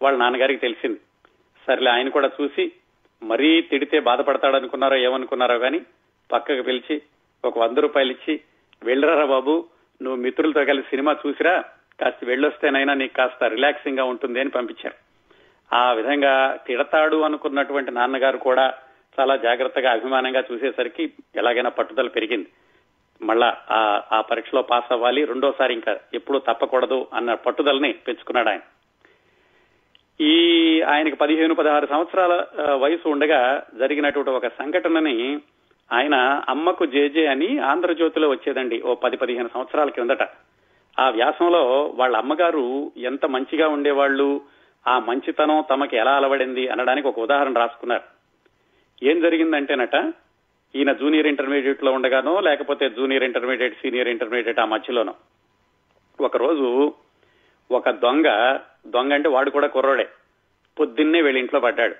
వాళ్ళ 0.03 0.18
నాన్నగారికి 0.18 0.61
తెలిసింది. 0.61 1.01
సర్లే 1.66 1.90
ఆయన 1.90 2.09
కూడా 2.09 2.30
చూసి 2.42 2.72
మరీ 3.22 3.62
తిడితే 3.62 4.01
బాధపడతాడనుకున్నారో 4.01 4.96
ఏమనుకున్నారో 4.96 5.59
కానీ 5.59 5.80
పక్కకు 6.32 6.62
పిలిచి 6.62 7.03
ఒక 7.44 7.59
వంద 7.59 7.78
రూపాయలు 7.78 8.11
ఇచ్చి 8.11 8.40
వెళ్ళరారా 8.82 9.24
బాబు 9.24 9.64
నువ్వు 10.03 10.20
మిత్రులతో 10.20 10.64
కలిసి 10.64 10.90
సినిమా 10.90 11.16
చూసిరా 11.26 11.64
కాస్త 12.01 12.24
వెళ్ళొస్తేనైనా 12.24 12.94
నీకు 12.94 13.14
కాస్త 13.14 13.44
రిలాక్సింగ్గా 13.44 14.05
ఉంటుంది 14.05 14.40
అని 14.40 14.51
పంపించారు. 14.51 14.94
ఆ 15.74 15.92
విధంగా 15.92 16.59
తిడతాడు 16.66 17.16
అనుకున్నటువంటి 17.16 17.90
నాన్నగారు 17.90 18.38
కూడా 18.38 18.74
చాలా 19.20 19.36
జాగ్రత్తగా 19.36 19.90
అభిమానంగా 19.90 20.44
చూసేసరికి 20.53 21.12
ఎలాగైనా 21.36 21.70
పట్టుదల 21.70 22.09
పెరిగింది. 22.09 22.48
మళ్ళా 23.22 23.48
ఆ 23.70 23.78
ఆ 24.12 24.20
పరీక్షలో 24.20 24.62
పాస్ 24.62 24.92
అవ్వాలి. 24.92 25.24
రెండోసారి 25.24 25.74
ఇంకా 25.74 25.92
ఎప్పుడూ 26.14 26.38
తప్పకూడదు 26.38 27.06
అన్న 27.14 27.34
పట్టుదలని 27.34 27.92
పెంచుకున్నాడు 27.92 28.48
ఆయన. 28.48 28.60
ఈ 30.20 30.34
ఆయనకు 30.82 31.16
పదిహేను 31.16 31.54
పదహారు 31.54 31.86
సంవత్సరాల 31.86 32.34
వయసు 32.74 33.08
ఉండగా 33.08 33.40
జరిగినటువంటి 33.78 34.30
ఒక 34.30 34.48
సంఘటనని 34.48 35.40
ఆయన 35.92 36.14
అమ్మకు 36.48 36.86
జేజే 36.86 37.26
అని 37.26 37.58
ఆంధ్రజ్యోతిలో 37.58 38.28
వచ్చేదండి 38.30 38.80
ఓ 38.80 38.94
పది 38.94 39.16
పదిహేను 39.16 39.50
సంవత్సరాల 39.54 39.88
కిందట. 39.88 40.22
ఆ 40.98 41.10
వ్యాసంలో 41.10 41.62
వాళ్ళ 41.94 42.16
అమ్మగారు 42.16 42.92
ఎంత 42.96 43.26
మంచిగా 43.26 43.68
ఉండేవాళ్ళు 43.68 44.40
ఆ 44.86 44.98
మంచితనం 44.98 45.64
తమకి 45.70 45.96
ఎలా 45.96 46.16
అలవడింది 46.16 46.68
అనడానికి 46.68 47.08
ఒక 47.08 47.18
ఉదాహరణ 47.18 47.52
రాసుకున్నారు. 47.52 48.06
ఏం 49.02 49.20
జరిగిందంటేనట 49.20 49.96
ఈయన 50.76 50.92
జూనియర్ 50.92 51.26
ఇంటర్మీడియట్లో 51.26 51.92
ఉండగానో 51.92 52.40
లేకపోతే 52.40 52.90
జూనియర్ 52.90 53.24
ఇంటర్మీడియట్ 53.24 53.74
సీనియర్ 53.74 54.08
ఇంటర్మీడియట్ 54.08 54.60
ఆ 54.60 54.64
మధ్యలోనో. 54.64 55.14
ఒకరోజు 56.20 56.92
ఒక 57.70 57.90
దొంగ 57.90 58.58
దొంగ 58.86 59.12
అంటే 59.12 59.28
వాడు 59.28 59.50
కూడా 59.50 59.66
కుర్రోడే 59.66 60.08
పొద్దున్నే 60.80 61.22
వీళ్ళ 61.22 61.38
ఇంట్లో 61.38 61.60
పడ్డాడు. 61.60 61.94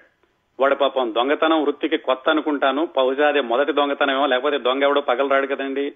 వాడు 0.60 0.74
పాపం 0.74 1.14
దొంగతనం 1.14 1.62
వృత్తికి 1.62 1.96
కొత్త 1.98 2.30
అనుకుంటాను 2.30 2.88
బహుశా 2.96 3.28
అదే 3.28 3.40
మొదటి 3.40 3.72
దొంగతనమేమో 3.72 4.26
లేకపోతే 4.26 4.58
దొంగ 4.58 4.82
ఎవడో 4.82 5.00
పగలు 5.00 5.28
రాడు 5.28 5.46
కదండి. 5.46 5.92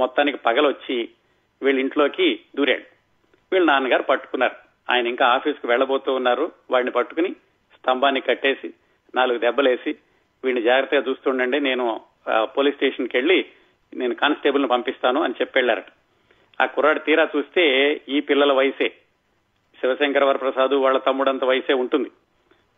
మొత్తానికి 0.00 0.38
పగలొచ్చి 0.38 1.08
వీళ్ళ 1.62 1.80
ఇంట్లోకి 1.80 2.40
దూరాడు. 2.56 2.84
వీళ్ళ 3.52 3.66
నాన్నగారు 3.66 4.02
పట్టుకున్నారు. 4.02 4.54
ఆయన 4.92 5.06
ఇంకా 5.06 5.26
ఆఫీస్కి 5.26 5.66
వెళ్ళబోతూ 5.66 6.14
ఉన్నారు. 6.14 6.52
వాడిని 6.70 6.90
పట్టుకుని 6.90 7.32
స్తంభాన్ని 7.74 8.20
కట్టేసి 8.20 8.74
నాలుగు 9.14 9.38
దెబ్బలేసి 9.38 9.94
వీడిని 10.44 10.62
జాగ్రత్తగా 10.62 11.02
చూస్తుండండి 11.08 11.60
నేను 11.60 12.00
పోలీస్ 12.36 12.76
స్టేషన్కి 12.76 13.16
వెళ్ళి 13.16 13.46
నేను 13.96 14.14
కానిస్టేబుల్ని 14.14 14.68
పంపిస్తాను 14.68 15.22
అని 15.22 15.34
చెప్పి 15.40 15.82
ఆ 16.60 16.66
కుర్రాడు 16.66 16.98
తీరా 16.98 17.28
చూస్తే 17.36 17.94
ఈ 18.08 18.20
పిల్లల 18.20 18.52
వయసే. 18.52 18.88
శివశంకర 19.80 20.24
వరప్రసాద్ 20.24 20.72
వాళ్ళ 20.72 20.98
తమ్ముడంత 20.98 21.44
వయసే 21.44 21.72
ఉంటుంది. 21.72 22.10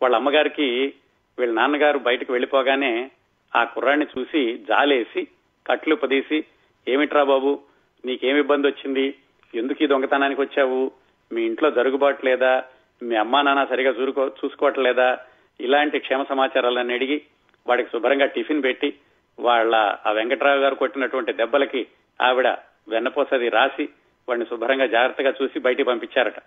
వాళ్ళ 0.03 0.17
అమ్మగారికి 0.17 0.95
వీళ్ళ 1.39 1.55
నాన్నగారు 1.55 1.99
బయటకు 1.99 2.33
వెళ్ళిపోగానే 2.33 3.11
ఆ 3.57 3.65
కుర్రాడిని 3.65 4.07
చూసి 4.19 4.59
జాలేసి 4.69 5.27
కట్లు 5.67 5.95
పదీసి 5.95 6.45
ఏమిట్రా 6.89 7.23
బాబు 7.23 7.61
నీకేం 8.05 8.37
ఇబ్బంది 8.37 8.67
వచ్చింది? 8.67 9.15
ఎందుకు 9.55 9.85
ఈ 9.85 9.87
దొంగతనానికి 9.87 10.41
వచ్చావు? 10.41 10.91
మీ 11.33 11.47
ఇంట్లో 11.47 11.71
జరుగుబాటు 11.71 12.27
లేదా? 12.27 12.65
మీ 13.03 13.17
అమ్మా 13.17 13.43
నాన్న 13.43 13.65
సరిగా 13.65 13.91
చూసుకో 13.91 14.27
చూసుకోవట్లేదా? 14.27 15.19
ఇలాంటి 15.61 15.99
క్షేమ 15.99 16.23
సమాచారాలన్నీ 16.23 16.95
అడిగి 16.95 17.23
వాడికి 17.67 17.89
శుభ్రంగా 17.89 18.27
టిఫిన్ 18.27 18.63
పెట్టి 18.63 18.95
వాళ్ళ 19.41 19.97
ఆ 20.07 20.11
వెంకట్రావు 20.11 20.59
గారు 20.59 20.75
కొట్టినటువంటి 20.75 21.33
దెబ్బలకి 21.33 21.87
ఆవిడ 22.23 22.47
వెన్నపోసది 22.89 23.49
రాసి 23.49 23.89
వాడిని 24.29 24.47
శుభ్రంగా 24.47 24.87
జాగ్రత్తగా 24.87 25.35
చూసి 25.43 25.61
బయటికి 25.61 25.89
పంపించారట. 25.89 26.39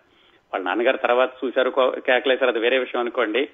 వాళ్ళ 0.54 0.66
నాన్నగారు 0.66 0.98
తర్వాత 0.98 1.30
చూశారు 1.46 1.70
కో- 1.70 2.00
కేకలేశారు. 2.00 2.52
అది 2.52 2.60
వేరే 2.60 2.80
విషయం 2.80 3.02
అనుకోండి. 3.02 3.50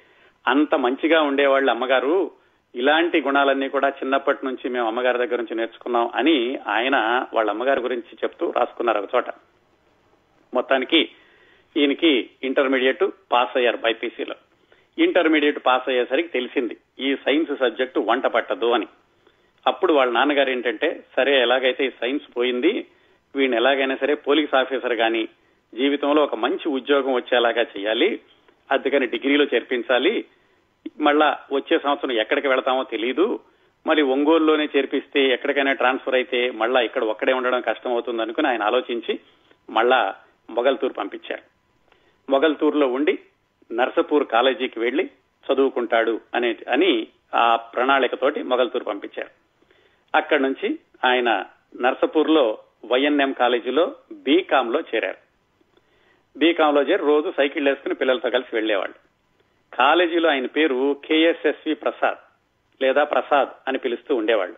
అంత 0.48 0.76
మంచిగా 0.76 1.22
ఉండేవాళ్ళు 1.22 1.72
అమ్మగారు. 1.72 2.32
ఇలాంటి 2.76 3.22
గుణాలన్నీ 3.22 3.70
కూడా 3.70 3.90
చిన్నప్పటి 3.90 4.46
నుంచి 4.46 4.70
మేము 4.70 4.88
అమ్మగారి 4.88 5.18
దగ్గర 5.18 5.36
నుంచి 5.36 5.56
నేర్చుకున్నాం 5.56 6.10
అని 6.16 6.60
ఆయన 6.68 7.26
వాళ్ళ 7.34 7.50
అమ్మగారి 7.50 7.80
గురించి 7.80 8.18
చెప్తూ 8.24 8.54
రాసుకున్నారు 8.58 9.00
ఒక 9.00 9.16
చోట. 9.16 9.26
మొత్తానికి 10.54 11.10
ఈయనకి 11.78 12.30
ఇంటర్మీడియట్ 12.44 13.04
పాస్ 13.32 13.58
అయ్యారు 13.58 13.78
బైపీసీలో. 13.78 14.36
ఇంటర్మీడియట్ 15.00 15.60
పాస్ 15.66 15.90
అయ్యేసరికి 15.90 16.28
తెలిసింది 16.28 16.78
ఈ 17.00 17.16
సైన్స్ 17.16 17.60
సబ్జెక్టు 17.60 18.00
వంట 18.00 18.26
పట్టదు 18.26 18.72
అని. 18.72 18.88
అప్పుడు 19.68 19.94
వాళ్ళ 19.94 20.14
నాన్నగారు 20.14 20.50
ఏంటంటే 20.50 21.04
సరే 21.16 21.42
ఎలాగైతే 21.42 21.86
ఈ 21.86 21.90
సైన్స్ 21.90 22.38
పోయింది 22.38 22.88
వీడిని 23.36 23.58
ఎలాగైనా 23.58 23.96
సరే 23.96 24.14
పోలీస్ 24.14 24.56
ఆఫీసర్ 24.56 24.94
గాని 24.94 25.28
జీవితంలో 25.74 26.24
ఒక 26.24 26.36
మంచి 26.36 26.70
ఉద్యోగం 26.70 27.14
వచ్చేలాగా 27.14 27.62
చేయాలి 27.62 28.20
అందుకని 28.72 29.08
డిగ్రీలో 29.08 29.44
చేర్పించాలి. 29.44 30.26
మళ్ళా 31.00 31.40
వచ్చే 31.54 31.80
సంవత్సరం 31.80 32.12
ఎక్కడికి 32.12 32.48
వెళతామో 32.48 32.84
తెలియదు 32.84 33.40
మరి 33.88 34.02
ఒంగోలులోనే 34.02 34.70
చేర్పిస్తే 34.78 35.30
ఎక్కడికైనా 35.30 35.74
ట్రాన్స్ఫర్ 35.74 36.16
అయితే 36.16 36.52
మళ్ళా 36.52 36.82
ఇక్కడ 36.82 37.04
ఒక్కడే 37.04 37.34
ఉండడం 37.34 37.62
కష్టం 37.62 37.92
అవుతుంది 37.92 38.22
అనుకుని 38.22 38.48
ఆయన 38.48 38.64
ఆలోచించి 38.64 39.20
మళ్ళా 39.70 40.16
మొగల్తూరు 40.50 40.94
పంపించారు. 40.94 41.42
మొగల్తూరులో 42.32 42.88
ఉండి 42.88 43.20
నర్సపూర్ 43.72 44.28
కాలేజీకి 44.28 44.80
వెళ్ళి 44.80 45.10
చదువుకుంటాడు 45.46 46.22
అనే 46.36 46.56
అని 46.72 47.08
ఆ 47.36 47.56
ప్రణాళికతోటి 47.56 48.44
మొగల్తూరు 48.44 48.84
పంపించారు. 48.84 49.39
అక్కడి 50.16 50.44
నుంచి 50.44 50.80
ఆయన 51.06 51.46
నర్సపూర్లో 51.82 52.58
వైఎన్ఎం 52.92 53.32
కాలేజీలో 53.32 53.96
బీకామ్లో 54.12 54.80
చేరారు. 54.80 55.18
బీకామ్లో 56.38 56.82
చేరి 56.82 57.04
రోజు 57.04 57.34
సైకిల్ 57.38 57.68
వేసుకుని 57.68 57.96
పిల్లలతో 57.96 58.30
కలిసి 58.30 58.56
వెళ్ళేవాళ్ళు 58.56 58.96
కాలేజీలో 59.76 60.30
ఆయన 60.30 60.46
పేరు 60.46 61.02
కేఎస్ఎస్వి 61.06 61.74
ప్రసాద్ 61.74 62.18
లేదా 62.82 63.04
ప్రసాద్ 63.04 63.50
అని 63.68 63.78
పిలుస్తూ 63.78 64.16
ఉండేవాళ్ళు. 64.16 64.56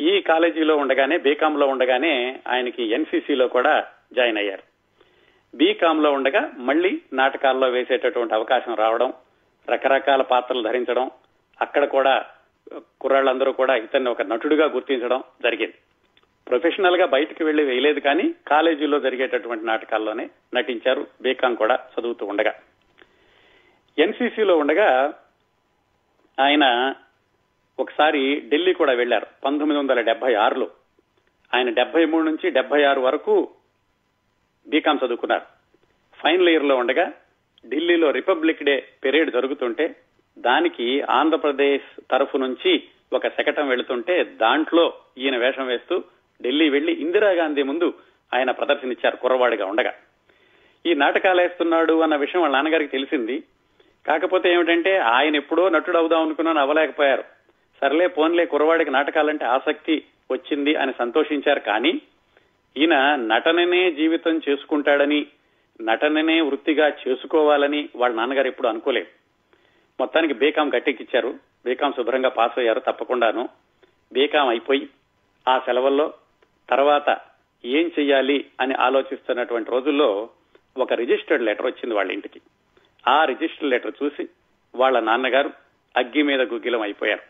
ఈ 0.00 0.20
కాలేజీలో 0.20 0.76
ఉండగానే 0.76 1.18
బీకామ్లో 1.18 1.66
ఉండగానే 1.66 2.40
ఆయనకి 2.48 2.82
ఎన్సీసీలో 2.82 3.48
కూడా 3.48 3.86
జాయిన్ 4.12 4.38
అయ్యారు. 4.38 4.62
బీకామ్లో 5.54 6.12
ఉండగా 6.12 6.50
మళ్ళీ 6.58 7.02
నాటకాల్లో 7.12 7.68
వేసేటటువంటి 7.68 8.34
అవకాశం 8.34 8.74
రావడం 8.74 9.12
రకరకాల 9.70 10.22
పాత్రలు 10.22 10.62
ధరించడం 10.62 11.10
అక్కడ 11.60 11.84
కూడా 11.84 12.26
కుర్రాళ్ళందరూ 13.00 13.52
కూడా 13.52 13.76
ఇతన్ని 13.76 14.10
ఒక 14.10 14.22
నటుడిగా 14.22 14.66
గుర్తించడం 14.66 15.22
జరిగింది. 15.42 15.74
ప్రొఫెషనల్గా 16.48 17.06
బయటకు 17.06 17.44
వెళ్ళి 17.44 17.64
వేయలేదు 17.64 18.00
కానీ 18.00 18.34
కాలేజీలో 18.46 19.00
జరిగేటటువంటి 19.00 19.66
నాటకాల్లోనే 19.66 20.30
నటించారు. 20.54 21.06
బీకామ్ 21.20 21.56
కూడా 21.56 21.78
చదువుతూ 22.00 22.26
ఉండగా. 22.26 22.54
ఎన్సీసీలో 23.98 24.58
ఉండగా 24.58 25.14
ఆయన 26.40 26.94
ఒకసారి 27.78 28.42
ఢిల్లీ 28.48 28.72
కూడా 28.72 28.92
వెళ్ళారు 28.92 29.26
పంతొమ్మిది 29.44 29.78
వందల 29.80 30.00
డెబ్బై 30.00 30.34
ఆరులో. 30.34 30.70
ఆయన 31.54 31.70
డెబ్బై 31.70 32.04
మూడు 32.04 32.24
నుంచి 32.24 32.50
డెబ్బై 32.50 32.84
ఆరు 32.84 33.00
వరకు 33.00 33.48
బీకాం 34.68 34.98
చదువుకున్నారు. 35.06 35.42
ఫైనల్ 36.22 36.48
ఇయర్లో 36.48 36.76
ఉండగా 36.76 37.12
ఢిల్లీలో 37.68 38.10
రిపబ్లిక్ 38.10 38.62
డే 38.62 38.88
పెరేడ్ 39.04 39.32
జరుగుతుంటే 39.32 39.96
దానికి 40.38 41.02
ఆంధ్రప్రదేశ్ 41.02 42.00
తరఫు 42.10 42.38
నుంచి 42.38 42.82
ఒక 43.12 43.28
శకటం 43.28 43.68
వెళుతుంటే 43.68 44.24
దాంట్లో 44.24 44.92
ఈయన 45.18 45.36
వేషం 45.36 45.66
వేస్తూ 45.66 46.04
ఢిల్లీ 46.42 46.68
వెళ్ళి 46.68 46.92
ఇందిరాగాంధీ 46.92 47.62
ముందు 47.62 47.94
ఆయన 48.34 48.50
ప్రదర్శనిచ్చారు 48.50 49.16
కుర్రవాడిగా 49.16 49.66
ఉండగా. 49.66 49.92
ఈ 50.86 50.94
నాటకాలు 50.94 51.40
వేస్తున్నాడు 51.40 52.00
అన్న 52.00 52.16
విషయం 52.16 52.42
వాళ్ళ 52.42 52.56
నాన్నగారికి 52.56 52.90
తెలిసింది. 52.90 53.42
కాకపోతే 54.06 54.52
ఏమిటంటే 54.52 54.98
ఆయన 54.98 55.36
ఎప్పుడో 55.36 55.68
నటుడు 55.68 55.96
అవుదాం 55.96 56.22
అనుకున్నాను 56.22 56.60
అవ్వలేకపోయారు. 56.60 57.24
సర్లే 57.80 58.06
పోన్లే 58.06 58.46
కుర్రవాడికి 58.46 58.90
నాటకాలంటే 58.90 59.44
ఆసక్తి 59.44 60.02
వచ్చింది 60.30 60.74
అని 60.74 60.92
సంతోషించారు 60.98 61.60
కానీ 61.60 62.00
ఈయన 62.76 63.14
నటననే 63.14 63.92
జీవితం 63.92 64.40
చేసుకుంటాడని 64.48 65.26
నటననే 65.82 66.40
వృత్తిగా 66.40 66.92
చేసుకోవాలని 67.08 67.88
వాళ్ళ 67.96 68.16
నాన్నగారు 68.16 68.46
ఎప్పుడు 68.46 68.68
అనుకోలేదు. 68.68 69.25
మొత్తానికి 70.00 70.34
బీకాం 70.34 70.70
గట్టెక్కిచ్చారు. 70.76 71.34
బీకాం 71.64 71.92
శుభ్రంగా 71.92 72.28
పాస్ 72.28 72.58
అయ్యారు 72.58 72.80
తప్పకుండాను. 72.80 73.48
బీకాం 74.12 74.48
అయిపోయి 74.48 74.88
ఆ 75.48 75.58
సెలవుల్లో 75.58 76.14
తర్వాత 76.70 77.18
ఏం 77.64 77.90
చెయ్యాలి 77.98 78.46
అని 78.60 78.74
ఆలోచిస్తున్నటువంటి 78.74 79.70
రోజుల్లో 79.70 80.30
ఒక 80.76 80.92
రిజిస్టర్డ్ 80.92 81.44
లెటర్ 81.44 81.66
వచ్చింది 81.66 81.94
వాళ్ళ 81.94 82.12
ఇంటికి. 82.12 82.40
ఆ 83.08 83.24
రిజిస్టర్డ్ 83.24 83.70
లెటర్ 83.70 83.92
చూసి 84.04 84.28
వాళ్ళ 84.74 85.00
నాన్నగారు 85.00 85.50
అగ్గి 85.96 86.22
మీద 86.22 86.40
గుగ్గిలం 86.40 86.80
అయిపోయారు. 86.80 87.22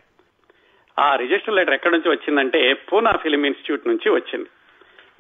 ఆ 1.01 1.17
రిజిస్టర్ 1.17 1.55
లెటర్ 1.55 1.75
ఎక్కడి 1.75 1.95
నుంచి 1.95 2.11
వచ్చిందంటే 2.11 2.73
పూనా 2.73 3.13
ఫిలిం 3.13 3.47
ఇన్స్టిట్యూట్ 3.47 3.89
నుంచి 3.89 4.11
వచ్చింది. 4.11 4.49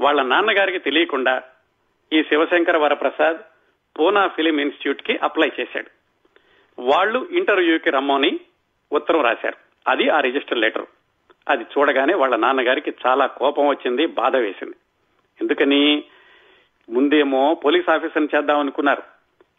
వాళ్ళ 0.00 0.22
నాన్నగారికి 0.22 0.78
తెలియకుండా 0.78 1.42
ఈ 2.12 2.22
శివశంకర 2.22 2.76
వరప్రసాద్ 2.76 3.38
పూనా 3.98 4.28
ఫిలిం 4.28 4.60
ఇన్స్టిట్యూట్కి 4.60 5.16
అప్లై 5.16 5.52
చేశాడు. 5.60 5.95
వాళ్ళు 6.78 7.28
ఇంటర్వ్యూకి 7.30 7.90
రమ్మని 7.90 8.40
ఉత్తరం 8.92 9.20
రాశారు. 9.20 9.56
అది 9.88 10.08
ఆ 10.08 10.20
రిజిస్టర్ 10.20 10.58
లెటర్. 10.58 10.86
అది 11.48 11.64
చూడగానే 11.64 12.14
వాళ్ళ 12.14 12.36
నాన్నగారికి 12.36 12.94
చాలా 13.06 13.26
కోపం 13.26 13.66
వచ్చింది 13.66 14.06
బాధ 14.06 14.36
వేసింది. 14.36 14.74
ఎందుకని? 15.40 16.04
ముందేమో 16.90 17.54
పోలీస్ 17.54 17.90
ఆఫీసర్ని 17.90 18.28
చేద్దాం 18.36 18.58
అనుకున్నారు. 18.58 19.02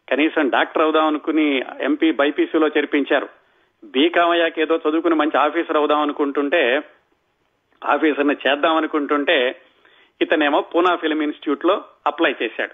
కనీసం 0.09 0.49
డాక్టర్ 0.49 0.83
అవుదాం 0.83 1.05
అనుకుని 1.05 1.63
ఎంపీ 1.79 2.11
బైపీసీలో 2.11 2.67
చేర్పించారు. 2.67 3.29
బీకామయ్యాకి 3.83 4.61
ఏదో 4.61 4.75
చదువుకుని 4.75 5.15
మంచి 5.15 5.37
ఆఫీసర్ 5.37 5.77
అవుదాం 5.77 6.01
అనుకుంటుంటే 6.01 6.81
ఆఫీసర్ని 7.85 8.35
చేద్దాం 8.47 8.75
అనుకుంటుంటే 8.75 9.61
ఇతనేమో 10.21 10.61
పూనా 10.61 10.95
ఫిలిం 10.95 11.21
ఇన్స్టిట్యూట్లో 11.21 11.83
అప్లై 12.07 12.35
చేశాడు. 12.43 12.71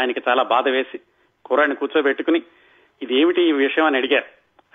ఆయనకి 0.00 0.22
చాలా 0.28 0.42
బాధ 0.42 0.68
వేసి 0.68 1.00
కూరని 1.44 1.74
కూర్చోబెట్టుకుని 1.74 2.42
ఇది 3.02 3.14
ఏమిటి 3.20 3.42
ఈ 3.42 3.52
విషయం 3.52 3.84
అని 3.84 3.96
అడిగారు. 3.96 4.24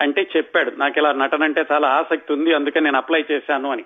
అంటే 0.00 0.30
చెప్పాడు 0.36 0.70
నాకు 0.70 0.98
ఇలా 0.98 1.12
నటన 1.12 1.44
అంటే 1.44 1.66
చాలా 1.72 1.88
ఆసక్తి 1.88 2.32
ఉంది 2.32 2.54
అందుకని 2.54 2.84
నేను 2.84 2.96
అప్లై 2.96 3.24
చేశాను 3.32 3.70
అని. 3.70 3.84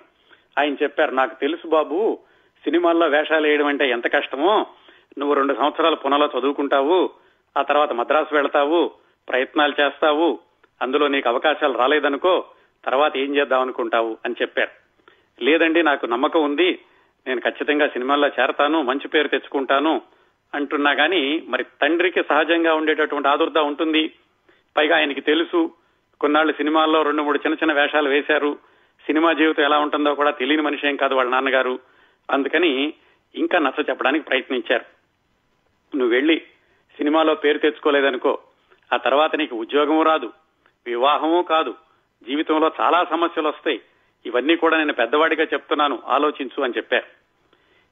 ఆయన 0.59 0.73
చెప్పారు 0.73 1.11
నాకు 1.11 1.39
తెలుసు 1.39 1.67
బాబు 1.67 2.19
సినిమాల్లో 2.63 3.07
వేషాలు 3.07 3.47
వేయడం 3.47 3.65
అంటే 3.65 3.89
ఎంత 3.89 4.13
కష్టమో 4.13 4.65
నువ్వు 5.17 5.35
రెండు 5.35 5.53
సంవత్సరాలు 5.53 5.95
పునలో 5.95 6.29
చదువుకుంటావు 6.39 7.09
ఆ 7.57 7.61
తర్వాత 7.61 7.91
మద్రాసు 7.93 8.35
వెళ్తావు 8.35 8.91
ప్రయత్నాలు 9.29 9.73
చేస్తావు 9.81 10.39
అందులో 10.81 11.07
నీకు 11.07 11.29
అవకాశాలు 11.29 11.77
రాలేదనుకో 11.77 12.45
తర్వాత 12.85 13.17
ఏం 13.17 13.35
చేద్దాం 13.35 13.61
అనుకుంటావు 13.61 14.17
అని 14.25 14.35
చెప్పారు. 14.41 14.69
లేదండి 15.43 15.83
నాకు 15.83 16.05
నమ్మకం 16.05 16.43
ఉంది 16.43 16.79
నేను 17.27 17.41
ఖచ్చితంగా 17.41 17.87
సినిమాల్లో 17.87 18.27
చేరతాను 18.27 18.81
మంచి 18.81 19.07
పేరు 19.07 19.27
తెచ్చుకుంటాను 19.27 20.01
అంటున్నా 20.55 20.93
కానీ 20.93 21.43
మరి 21.47 21.65
తండ్రికి 21.81 22.23
సహజంగా 22.23 22.73
ఉండేటటువంటి 22.73 23.27
ఆదుర్ద 23.27 23.57
ఉంటుంది. 23.57 24.11
పైగా 24.77 24.97
ఆయనకి 24.97 25.21
తెలుసు. 25.21 25.71
కొన్నాళ్ళు 26.21 26.53
సినిమాల్లో 26.53 27.01
రెండు 27.01 27.21
మూడు 27.21 27.37
చిన్న 27.37 27.55
చిన్న 27.55 27.81
వేషాలు 27.81 28.09
వేశారు. 28.09 28.59
సినిమా 29.05 29.33
జీవితం 29.33 29.63
ఎలా 29.63 29.79
ఉంటుందో 29.79 30.15
కూడా 30.15 30.31
తెలియని 30.31 30.61
మనిషి 30.61 30.87
ఏం 30.87 30.95
కాదు 30.95 31.15
వాళ్ళ 31.15 31.31
నాన్నగారు. 31.31 31.79
అందుకని 32.31 32.93
ఇంకా 33.35 33.59
నచ్చ 33.59 33.89
చెప్పడానికి 33.89 34.25
ప్రయత్నించారు. 34.25 34.85
నువ్వు 35.97 36.15
వెళ్ళి 36.15 36.39
సినిమాలో 36.97 37.35
పేరు 37.35 37.57
తెచ్చుకోలేదనుకో 37.57 38.39
ఆ 38.93 38.97
తర్వాత 38.97 39.35
నీకు 39.35 39.55
ఉద్యోగము 39.55 40.03
రాదు 40.03 40.33
వివాహము 40.85 41.41
కాదు 41.41 41.75
జీవితంలో 42.29 42.71
చాలా 42.81 43.05
సమస్యలు 43.09 43.47
వస్తాయి. 43.47 43.81
ఇవన్నీ 44.25 44.55
కూడా 44.55 44.77
నేను 44.77 44.93
పెద్దవాడిగా 44.93 45.43
చెప్తున్నాను 45.43 45.99
ఆలోచించు 46.07 46.63
అని 46.63 46.73
చెప్పారు. 46.77 47.05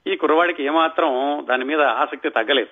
ఈ 0.10 0.16
కుర్రవాడికి 0.16 0.64
ఏమాత్రం 0.64 1.46
దాని 1.50 1.66
మీద 1.66 1.82
ఆసక్తి 1.82 2.30
తగ్గలేదు. 2.30 2.68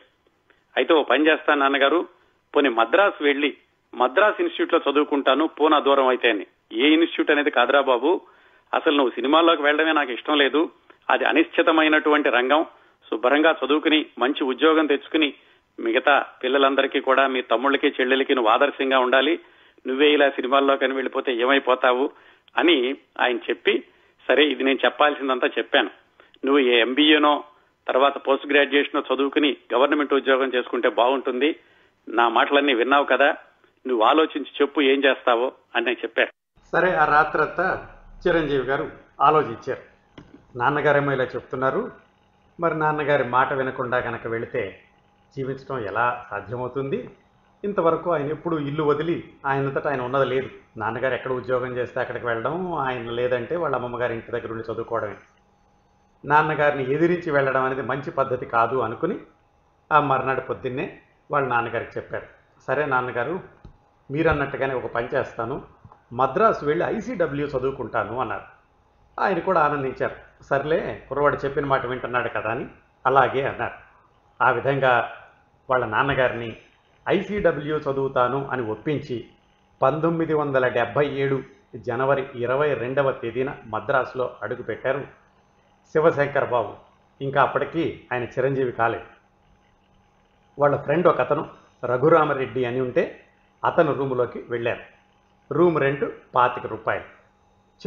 అయితే 0.77 0.93
ఓ 0.93 1.03
పని 1.03 1.27
చేస్తాను 1.27 1.59
నాన్నగారు. 1.59 2.07
పోనీ 2.55 2.69
మద్రాసు 2.69 3.23
వెళ్ళి 3.23 3.57
మద్రాస్ 3.93 4.41
ఇన్స్టిట్యూట్లో 4.41 4.91
చదువుకుంటాను 4.91 5.47
పూనా 5.47 5.79
దూరం 5.79 6.07
అయితే 6.07 6.29
అని. 6.29 6.45
ఏ 6.73 6.87
ఇన్స్టిట్యూట్ 6.87 7.31
అనేది 7.31 7.51
కాదురా 7.51 7.81
బాబు. 7.81 8.21
అసలు 8.73 8.97
నువ్వు 8.97 9.11
సినిమాల్లోకి 9.11 9.61
వెళ్ళడమే 9.61 9.91
నాకు 9.91 10.11
ఇష్టం 10.11 10.37
లేదు. 10.37 10.69
అది 11.09 11.25
అనిశ్చితమైనటువంటి 11.25 12.29
రంగం. 12.29 12.65
శుభ్రంగా 13.09 13.55
చదువుకుని 13.65 14.05
మంచి 14.19 14.43
ఉద్యోగం 14.43 14.85
తెచ్చుకుని 14.85 15.33
మిగతా 15.79 16.25
పిల్లలందరికీ 16.43 16.99
కూడా 16.99 17.27
మీ 17.27 17.41
తమ్ముళ్ళకి 17.41 17.87
చెల్లెలకి 17.87 18.35
నువ్వు 18.35 18.51
ఆదర్శంగా 18.51 18.99
ఉండాలి. 18.99 19.39
నువ్వే 19.87 20.13
ఇలా 20.13 20.29
సినిమాల్లో 20.29 20.73
వెళ్ళిపోతే 20.73 21.33
ఏమైపోతావు 21.33 22.09
అని 22.57 22.95
ఆయన 23.19 23.37
చెప్పి 23.37 23.83
సరే 24.27 24.45
ఇది 24.45 24.63
నేను 24.63 24.79
చెప్పాల్సిందంతా 24.85 25.47
చెప్పాను. 25.47 25.89
నువ్వు 26.45 26.59
ఏ 26.59 26.79
ఎంబీఏనో 26.79 27.43
తర్వాత 27.87 28.27
పోస్ట్ 28.27 28.47
గ్రాడ్యుయేషన్ 28.47 29.15
చదువుకుని 29.15 29.57
గవర్నమెంట్ 29.73 30.13
ఉద్యోగం 30.13 30.51
చేసుకుంటే 30.55 30.89
బాగుంటుంది. 30.89 31.55
నా 32.09 32.29
మాటలన్నీ 32.29 32.73
విన్నావు 32.73 33.05
కదా. 33.05 33.35
నువ్వు 33.87 34.05
ఆలోచించి 34.05 34.51
చెప్పు 34.61 34.81
ఏం 34.81 35.03
చేస్తావో 35.03 35.51
అని 35.75 35.85
నేను 35.85 35.97
చెప్పారు 36.03 36.31
సరే 36.71 36.95
ఆ 36.95 37.05
రాత్రంతా 37.05 37.87
చిరంజీవి 38.27 38.63
గారు 38.63 38.91
ఆలోచించారు. 39.21 39.81
నాన్నగారేమో 40.57 41.11
ఇలా 41.11 41.23
చెప్తున్నారు. 41.23 41.91
మరి 42.59 42.79
నాన్నగారి 42.79 43.23
మాట 43.23 43.53
వినకుండా 43.53 43.99
కనుక 43.99 44.27
వెళితే 44.27 44.81
జీవించడం 45.35 45.79
ఎలా 45.79 46.25
సాధ్యమవుతుంది? 46.29 47.09
ఇంతవరకు 47.63 48.11
ఆయన 48.11 48.27
ఎప్పుడు 48.27 48.55
ఇల్లు 48.55 48.83
వదిలి 48.83 49.33
ఆయనంతటా 49.45 49.89
ఆయన 49.89 50.01
ఉన్నది 50.01 50.25
లేదు. 50.25 50.49
నాన్నగారు 50.77 51.13
ఎక్కడ 51.13 51.31
ఉద్యోగం 51.31 51.77
చేస్తే 51.77 51.99
అక్కడికి 51.99 52.25
వెళ్ళడం 52.25 52.73
ఆయన 52.73 53.09
లేదంటే 53.09 53.55
వాళ్ళ 53.55 53.75
అమ్మమ్మగారి 53.75 54.13
ఇంటి 54.13 54.31
దగ్గర 54.31 54.51
ఉండి 54.51 54.73
చదువుకోవడమే. 54.73 55.15
నాన్నగారిని 56.25 56.93
ఎదిరించి 56.93 57.31
వెళ్ళడం 57.31 57.63
అనేది 57.63 57.81
మంచి 57.81 58.11
పద్ధతి 58.11 58.45
కాదు 58.45 58.77
అనుకుని 58.77 59.19
ఆ 59.91 59.99
మర్నాడు 59.99 60.41
పొద్దున్నే 60.41 60.99
వాళ్ళ 61.31 61.47
నాన్నగారికి 61.47 61.91
చెప్పారు. 61.97 62.27
సరే 62.67 62.85
నాన్నగారు 62.85 63.60
మీరు 64.11 64.29
అన్నట్టుగానే 64.29 64.73
ఒక 64.73 64.85
పని 64.85 65.07
చేస్తాను. 65.15 65.61
మద్రాసు 66.13 66.65
వెళ్ళి 66.65 66.97
ఐసీడబ్ల్యూ 66.97 67.47
చదువుకుంటాను 67.47 68.19
అన్నారు. 68.19 68.61
ఆయన 69.21 69.39
కూడా 69.39 69.61
ఆనందించారు. 69.61 70.43
సర్లే 70.43 71.05
కుర్రవాడు 71.09 71.35
చెప్పిన 71.35 71.65
మాట 71.65 71.85
వింటున్నాడు 71.85 72.29
కదా 72.29 72.51
అని 72.51 72.67
అలాగే 73.05 73.47
అన్నారు. 73.47 73.91
ఆ 74.43 74.51
విధంగా 74.51 75.11
వాళ్ళ 75.69 75.85
నాన్నగారిని 75.85 76.57
ఐసీడబ్ల్యూ 77.09 77.77
చదువుతాను 77.77 78.47
అని 78.47 78.61
ఒప్పించి 78.61 79.29
పంతొమ్మిది 79.81 80.33
వందల 80.33 80.67
డెబ్భై 80.67 81.07
ఏడు 81.07 81.43
జనవరి 81.75 82.27
ఇరవై 82.35 82.73
రెండవ 82.73 83.11
తేదీన 83.11 83.55
మద్రాసులో 83.65 84.35
అడుగుపెట్టారు 84.41 85.07
శివశంకర్ 85.91 86.49
బాబు. 86.49 86.73
ఇంకా 87.21 87.41
అప్పటికీ 87.41 88.03
ఆయన 88.13 88.23
చిరంజీవి 88.23 88.71
కాలేదు. 88.71 89.03
వాళ్ళ 90.59 90.75
ఫ్రెండ్ 90.75 91.07
ఒక 91.07 91.21
అతను 91.21 91.49
రఘురామరెడ్డి 91.85 92.65
అని 92.65 92.81
ఉంటే 92.81 93.27
అతను 93.65 93.93
రూములోకి 93.93 94.45
వెళ్ళారు. 94.49 94.79
రూమ్ 95.53 95.79
రెంట్ 95.79 96.05
పాతిక 96.35 96.65
రూపాయలు. 96.65 97.03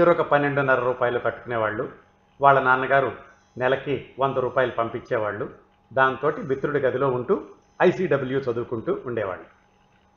చిరొక 0.00 0.20
పన్నెండున్నర 0.20 0.80
రూపాయలు 0.80 1.18
కట్టుకునేవాళ్ళు. 1.18 1.92
వాళ్ళ 2.40 2.60
నాన్నగారు 2.60 3.12
నెలకి 3.58 4.10
వంద 4.18 4.36
రూపాయలు 4.36 4.70
పంపించేవాళ్ళు. 4.70 5.50
దాంతో 5.92 6.30
మిత్రుడి 6.30 6.78
గదిలో 6.78 7.08
ఉంటూ 7.08 7.42
ఐసీడబ్ల్యూ 7.82 8.40
చదువుకుంటూ 8.40 8.98
ఉండేవాళ్ళు. 9.06 9.44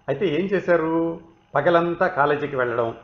అయితే 0.07 0.27
ఏం 0.27 0.45
చేశారు? 0.45 1.19
పగలంతా 1.55 2.07
కాలేజీకి 2.07 2.55
వెళ్ళడం. 2.55 2.95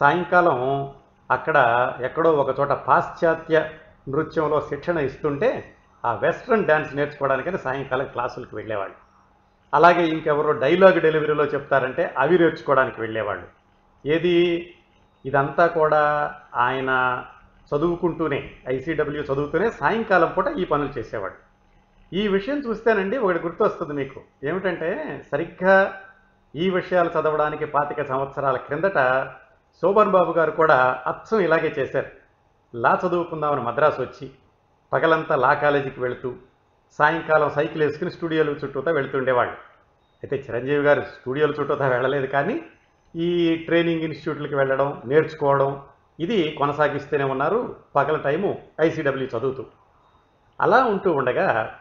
సాయంకాలం 0.00 0.90
అక్కడ 1.30 1.92
ఎక్కడో 2.00 2.32
ఒక 2.32 2.60
చోట 2.60 2.68
పాశ్చాత్య 2.68 3.70
నృత్యంలో 4.08 4.60
శిక్షణ 4.60 4.98
ఇస్తుంటే 4.98 5.74
ఆ 6.04 6.14
వెస్ట్రన్ 6.14 6.64
డ్యాన్స్ 6.64 6.94
నేర్చుకోవడానికని 6.94 7.58
సాయంకాలం 7.58 8.06
క్లాసులకు 8.06 8.56
వెళ్ళేవాళ్ళు. 8.56 9.09
అలాగే 9.74 10.08
ఇంకెవరో 10.08 10.52
డైలాగ్ 10.52 11.00
డెలివరీలో 11.00 11.44
చెప్తారంటే 11.44 12.14
అవి 12.18 12.38
నేర్చుకోవడానికి 12.38 13.00
వెళ్ళేవాళ్ళు. 13.00 13.46
ఏది? 14.08 14.74
ఇదంతా 15.26 15.66
కూడా 15.66 16.34
ఆయన 16.56 17.22
చదువుకుంటూనే 17.74 18.50
ఐసీడబ్ల్యూ 18.68 19.22
చదువుతూనే 19.22 19.70
సాయంకాలం 19.70 20.32
పూట 20.36 20.46
ఈ 20.46 20.64
పనులు 20.64 20.98
చేసేవాడు. 20.98 21.34
ఈ 22.12 22.28
విషయం 22.28 22.58
చూస్తేనండి 22.58 23.18
ఒకటి 23.18 23.38
గుర్తొస్తుంది 23.38 23.92
మీకు. 23.92 24.20
ఏమిటంటే 24.44 25.24
సరిగ్గా 25.32 26.00
ఈ 26.56 26.70
విషయాలు 26.70 27.08
చదవడానికి 27.08 27.64
పాతిక 27.64 28.02
సంవత్సరాల 28.02 28.56
క్రిందట 28.56 29.24
శోభన్ 29.82 30.10
బాబు 30.10 30.32
గారు 30.32 30.50
కూడా 30.50 31.02
అచ్చం 31.06 31.40
ఇలాగే 31.40 31.74
చేశారు. 31.78 32.06
లా 32.74 32.98
చదువుకుందామని 33.06 33.62
మద్రాసు 33.62 34.00
వచ్చి 34.00 34.30
పగలంతా 34.92 35.36
లా 35.36 35.54
కాలేజీకి 35.54 36.00
వెళుతూ 36.00 36.34
సాయంకాలం 36.98 37.50
సైకిల్ 37.50 37.82
వేసుకుని 37.82 38.10
స్టూడియోలు 38.10 38.50
చుట్టూతా 38.50 38.92
వెళుతుండేవాళ్ళు. 38.92 39.52
అయితే 40.22 40.36
చిరంజీవి 40.36 40.82
గారు 40.82 41.00
స్టూడియోల 41.00 41.50
చుట్టూతా 41.50 41.88
వెళ్ళలేదు 41.88 42.26
కానీ 42.26 42.66
ఈ 43.16 43.56
ట్రైనింగ్ 43.66 44.02
ఇన్స్టిట్యూట్లకి 44.02 44.54
వెళ్ళడం 44.54 45.02
నేర్చుకోవడం 45.04 45.82
ఇది 46.20 46.50
కొనసాగిస్తూనే 46.58 47.24
ఉన్నారు. 47.24 47.76
పగల 47.96 48.16
టైము 48.16 48.58
ఐసీడబ్ల్యూ 48.80 49.28
చదువుతూ. 49.38 49.66
అలా 50.60 50.84
ఉంటూ 50.84 51.12
ఉండగా 51.12 51.76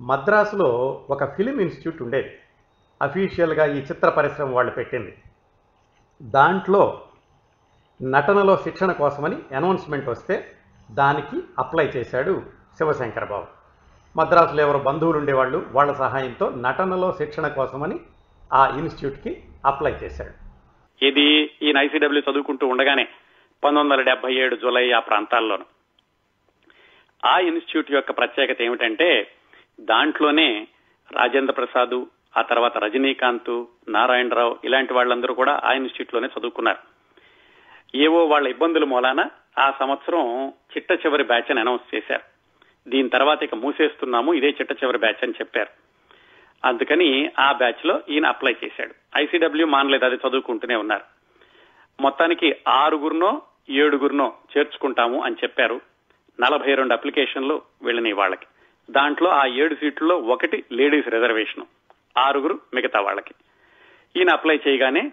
మద్రాసులో 0.00 0.68
ఒక 1.10 1.24
ఫిలిం 1.36 1.60
ఇన్స్టిట్యూట్ 1.60 2.02
ఉండేది. 2.02 2.38
అఫీషియల్గా 3.02 3.66
ఈ 3.66 3.78
చిత్ర 3.78 4.08
పరిశ్రమ 4.08 4.54
వాళ్ళు 4.54 4.72
పెట్టింది. 4.72 5.16
దాంట్లో 6.22 7.02
నటనలో 8.02 8.56
శిక్షణ 8.56 8.92
కోసమని 8.92 9.56
అనౌన్స్మెంట్ 9.56 10.08
వస్తే 10.08 10.52
దానికి 10.90 11.42
అప్లై 11.58 11.86
చేశాడు 11.96 12.42
శివశంకర్ 12.76 13.28
బాబు 13.28 13.57
మద్రాసులో 14.18 14.62
ఎవరు 14.62 14.78
బంధువులు 14.78 15.18
ఉండేవాళ్ళు 15.18 15.66
వాళ్ళ 15.72 15.92
సహాయంతో 15.92 16.50
నటనలో 16.50 17.12
శిక్షణ 17.12 17.48
కోసమని 17.48 18.00
ఆ 18.52 18.66
ఇన్స్టిట్యూట్కి 18.78 19.42
అప్లై 19.66 19.92
చేశాడు. 19.92 20.48
ఇది 21.04 21.50
ఈయన 21.62 21.78
ఐసీడబ్ల్యూ 21.78 22.32
చదువుకుంటూ 22.32 22.66
ఉండగానే 22.66 23.04
పంతొమ్మిది 23.64 23.88
వందల 23.88 24.02
డెబ్బై 24.02 24.34
ఏడు 24.34 24.56
జూలై 24.56 24.92
ఆ 24.92 24.98
ప్రాంతాల్లోను. 24.98 25.64
ఆ 27.24 27.38
ఇన్స్టిట్యూట్ 27.38 27.92
యొక్క 27.92 28.10
ప్రత్యేకత 28.10 28.62
ఏమిటంటే 28.62 29.30
దాంట్లోనే 29.80 30.68
రాజేంద్ర 31.12 31.52
ప్రసాద్ 31.52 32.04
ఆ 32.36 32.42
తర్వాత 32.42 32.78
రజనీకాంత్ 32.78 33.64
నారాయణరావు 33.88 34.56
ఇలాంటి 34.64 34.94
వాళ్ళందరూ 34.94 35.34
కూడా 35.34 35.60
ఆ 35.64 35.72
ఇన్స్టిట్యూట్లోనే 35.72 36.28
చదువుకున్నారు. 36.38 36.78
ఏవో 37.96 38.26
వాళ్ళ 38.26 38.48
ఇబ్బందుల 38.48 38.84
మూలాన 38.84 39.28
ఆ 39.58 39.74
సంవత్సరం 39.78 40.48
చిట్ట 40.48 40.92
చివరి 40.92 41.24
బ్యాచ్ 41.24 41.50
అని 41.50 41.60
అనౌన్స్ 41.60 41.94
చేశారు. 41.94 42.37
దీని 42.88 43.08
తర్వాత 43.08 43.42
ఇక 43.42 43.54
మూసేస్తున్నాము 43.54 44.34
ఇదే 44.34 44.48
చిట్ట 44.48 44.72
చివరి 44.72 44.98
బ్యాచ్ 44.98 45.24
అని 45.24 45.32
చెప్పారు. 45.32 45.68
అందుకని 46.64 47.30
ఆ 47.38 47.52
బ్యాచ్లో 47.52 48.00
ఈయన 48.10 48.26
అప్లై 48.26 48.56
చేశాడు. 48.64 48.94
ఐసీడబ్ల్యూ 49.16 49.66
మానలేదు 49.66 50.04
అది 50.04 50.14
చదువుకుంటూనే 50.14 50.74
ఉన్నారు. 50.74 51.04
మొత్తానికి 52.02 52.56
ఆరుగురినో 52.68 53.42
ఏడుగురినో 53.70 54.34
చేర్చుకుంటాము 54.58 55.22
అని 55.22 55.34
చెప్పారు. 55.34 55.80
నలభై 56.40 56.74
రెండు 56.74 56.92
అప్లికేషన్లు 56.92 57.62
వెళ్ళినాయి 57.82 58.12
వాళ్ళకి. 58.12 58.46
దాంట్లో 58.90 59.30
ఆ 59.30 59.46
ఏడు 59.46 59.74
సీట్లలో 59.74 60.18
ఒకటి 60.18 60.64
లేడీస్ 60.72 61.08
రిజర్వేషన్ 61.08 61.64
ఆరుగురు 62.18 62.58
మిగతా 62.74 63.00
వాళ్ళకి. 63.00 63.34
ఈయన 64.16 64.30
అప్లై 64.30 64.60
చేయగానే 64.68 65.12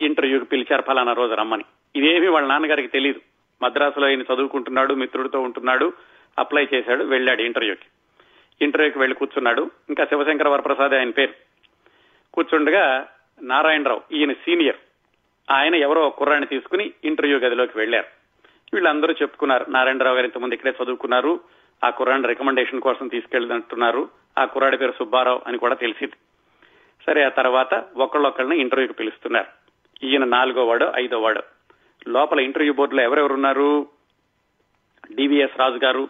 ఇంటర్వ్యూకి 0.00 0.44
పిలిచారు 0.44 0.82
ఫలానా 0.82 1.12
రోజు 1.12 1.34
రమ్మని. 1.34 1.64
ఇదేమీ 1.96 2.26
వాళ్ళ 2.26 2.48
నాన్నగారికి 2.48 2.88
తెలియదు 2.88 3.20
మద్రాసులో 3.62 4.06
ఆయన 4.06 4.22
చదువుకుంటున్నాడు 4.22 4.94
మిత్రుడితో 4.94 5.40
ఉంటున్నాడు 5.40 5.92
అప్లై 6.38 6.68
చేశాడు 6.74 7.04
వెళ్ళాడు 7.04 7.42
ఇంటర్వ్యూకి. 7.42 7.86
ఇంటర్వ్యూకి 8.60 8.98
వెళ్ళి 8.98 9.14
కూర్చున్నాడు. 9.14 9.70
ఇంకా 9.88 10.04
శివశంకర 10.04 10.48
వరప్రసాద్ 10.48 10.94
ఆయన 10.94 11.10
పేరు. 11.10 11.34
కూర్చుండగా 12.34 13.08
నారాయణరావు 13.42 14.02
ఈయన 14.12 14.32
సీనియర్. 14.32 14.76
ఆయన 15.50 15.74
ఎవరో 15.74 16.10
కుర్రాన్ని 16.10 16.46
తీసుకుని 16.46 16.92
ఇంటర్వ్యూ 17.04 17.38
గదిలోకి 17.38 17.78
వెళ్ళారు 17.78 18.06
వీళ్ళందరూ 18.74 19.14
చెప్పుకున్నారు 19.22 19.66
నారాయణరావు 19.70 20.16
గారు 20.16 20.26
ఇంతమంది 20.26 20.54
ఇక్కడే 20.54 20.84
చదువుకున్నారు. 20.84 21.40
ఆ 21.84 21.90
కుర్రాన్ని 21.90 22.28
రికమెండేషన్ 22.28 22.80
కోసం 22.80 23.08
తీసుకెళ్ళినట్టున్నారు. 23.08 24.08
ఆ 24.38 24.44
కుర్రాడి 24.44 24.76
పేరు 24.76 24.92
సుబ్బారావు 24.92 25.42
అని 25.46 25.58
కూడా 25.58 25.74
తెలిసింది. 25.74 26.12
సరే 27.06 27.24
ఆ 27.24 27.28
తర్వాత 27.28 27.84
ఒకళ్ళొక్కళ్ళని 27.96 28.60
ఇంటర్వ్యూకి 28.60 28.94
పిలుస్తున్నారు. 28.94 29.46
ఈయన 30.06 30.24
నాలుగో 30.24 30.66
వాడు 30.66 30.92
ఐదో 30.96 31.20
వాడు. 31.20 31.42
లోపల 32.08 32.40
ఇంటర్వ్యూ 32.40 32.72
బోర్డులో 32.72 33.02
ఎవరెవరున్నారు? 33.02 33.86
డివిఎస్ 35.14 35.58
రాజు 35.58 35.78
గారు 35.84 36.08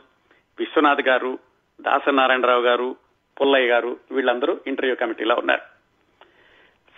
విశ్వనాథ్ 0.59 1.09
గారు 1.09 1.39
దాసనారాయణరావు 1.81 2.63
గారు 2.63 2.97
పుల్లయ్య 3.41 3.69
గారు 3.69 3.97
వీళ్ళందరూ 4.11 4.61
ఇంటర్వ్యూ 4.67 4.97
కమిటీలో 4.97 5.35
ఉన్నారు. 5.35 5.61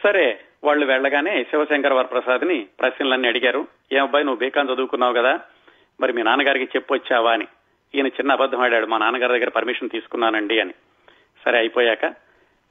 సరే 0.02 0.40
వాళ్ళు 0.64 0.86
వెళ్ళగానే 0.86 1.44
శివశంకర 1.44 1.92
వరప్రసాద్ని 1.92 2.68
ప్రశ్నలన్నీ 2.80 3.28
అడిగారు. 3.28 3.68
ఏ 3.92 3.98
అబ్బాయి 3.98 4.24
నువ్వు 4.24 4.38
బీకాన్ 4.38 4.68
చదువుకున్నావు 4.68 5.14
కదా? 5.14 5.40
మరి 6.00 6.12
మీ 6.12 6.22
నాన్నగారికి 6.22 6.64
చెప్పొచ్చావా 6.76 7.32
అని. 7.32 7.46
ఈయన 7.94 8.06
చిన్న 8.06 8.32
అబద్ధం 8.32 8.60
ఆడాడు 8.60 8.86
మా 8.86 8.98
నాన్నగారి 8.98 9.32
దగ్గర 9.32 9.48
పర్మిషన్ 9.48 9.90
తీసుకున్నానండి 9.90 10.60
అని. 10.60 10.74
సరే 11.44 11.58
అయిపోయాక 11.58 12.04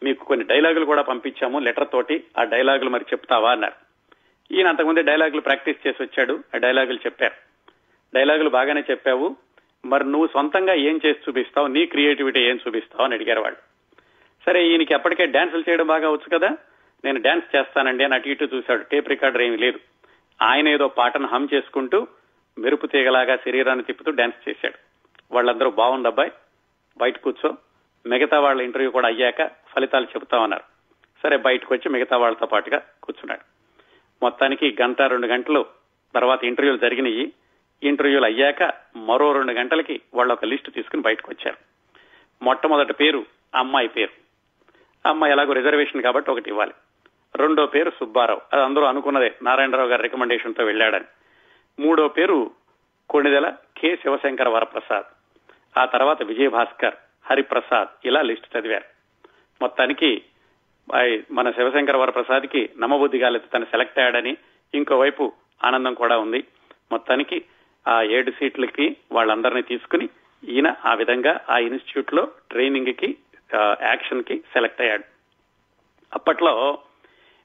మీకు 0.03 0.25
కొన్ని 0.25 0.45
డైలాగులు 0.45 0.85
కూడా 0.85 1.01
పంపించాము 1.01 1.59
లెటర్ 1.59 1.88
తోటి 1.93 2.23
ఆ 2.39 2.43
డైలాగులు 2.43 2.89
మరి 2.89 3.01
చెప్తావా 3.01 3.51
అన్నారు. 3.51 3.73
ఈయన 4.53 4.67
అంతకుముందే 4.67 5.01
డైలాగులు 5.01 5.41
ప్రాక్టీస్ 5.41 5.88
చేసి 5.88 6.03
వచ్చాడు 6.03 6.43
ఆ 6.55 6.57
డైలాగులు 6.57 6.97
చెప్పారు. 6.97 7.33
డైలాగులు 8.15 8.49
బాగానే 8.49 8.83
చెప్పావు 8.91 9.47
మరి 9.88 10.11
నువ్వు 10.11 10.27
సొంతంగా 10.27 10.73
ఏం 10.73 10.99
చేసి 11.05 11.19
చూపిస్తావు? 11.29 11.67
నీ 11.67 11.85
క్రియేటివిటీ 11.85 12.39
ఏం 12.39 12.59
చూపిస్తావు? 12.67 13.03
అని 13.03 13.13
అడిగారు 13.13 13.41
వాళ్ళు. 13.41 13.57
సరే 14.45 14.67
ఈయనకి 14.67 14.93
అప్పటికే 14.93 15.25
డాన్సులు 15.25 15.63
చేయడం 15.69 15.88
బాగా 15.88 16.09
వచ్చు 16.09 16.38
కదా? 16.38 16.57
నేను 17.05 17.21
డాన్స్ 17.21 17.55
చేస్తానండి 17.55 18.03
అని 18.03 18.13
అటు 18.13 18.29
ఇటు 18.29 18.49
చూశాడు. 18.55 18.83
టేప్ 18.83 19.09
రికార్డర్ 19.09 19.41
ఏమీ 19.41 19.57
లేదు. 19.57 19.79
ఆయన 20.41 20.67
ఏదో 20.67 20.88
పాటను 20.88 21.27
హమ్ 21.27 21.47
చేసుకుంటూ 21.53 22.07
మెరుపు 22.59 22.88
తీగలాగా 22.88 23.35
శరీరాన్ని 23.35 23.85
తిప్పుతూ 23.85 24.11
డాన్స్ 24.11 24.49
చేశాడు. 24.49 24.73
వాళ్ళందరూ 25.31 25.71
బాగుంది 25.71 26.07
అబ్బాయి. 26.07 26.31
బయట 26.97 27.17
కూర్చో. 27.17 27.57
మిగతా 28.07 28.39
వాళ్ళ 28.39 28.61
ఇంటర్వ్యూ 28.61 28.91
కూడా 28.91 29.07
అయ్యాక 29.07 29.47
ఫలితాలు 29.47 30.05
చెబుతామన్నారు. 30.05 30.63
సరే 31.23 31.38
బయటకు 31.38 31.75
వచ్చి 31.75 31.91
మిగతా 31.91 32.17
వాళ్ళతో 32.17 32.45
పాటుగా 32.45 32.81
కూర్చున్నాడు. 33.03 33.41
మొత్తానికి 34.23 34.75
గంట 34.81 35.01
రెండు 35.01 35.27
గంటలు 35.27 35.65
తర్వాత 36.15 36.43
ఇంటర్వ్యూలు 36.43 36.79
జరిగినాయి. 36.79 37.33
ఇంటర్వ్యూలు 37.84 38.25
అయ్యాక 38.25 38.73
మరో 38.95 39.32
రెండు 39.32 39.51
గంటలకి 39.51 40.01
వాళ్ళు 40.13 40.34
ఒక 40.34 40.45
లిస్టు 40.45 40.71
తీసుకుని 40.71 41.01
బయటకు 41.01 41.32
వచ్చారు. 41.32 41.57
మొట్టమొదటి 42.43 42.93
పేరు 42.93 43.25
అమ్మాయి 43.55 43.88
పేరు. 43.88 44.09
అమ్మాయి 45.09 45.34
ఎలాగో 45.34 45.53
రిజర్వేషన్ 45.53 46.03
కాబట్టి 46.03 46.32
ఒకటి 46.32 46.49
ఇవ్వాలి. 46.49 46.73
రెండో 47.36 47.65
పేరు 47.65 47.89
సుబ్బారావు. 47.89 48.41
అది 48.53 48.63
అందరూ 48.63 48.84
అనుకున్నదే 48.84 49.34
నారాయణరావు 49.43 49.89
గారి 49.89 50.03
రికమెండేషన్తో 50.03 50.63
వెళ్ళాడని. 50.63 51.05
మూడో 51.80 52.07
పేరు 52.07 52.51
కొణిదెల 53.09 53.55
కె 53.78 53.95
శివశంకర 53.95 54.49
వరప్రసాద్. 54.49 55.05
ఆ 55.80 55.86
తర్వాత 55.86 56.23
విజయభాస్కర్ 56.23 56.95
హరిప్రసాద్ 57.25 58.07
ఇలా 58.07 58.21
లిస్ట్ 58.21 58.57
చదివారు. 58.57 58.84
మొత్తానికి 59.61 60.21
మన 61.32 61.51
శివశంకర 61.51 61.97
వరప్రసాద్కి 61.97 62.69
నమ్మబుద్ధి 62.80 63.19
కాలేదు 63.19 63.47
తను 63.47 63.65
సెలెక్ట్ 63.65 63.99
అయ్యాడని 63.99 64.38
ఇంకోవైపు 64.73 65.34
ఆనందం 65.63 65.93
కూడా 65.93 66.17
ఉంది. 66.17 66.43
మొత్తానికి 66.91 67.45
ఆ 67.88 67.95
ఏడు 68.17 68.31
సీట్లకి 68.31 68.85
వాళ్ళందరినీ 69.11 69.63
తీసుకుని 69.71 70.05
ఈయన 70.43 70.69
ఆ 70.85 70.93
విధంగా 70.93 71.33
ఆ 71.49 71.57
ఇన్స్టిట్యూట్లో 71.67 72.23
ట్రైనింగ్కి 72.51 73.09
యాక్షన్కి 73.89 74.35
సెలెక్ట్ 74.53 74.81
అయ్యాడు. 74.81 75.05
అప్పట్లో 76.11 76.53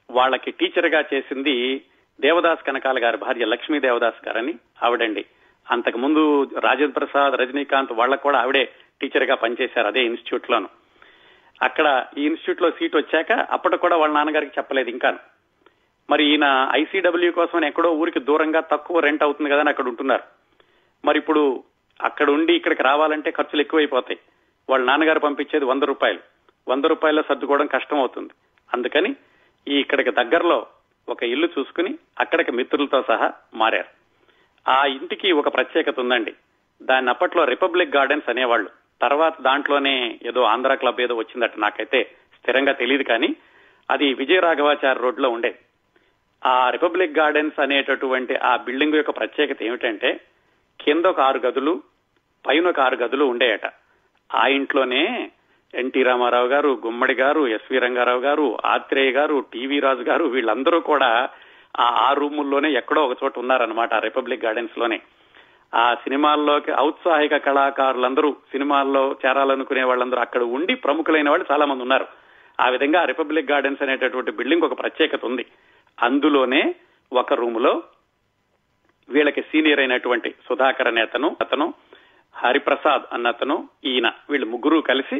వాళ్ళకి 0.09 0.49
టీచర్గా 0.51 1.01
చేసింది 1.13 1.55
దేవదాస్ 2.19 2.65
కనకాల 2.67 2.97
గారి 3.03 3.17
భార్య 3.17 3.45
లక్ష్మీ 3.45 3.77
దేవదాస్ 3.79 4.21
గారని 4.27 4.53
ఆవిడండి. 4.83 5.23
అంతకు 5.67 5.97
ముందు 5.97 6.21
రాజేంద్ర 6.65 6.97
ప్రసాద్ 6.99 7.35
రజనీకాంత్ 7.41 7.93
వాళ్ళకు 7.99 8.23
కూడా 8.23 8.39
ఆవిడే 8.43 8.63
టీచర్గా 9.01 9.35
పనిచేశారు 9.43 9.87
అదే 9.87 10.01
ఇన్స్టిట్యూట్ 10.05 10.49
లోను 10.51 10.69
అక్కడ 11.61 11.87
ఈ 12.17 12.23
ఇన్స్టిట్యూట్లో 12.29 12.69
సీట్ 12.77 12.95
వచ్చాక 12.97 13.31
అప్పటి 13.55 13.77
కూడా 13.77 13.95
వాళ్ళ 14.01 14.13
నాన్నగారికి 14.15 14.57
చెప్పలేదు 14.57 14.89
ఇంకా 14.89 15.11
మరి 16.09 16.29
ఈయన 16.29 16.71
ఐసీడబ్ల్యూ 16.75 17.31
కోసం 17.31 17.65
ఎక్కడో 17.65 17.89
ఊరికి 17.91 18.19
దూరంగా 18.19 18.59
తక్కువ 18.59 18.99
రెంట్ 18.99 19.23
అవుతుంది 19.23 19.49
కదా 19.49 19.59
అని 19.59 19.69
అక్కడ 19.69 19.87
ఉంటున్నారు. 19.87 20.23
మరి 21.05 21.17
ఇప్పుడు 21.17 21.63
అక్కడ 22.03 22.29
ఉండి 22.29 22.55
ఇక్కడికి 22.55 22.83
రావాలంటే 22.83 23.31
ఖర్చులు 23.31 23.61
ఎక్కువైపోతాయి. 23.61 24.19
వాళ్ళ 24.69 24.85
నాన్నగారు 24.85 25.19
పంపించేది 25.19 25.65
వంద 25.65 25.83
రూపాయలు. 25.83 26.19
వంద 26.67 26.85
రూపాయల్లో 26.85 27.23
సర్దుకోవడం 27.29 27.65
కష్టం 27.67 27.97
అవుతుంది. 27.97 28.29
అందుకని 28.73 29.15
ఈ 29.67 29.79
ఇక్కడికి 29.79 30.11
దగ్గరలో 30.11 30.67
ఒక 31.09 31.23
ఇల్లు 31.23 31.49
చూసుకుని 31.59 31.97
అక్కడికి 32.19 32.51
మిత్రులతో 32.51 33.03
సహా 33.07 33.31
మారారు. 33.55 34.03
ఆ 34.69 34.85
ఇంటికి 34.85 35.31
ఒక 35.31 35.53
ప్రత్యేకత 35.53 35.99
ఉందండి. 35.99 36.33
దాన్ని 36.83 37.11
అప్పట్లో 37.11 37.45
రిపబ్లిక్ 37.45 37.95
గార్డెన్స్ 37.95 38.29
అనేవాళ్ళు. 38.29 38.69
తర్వాత 39.01 39.41
దాంట్లోనే 39.41 40.19
ఏదో 40.25 40.41
ఆంధ్ర 40.43 40.73
క్లబ్ 40.73 41.01
ఏదో 41.01 41.15
వచ్చిందట 41.15 41.51
నాకైతే 41.57 42.03
స్థిరంగా 42.39 42.71
తెలియదు 42.71 43.03
కానీ 43.03 43.35
అది 43.91 44.13
విజయ 44.13 44.39
రాఘవాచార్య 44.39 45.01
రోడ్లో 45.01 45.29
ఉండేది. 45.29 45.59
ఆ 46.45 46.69
రిపబ్లిక్ 46.69 47.19
గార్డెన్స్ 47.19 47.61
అనేటటువంటి 47.61 48.35
ఆ 48.35 48.55
బిల్డింగ్ 48.55 48.95
యొక్క 48.95 49.09
ప్రత్యేకత 49.09 49.63
ఏమిటంటే 49.63 50.19
కింద 50.81 51.05
ఒక 51.05 51.19
ఆరు 51.19 51.39
గదులు 51.39 51.81
పైన 52.47 52.67
ఒక 52.67 52.79
ఆరు 52.79 52.95
గదులు 52.95 53.25
ఉండేయట. 53.25 53.65
ఆ 54.35 54.47
ఇంట్లోనే 54.47 55.31
ఎన్టీ 55.75 56.03
రామారావు 56.03 56.47
గారు 56.47 56.79
గుమ్మడి 56.85 57.13
గారు 57.13 57.47
ఎస్వి 57.47 57.79
రంగారావు 57.79 58.19
గారు 58.19 58.57
ఆత్రేయ 58.65 59.11
గారు 59.11 59.45
టీవీ 59.53 59.79
రాజు 59.79 60.01
గారు 60.01 60.25
వీళ్ళందరూ 60.25 60.79
కూడా 60.79 61.29
ఆ 61.79 61.83
ఆ 61.83 62.13
రూముల్లోనే 62.13 62.71
ఎక్కడో 62.71 63.05
ఒక 63.05 63.17
చోట 63.23 63.39
ఉన్నారనమాట 63.39 63.93
రిపబ్లిక్ 63.93 64.45
గార్డెన్స్లోనే. 64.45 65.01
ఆ 65.75 65.93
సినిమాల్లోకి 65.93 66.71
ఔత్సాహిక 66.79 67.37
కళాకారులందరూ 67.37 68.31
సినిమాల్లో 68.31 69.15
చేరాలనుకునే 69.25 69.83
వాళ్ళందరూ 69.83 70.19
అక్కడ 70.19 70.41
ఉండి 70.41 70.75
ప్రముఖులైన 70.75 71.29
వాళ్ళు 71.29 71.45
చాలా 71.51 71.65
మంది 71.65 71.81
ఉన్నారు. 71.81 72.07
ఆ 72.59 72.69
విధంగా 72.69 73.05
రిపబ్లిక్ 73.05 73.51
గార్డెన్స్ 73.51 73.83
అనేటటువంటి 73.83 74.31
బిల్డింగ్ 74.31 74.61
ఒక 74.61 74.79
ప్రత్యేకత 74.79 75.25
ఉంది. 75.25 75.45
అందులోనే 75.97 76.61
ఒక 77.11 77.33
రూములో 77.33 77.73
వీళ్ళకి 79.09 79.41
సీనియర్ 79.41 79.79
అయినటువంటి 79.79 80.35
సుధాకర్ 80.47 80.87
అనే 80.87 81.01
అతను 81.01 81.37
అతను 81.41 81.65
హరిప్రసాద్ 82.35 83.01
అన్న 83.11 83.27
అతను 83.27 83.55
ఈయన 83.83 84.07
వీళ్ళు 84.29 84.47
ముగ్గురు 84.47 84.81
కలిసి 84.81 85.17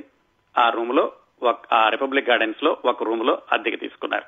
ఆ 0.55 0.69
రూములో 0.69 1.03
ఒక- 1.41 1.67
ఆ 1.71 1.89
రిపబ్లిక్ 1.89 2.29
గార్డెన్స్లో 2.29 2.77
ఒక 2.85 3.03
రూమ్లో 3.03 3.41
అద్దెకి 3.51 3.77
తీసుకున్నారు. 3.77 4.25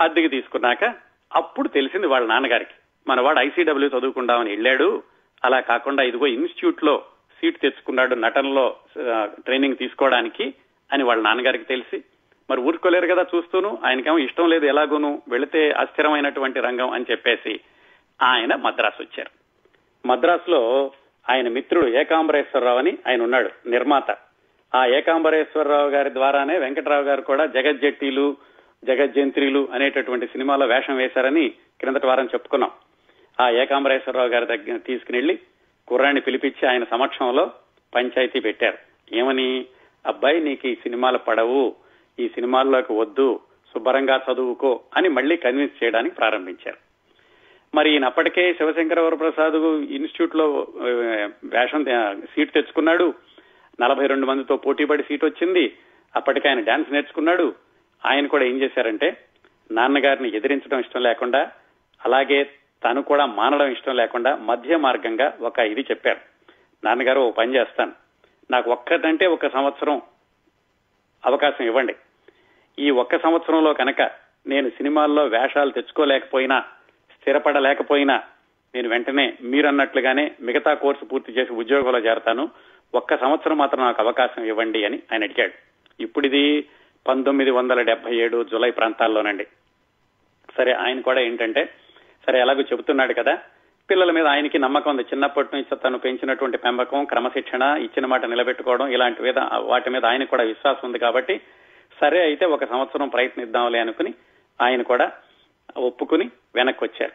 అద్దెకి 0.00 0.28
తీసుకున్నాక 0.28 0.84
అప్పుడు 1.30 1.68
తెలిసింది 1.68 2.06
వాళ్ళ 2.06 2.26
నాన్నగారికి 2.26 2.74
మన 3.06 3.20
వాడు 3.20 3.40
ఐసీడబ్ల్యూ 3.40 3.88
చదువుకుందామని 3.88 4.50
వెళ్ళాడు 4.50 4.88
అలా 5.42 5.60
కాకుండా 5.60 6.02
ఇదిగో 6.02 6.26
ఇన్స్టిట్యూట్లో 6.26 6.94
సీట్ 7.40 7.60
తెచ్చుకున్నాడు 7.60 8.14
నటనలో 8.14 8.66
ట్రైనింగ్ 9.44 9.76
తీసుకోవడానికి 9.76 10.46
అని 10.90 11.02
వాళ్ళ 11.02 11.22
నాన్నగారికి 11.22 11.64
తెలిసి 11.64 11.98
మరి 12.50 12.60
ఊరుకోలేరు 12.60 13.06
కదా 13.06 13.26
చూస్తూను. 13.36 13.78
ఆయనకేమో 13.84 14.18
ఇష్టం 14.18 14.48
లేదు 14.48 14.66
ఎలాగోను. 14.66 15.22
వెళితే 15.28 15.70
అస్థిరమైనటువంటి 15.70 16.60
రంగం 16.60 16.90
అని 16.90 17.04
చెప్పేసి 17.10 17.60
ఆయన 18.22 18.54
మద్రాసు 18.54 19.02
వచ్చారు. 19.02 19.30
మద్రాసులో 20.08 20.90
ఆయన 21.30 21.48
మిత్రుడు 21.48 21.86
ఏకాంబరేశ్వరరావు 21.86 22.78
అని 22.78 22.98
ఆయన 23.08 23.22
ఉన్నాడు 23.22 23.68
నిర్మాత. 23.68 24.10
ఆ 24.74 24.86
ఏకాంబరేశ్వరరావు 24.86 25.90
గారి 25.90 26.12
ద్వారానే 26.12 26.58
వెంకటరావు 26.58 27.02
గారు 27.02 27.20
కూడా 27.20 27.46
జగజ్జట్టీలు 27.46 28.36
జగజ్జంత్రిలు 28.84 29.68
అనేటటువంటి 29.72 30.26
సినిమాలో 30.26 30.66
వేషం 30.66 30.96
వేశారని 30.96 31.48
క్రిందటి 31.48 32.06
వారం 32.06 32.24
చెప్పుకున్నాం. 32.24 32.70
ఆ 33.40 33.50
ఏకాంబరేశ్వరరావు 33.50 34.28
గారి 34.28 34.46
దగ్గర 34.46 34.78
తీసుకుని 34.78 35.18
వెళ్ళి 35.18 35.38
కుర్రాన్ని 35.88 36.20
పిలిపించి 36.20 36.68
ఆయన 36.68 36.84
సమక్షంలో 36.84 37.50
పంచాయతీ 37.94 38.40
పెట్టారు. 38.40 38.78
ఏమని? 39.14 39.66
అబ్బాయి 40.06 40.40
నీకు 40.40 40.68
ఈ 40.68 40.74
సినిమాలు 40.74 41.18
పడవు. 41.18 41.74
ఈ 42.18 42.28
సినిమాల్లోకి 42.28 42.92
వద్దు 42.92 43.40
శుభ్రంగా 43.72 44.20
చదువుకో 44.26 44.80
అని 44.96 45.08
మళ్ళీ 45.08 45.36
కన్విన్స్ 45.36 45.84
చేయడానికి 45.84 46.14
ప్రారంభించారు. 46.14 46.78
మరి 47.74 47.92
ఈయన 47.92 48.04
అప్పటికే 48.04 48.54
శివశంకర 48.54 49.00
వరప్రసాద్ 49.00 49.56
ఇన్స్టిట్యూట్లో 49.96 50.66
వేషం 51.44 51.84
సీట్ 52.24 52.52
తెచ్చుకున్నాడు. 52.52 53.14
నలభై 53.80 54.06
రెండు 54.06 54.26
మందితో 54.26 54.56
పోటీపడి 54.56 55.02
సీట్ 55.02 55.24
వచ్చింది. 55.24 55.64
అప్పటికే 56.16 56.48
ఆయన 56.48 56.60
డాన్స్ 56.60 56.92
నేర్చుకున్నాడు. 56.92 57.54
ఆయన 58.04 58.26
కూడా 58.26 58.44
ఏం 58.44 58.56
చేశారంటే 58.62 59.08
నాన్నగారిని 59.70 60.36
ఎదిరించడం 60.36 60.80
ఇష్టం 60.80 61.02
లేకుండా 61.02 61.52
అలాగే 62.04 62.44
తను 62.84 63.02
కూడా 63.02 63.26
మానడం 63.26 63.68
ఇష్టం 63.70 63.96
లేకుండా 63.96 64.36
మధ్య 64.36 64.76
మార్గంగా 64.76 65.36
ఒక 65.40 65.58
ఇది 65.58 65.80
చెప్పారు. 65.80 66.20
నాన్నగారు 66.84 67.20
ఓ 67.20 67.30
పని 67.30 67.54
చేస్తాను. 67.54 67.92
నాకు 68.50 68.70
ఒక్కటంటే 68.70 69.26
ఒక 69.26 69.46
సంవత్సరం 69.46 70.02
అవకాశం 71.24 71.64
ఇవ్వండి. 71.64 71.94
ఈ 72.78 72.90
ఒక్క 72.90 73.18
సంవత్సరంలో 73.18 73.74
కనుక 73.74 74.02
నేను 74.46 74.70
సినిమాల్లో 74.70 75.26
వేషాలు 75.26 75.70
తెచ్చుకోలేకపోయినా 75.70 76.60
స్థిరపడలేకపోయినా 77.14 78.22
నేను 78.74 78.88
వెంటనే 78.88 79.34
మీరన్నట్లుగానే 79.42 80.32
మిగతా 80.40 80.74
కోర్సు 80.74 81.04
పూర్తి 81.04 81.32
చేసి 81.32 81.52
ఉద్యోగంలో 81.52 81.98
చేరతాను. 81.98 82.48
ఒక్క 82.94 83.16
సంవత్సరం 83.16 83.58
మాత్రం 83.58 83.80
నాకు 83.84 84.02
అవకాశం 84.02 84.44
ఇవ్వండి 84.44 84.84
అని 84.84 85.02
ఆయన 85.12 85.24
అడిగాడు. 85.24 85.52
ఇప్పుడు 86.00 86.26
ఇది 86.26 86.68
పంతొమ్మిది 87.08 87.50
వందల 87.50 87.82
డెబ్బై 87.82 88.16
ఏడు 88.16 88.44
జులై 88.44 88.70
ప్రాంతాల్లోనండి. 88.70 89.46
సరే 90.56 90.72
ఆయన 90.72 91.00
కూడా 91.00 91.20
ఏంటంటే 91.20 91.68
సరే 92.26 92.40
ఎలాగో 92.40 92.60
చెబుతున్నాడు 92.60 93.14
కదా 93.14 93.38
పిల్లల 93.90 94.10
మీద 94.10 94.26
ఆయనకి 94.26 94.58
నమ్మకం 94.58 94.90
ఉంది. 94.90 95.02
చిన్నప్పటి 95.02 95.48
నుంచి 95.54 95.76
తను 95.76 95.98
పెంచినటువంటి 95.98 96.58
పెంపకం 96.58 97.04
క్రమశిక్షణ 97.04 97.62
ఇచ్చిన 97.62 98.06
మాట 98.06 98.24
నిలబెట్టుకోవడం 98.24 98.88
ఇలాంటి 98.88 99.22
మీద 99.22 99.38
వాటి 99.58 99.90
మీద 99.90 100.04
ఆయన 100.04 100.24
కూడా 100.24 100.44
విశ్వాసం 100.44 100.80
ఉంది 100.84 100.98
కాబట్టి 100.98 101.40
సరే 102.00 102.20
అయితే 102.20 102.44
ఒక 102.46 102.64
సంవత్సరం 102.64 103.08
ప్రయత్నిద్దాంలే 103.08 103.78
అనుకుని 103.78 104.14
ఆయన 104.60 104.82
కూడా 104.82 105.12
ఒప్పుకుని 105.76 106.30
వెనక్కి 106.54 106.84
వచ్చారు 106.84 107.12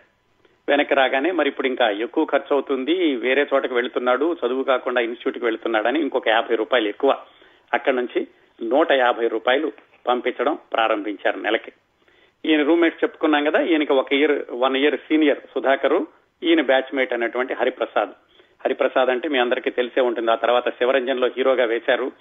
వెనక్కి 0.70 0.94
రాగానే 0.94 1.32
మరి 1.32 1.50
ఇప్పుడు 1.50 1.68
ఇంకా 1.68 1.90
ఎక్కువ 1.90 2.26
ఖర్చు 2.26 2.54
అవుతుంది 2.54 3.16
వేరే 3.16 3.48
చోటకి 3.54 3.74
వెళుతున్నాడు 3.74 4.38
చదువు 4.46 4.64
కాకుండా 4.64 5.02
ఇన్స్టిట్యూట్కి 5.02 5.46
వెళుతున్నాడని 5.46 6.00
ఇంకొక 6.00 6.28
యాభై 6.28 6.56
రూపాయలు 6.56 6.88
ఎక్కువ 6.88 7.18
అక్కడి 7.74 7.96
నుంచి 7.96 8.28
నూట 8.64 8.92
యాభై 8.92 9.28
రూపాయలు 9.28 9.72
పంపించడం 10.08 10.58
ప్రారంభించారు 10.74 11.40
నెలకి. 11.40 11.72
ఈయన 12.46 12.64
రూమ్మేట్స్ 12.64 13.04
చెప్పుకున్నాం 13.04 13.44
కదా 13.44 13.62
ఈయనకి 13.62 13.94
ఒక 13.94 14.14
year 14.14 14.46
one 14.52 14.76
year 14.76 14.96
senior 14.96 15.40
Sudhakar 15.40 16.08
ఈయన 16.44 16.62
బ్యాచ్ 16.62 16.96
మేట్ 16.96 17.14
అనేటువంటి 17.14 17.54
హరిప్రసాద్. 17.54 18.10
హరిప్రసాద్ 18.66 19.10
అంటే 19.10 19.28
మీ 19.28 19.38
అందరికీ 19.38 19.70
తెలిసే 19.70 20.02
ఉంటుంది. 20.02 20.32
ఆ 20.32 20.36
తర్వాత 20.36 20.70
శివరంజన్లో 20.70 21.28
హీరోగా 21.28 21.66
వేశారు. 21.66 22.12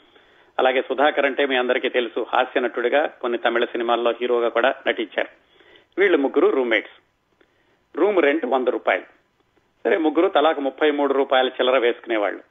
అలాగే 0.58 0.82
సుధాకర్ 0.82 1.26
అంటే 1.26 1.46
మీ 1.46 1.56
అందరికీ 1.56 1.88
తెలుసు 1.88 2.26
హాస్య 2.28 2.60
నటుడిగా 2.60 3.06
కొన్ని 3.06 3.38
తమిళ 3.38 3.64
సినిమాల్లో 3.64 4.10
హీరోగా 4.10 4.48
కూడా 4.48 4.74
నటించారు. 4.86 5.28
వీళ్ళు 5.98 6.18
ముగ్గురు 6.18 6.48
రూమ్మేట్స్ 6.48 7.00
రూమ్ 7.96 8.22
రెంట్ 8.22 8.46
వంద 8.46 8.68
రూపాయలు. 8.68 9.02
సరే 9.84 9.96
ముగ్గురు 9.96 10.28
తలాకు 10.28 10.60
ముప్పై 10.60 10.90
మూడు 10.90 11.12
రూపాయల 11.12 11.48
చిల్లర 11.48 11.78
వేసుకునేవాళ్ళు. 11.78 12.42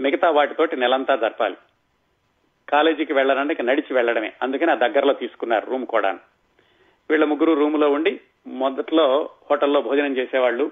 మిగతా 0.00 0.30
వాటితోటి 0.30 0.76
నెలంతా 0.76 1.16
జరపాలి. 1.16 1.56
కాలేజీకి 2.68 3.12
వెళ్ళడానికి 3.12 3.62
నడిచి 3.62 3.94
వెళ్ళడమే. 3.94 4.32
అందుకని 4.42 4.70
ఆ 4.70 4.74
దగ్గరలో 4.74 5.12
తీసుకున్నారు 5.12 5.70
రూమ్ 5.70 5.86
కూడా. 5.86 6.18
వీళ్ళ 7.10 7.24
ముగ్గురు 7.24 7.52
రూమ్లో 7.52 7.90
ఉండి 7.90 8.20
మొదట్లో 8.46 9.30
హోటల్లో 9.50 9.80
భోజనం 9.80 10.16
చేసేవాళ్ళు. 10.16 10.70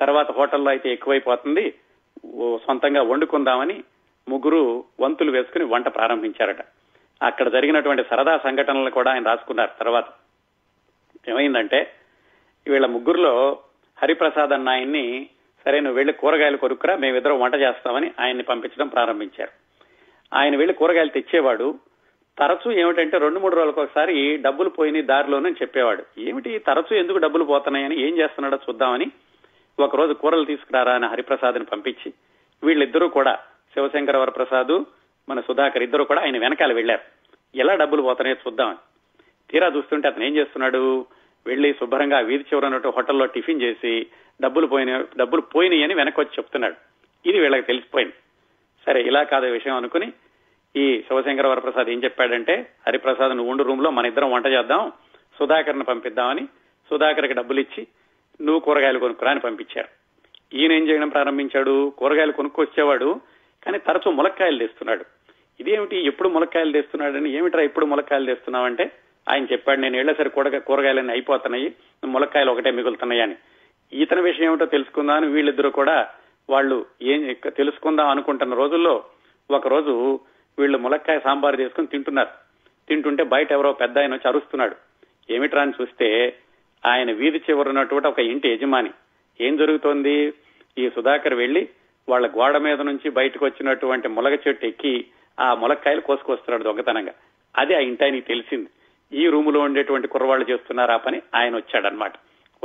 తర్వాత 0.00 0.30
హోటల్లో 0.30 0.70
అయితే 0.70 0.92
ఎక్కువైపోతుంది. 0.92 1.74
సొంతంగా 2.56 3.02
వండుకుందామని 3.02 3.84
ముగ్గురు 4.28 4.84
వంతులు 5.00 5.30
వేసుకుని 5.30 5.64
వంట 5.64 5.88
ప్రారంభించారట. 5.88 6.60
అక్కడ 7.22 7.52
జరిగినటువంటి 7.52 8.04
సరదా 8.10 8.38
సంఘటనలు 8.38 8.90
కూడా 8.90 9.12
ఆయన 9.12 9.26
రాసుకున్నారు 9.26 9.70
తర్వాత. 9.80 10.04
ఏమైందంటే 11.28 11.94
వీళ్ళ 12.68 12.86
ముగ్గురులో 12.86 13.58
హరిప్రసాద్ 14.02 14.52
అన్న 14.52 14.68
ఆయన్ని 14.68 15.28
సరే 15.64 15.80
నువ్వు 15.80 15.96
వెళ్ళి 15.96 16.12
కూరగాయలు 16.12 16.56
కొరుకురా 16.56 16.96
మేమిద్దరం 16.96 17.40
వంట 17.40 17.54
చేస్తామని 17.54 18.12
ఆయన్ని 18.20 18.42
పంపించడం 18.42 18.88
ప్రారంభించారు. 18.88 19.50
ఆయన 20.34 20.56
వెళ్ళి 20.56 20.74
కూరగాయలు 20.74 21.10
తెచ్చేవాడు. 21.10 21.78
తరచూ 22.38 22.72
ఏమిటంటే 22.72 23.18
రెండు 23.18 23.40
మూడు 23.40 23.56
రోజులకు 23.56 23.82
ఒకసారి 23.82 24.36
డబ్బులు 24.36 24.68
పోయినాయి 24.68 25.04
దారిలోనే 25.04 25.50
చెప్పేవాడు. 25.50 26.04
ఏమిటి 26.18 26.58
తరచూ 26.58 26.96
ఎందుకు 26.96 27.18
డబ్బులు 27.18 27.44
పోతున్నాయని 27.44 28.00
ఏం 28.00 28.18
చేస్తున్నాడో 28.18 28.56
చూద్దామని 28.56 29.06
ఒక 29.78 29.96
రోజు 29.96 30.12
కూరలు 30.12 30.44
తీసుకురారా 30.44 30.92
అని 30.92 31.06
హరిప్రసాద్ని 31.06 31.64
పంపించి 31.64 32.12
వీళ్ళిద్దరూ 32.64 33.08
కూడా 33.08 33.38
శివశంకర 33.74 34.16
వరప్రసాద్ 34.16 34.84
మన 35.28 35.40
సుధాకర్ 35.40 35.82
ఇద్దరు 35.82 36.04
కూడా 36.04 36.22
ఆయన 36.22 36.38
వెనకాల 36.38 36.72
వెళ్ళారు 36.72 37.00
ఎలా 37.54 37.74
డబ్బులు 37.74 38.02
పోతున్నాయో 38.02 38.36
చూద్దామని. 38.46 38.76
తీరా 39.50 39.66
చూస్తుంటే 39.76 40.08
అతను 40.08 40.24
ఏం 40.24 40.36
చేస్తున్నాడు? 40.36 41.06
వెళ్ళి 41.46 41.72
శుభ్రంగా 41.72 42.18
వీధి 42.18 42.44
చివరన్నట్టు 42.44 42.88
హోటల్లో 42.88 43.26
టిఫిన్ 43.26 43.62
చేసి 43.62 44.06
డబ్బులు 44.42 44.66
పోయిన 44.66 45.04
డబ్బులు 45.16 45.40
పోయినాయి 45.40 45.82
అని 45.82 45.94
వెనక్కి 45.94 46.20
వచ్చి 46.20 46.30
చెప్తున్నాడు. 46.38 46.74
ఇది 47.28 47.40
వీళ్ళకి 47.40 47.62
తెలిసిపోయింది. 47.62 48.14
సరే 48.86 49.02
ఇలా 49.02 49.22
కాదు 49.22 49.46
విషయం 49.46 49.76
అనుకుని 49.76 50.12
ఈ 50.76 51.00
శివశంకర 51.00 51.46
వరప్రసాద్ 51.46 51.88
ఏం 51.88 52.04
చెప్పాడంటే 52.04 52.70
హరిప్రసాద్ 52.86 53.36
నువ్వు 53.36 53.50
ఉండు 53.50 53.62
రూమ్లో 53.62 53.90
మన 53.90 54.06
ఇద్దరం 54.06 54.30
వంట 54.30 54.46
చేద్దాం 54.46 54.92
సుధాకర్ని 55.38 55.84
పంపిద్దామని. 55.84 56.46
సుధాకర్కి 56.90 57.32
డబ్బులు 57.32 57.60
ఇచ్చి 57.60 57.86
నువ్వు 58.40 58.60
కూరగాయలు 58.60 58.98
కొనుక్కురా 58.98 59.30
అని 59.30 59.40
పంపించారు. 59.40 59.88
ఈయన 60.56 60.72
ఏం 60.72 60.88
చేయడం 60.88 61.08
ప్రారంభించాడు? 61.08 61.92
కూరగాయలు 61.98 62.32
కొనుక్కొచ్చేవాడు 62.32 63.20
కానీ 63.64 63.78
తరచూ 63.78 64.10
ములక్కాయలు 64.10 64.58
తెస్తున్నాడు. 64.58 65.04
ఇదేమిటి 65.60 66.06
ఎప్పుడు 66.06 66.28
ములక్కాయలు 66.28 66.72
తెస్తున్నాడని 66.72 67.30
ఏమిట్రా 67.30 67.62
ఎప్పుడు 67.62 67.86
ములక్కాయలు 67.86 68.26
తెస్తున్నావంటే? 68.26 68.92
ఆయన 69.28 69.44
చెప్పాడు 69.44 69.80
నేను 69.80 69.96
ఏళ్ళసరి 69.96 70.30
కూడగా 70.30 70.58
కూరగాయలన్నీ 70.58 71.12
అయిపోతున్నాయి. 71.12 71.74
ములక్కాయలు 72.04 72.50
ఒకటే 72.50 72.70
మిగులుతున్నాయి 72.70 73.20
అని. 73.20 73.36
ఇతని 73.92 74.22
విషయం 74.22 74.46
ఏమిటో 74.46 74.66
తెలుసుకుందామని 74.66 75.26
వీళ్ళిద్దరూ 75.26 75.70
కూడా 75.70 76.08
వాళ్ళు 76.50 76.86
ఏం 77.02 77.36
తెలుసుకుందాం 77.46 78.08
అనుకుంటున్న 78.08 78.54
రోజుల్లో 78.54 79.04
ఒక 79.50 79.68
రోజు 79.68 80.20
వీళ్ళు 80.58 80.78
ములక్కాయ 80.78 81.20
సాంబార్ 81.20 81.60
చేసుకుని 81.60 81.86
తింటున్నారు. 81.86 82.28
తింటుంటే 82.88 83.22
బయట 83.22 83.52
ఎవరో 83.52 83.72
పెద్ద 83.72 83.98
ఆయన 83.98 84.12
వచ్చి 84.12 84.28
అరుస్తున్నాడు. 84.28 84.76
ఏమిట్రా 85.30 85.62
అని 85.62 85.72
చూస్తే 85.82 86.36
ఆయన 86.86 87.12
వీధి 87.12 87.38
చివరున్నటువంటి 87.38 88.08
ఒక 88.08 88.18
ఇంటి 88.18 88.48
యజమాని. 88.48 88.90
ఏం 89.40 89.56
జరుగుతోంది? 89.56 90.32
ఈ 90.78 90.90
సుధాకర్ 90.90 91.34
వెళ్ళి 91.34 91.68
వాళ్ళ 92.08 92.26
గోడ 92.26 92.56
మీద 92.56 92.80
నుంచి 92.80 93.10
బయటకు 93.10 93.44
వచ్చినటువంటి 93.44 94.08
ములగ 94.08 94.36
చెట్టు 94.48 94.66
ఎక్కి 94.66 95.06
ఆ 95.40 95.54
ములక్కాయలు 95.54 96.00
కోసుకొస్తున్నాడు 96.00 96.62
దొంగతనంగా. 96.62 97.12
అది 97.56 97.74
ఆ 97.74 97.78
ఇంటి 97.78 98.04
ఆయనకి 98.04 98.20
తెలిసింది. 98.20 98.68
ఈ 99.18 99.26
రూములో 99.26 99.60
ఉండేటువంటి 99.60 100.08
కుర్రవాళ్ళు 100.08 100.50
చేస్తున్నారు 100.50 100.92
ఆ 100.92 100.96
పని 100.96 101.22
ఆయన 101.34 101.56
వచ్చాడనమాట. 101.56 102.12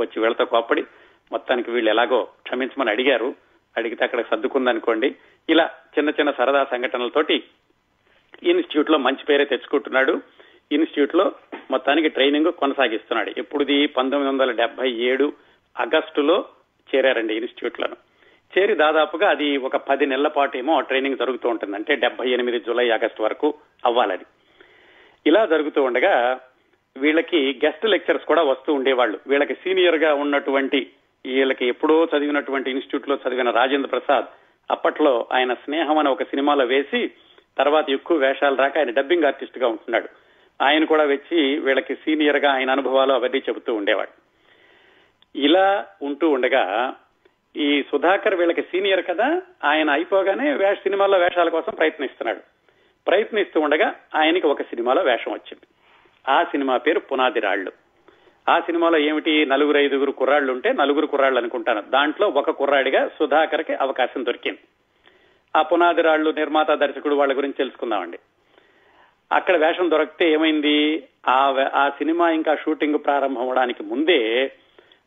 వచ్చి 0.00 0.20
వీళ్ళతో 0.20 0.44
కోప్పడి 0.44 0.84
మొత్తానికి 1.32 1.70
వీళ్ళు 1.70 1.90
ఎలాగో 1.90 2.22
క్షమించమని 2.22 2.90
అడిగారు. 2.90 3.34
అడిగితే 3.76 4.04
అక్కడ 4.04 4.20
సర్దుకుందనుకోండి. 4.20 5.14
ఇలా 5.48 5.70
చిన్న 5.98 6.10
చిన్న 6.10 6.30
సరదా 6.30 6.64
సంఘటనలతోటి 6.64 7.44
ఇన్స్టిట్యూట్లో 8.42 8.98
మంచి 8.98 9.24
పేరే 9.24 9.44
తెచ్చుకుంటున్నాడు. 9.44 10.22
ఇన్స్టిట్యూట్లో 10.72 11.32
మొత్తానికి 11.70 12.08
ట్రైనింగ్ 12.08 12.52
కొనసాగిస్తున్నాడు. 12.52 13.34
ఎప్పుడుది? 13.38 13.86
పంతొమ్మిది 13.86 14.28
వందల 14.28 14.50
డెబ్బై 14.52 14.90
ఏడు 14.90 15.32
ఆగస్టులో 15.80 16.44
చేరారండి 16.94 17.34
ఇన్స్టిట్యూట్లను 17.34 18.07
చేరి 18.58 18.74
దాదాపుగా 18.74 19.30
అది 19.30 19.56
ఒక 19.56 19.76
పది 19.76 20.06
నెలల 20.06 20.28
పాటు 20.28 20.58
ఏమో 20.58 20.80
ట్రైనింగ్ 20.80 21.16
జరుగుతూ 21.16 21.48
ఉంటుంది. 21.48 21.76
అంటే 21.76 21.96
డెబ్బై 21.96 22.30
ఎనిమిది 22.30 22.60
జూలై 22.60 22.90
ఆగస్టు 22.90 23.22
వరకు 23.22 23.54
అవ్వాలని 23.86 24.24
ఇలా 25.26 25.46
జరుగుతూ 25.46 25.82
ఉండగా 25.82 26.40
వీళ్ళకి 26.96 27.60
గెస్ట్ 27.64 27.86
లెక్చర్స్ 27.86 28.26
కూడా 28.26 28.42
వస్తూ 28.42 28.74
ఉండేవాళ్ళు. 28.74 29.20
వీళ్ళకి 29.26 29.54
సీనియర్గా 29.54 30.14
ఉన్నటువంటి 30.14 30.90
వీళ్ళకి 31.26 31.66
ఎప్పుడో 31.66 32.08
చదివినటువంటి 32.16 32.70
ఇన్స్టిట్యూట్లో 32.70 33.18
చదివిన 33.28 33.50
రాజేంద్ర 33.50 33.88
ప్రసాద్ 33.88 34.24
అప్పట్లో 34.70 35.26
ఆయన 35.32 35.54
స్నేహం 35.54 35.98
అనే 35.98 36.10
ఒక 36.10 36.22
సినిమాలో 36.22 36.64
వేసి 36.64 37.10
తర్వాత 37.58 37.90
ఎక్కువ 37.90 38.16
వేషాలు 38.16 38.56
రాక 38.56 38.78
ఆయన 38.78 38.90
డబ్బింగ్ 38.90 39.24
ఆర్టిస్ట్గా 39.24 39.68
ఉంటున్నాడు. 39.68 40.08
ఆయన 40.62 40.84
కూడా 40.84 41.04
వచ్చి 41.04 41.58
వీళ్ళకి 41.58 41.94
సీనియర్గా 41.94 42.52
ఆయన 42.52 42.70
అనుభవాలు 42.70 43.12
అవన్నీ 43.12 43.38
చెబుతూ 43.38 43.74
ఉండేవాడు. 43.74 44.28
ఇలా 45.38 45.86
ఉంటూ 46.02 46.30
ఉండగా 46.30 46.94
ఈ 47.58 47.82
సుధాకర్ 47.82 48.34
వీళ్ళకి 48.34 48.62
సీనియర్ 48.62 49.06
కదా 49.06 49.42
ఆయన 49.64 49.90
అయిపోగానే 49.90 50.52
వేష 50.52 50.78
సినిమాల్లో 50.78 51.18
వేషాల 51.18 51.48
కోసం 51.48 51.74
ప్రయత్నిస్తున్నాడు. 51.74 52.40
ప్రయత్నిస్తూ 53.06 53.60
ఉండగా 53.60 53.94
ఆయనకి 54.14 54.46
ఒక 54.46 54.62
సినిమాలో 54.62 55.02
వేషం 55.02 55.32
వచ్చింది. 55.32 55.66
ఆ 56.30 56.44
సినిమా 56.44 56.76
పేరు 56.76 57.00
పునాది 57.00 57.40
రాళ్ళు 57.40 57.72
ఆ 58.48 58.60
సినిమాలో 58.60 58.98
ఏమిటి? 58.98 59.46
నలుగురు 59.46 59.78
ఐదుగురు 59.78 60.12
కుర్రాళ్ళు 60.12 60.52
ఉంటే 60.52 60.72
నలుగురు 60.72 61.06
కుర్రాళ్ళు 61.06 61.38
అనుకుంటాను. 61.38 61.80
దాంట్లో 61.80 62.28
ఒక 62.28 62.50
కుర్రాడిగా 62.50 63.08
సుధాకర్కి 63.08 63.74
అవకాశం 63.74 64.26
దొరికింది. 64.26 64.58
ఆ 65.56 65.62
పునాది 65.62 66.02
రాళ్ళు 66.02 66.30
నిర్మాత 66.30 66.70
దర్శకుడు 66.70 67.14
వాళ్ళ 67.14 67.36
గురించి 67.36 67.52
తెలుసుకుందామండి. 67.52 68.18
అక్కడ 69.32 69.56
వేషం 69.56 69.90
దొరికితే 69.90 70.32
ఏమైంది? 70.32 71.08
ఆ 71.28 71.66
ఆ 71.74 71.88
సినిమా 71.88 72.30
ఇంకా 72.30 72.54
షూటింగ్ 72.54 72.98
ప్రారంభం 73.04 73.42
అవడానికి 73.42 73.82
ముందే 73.82 74.48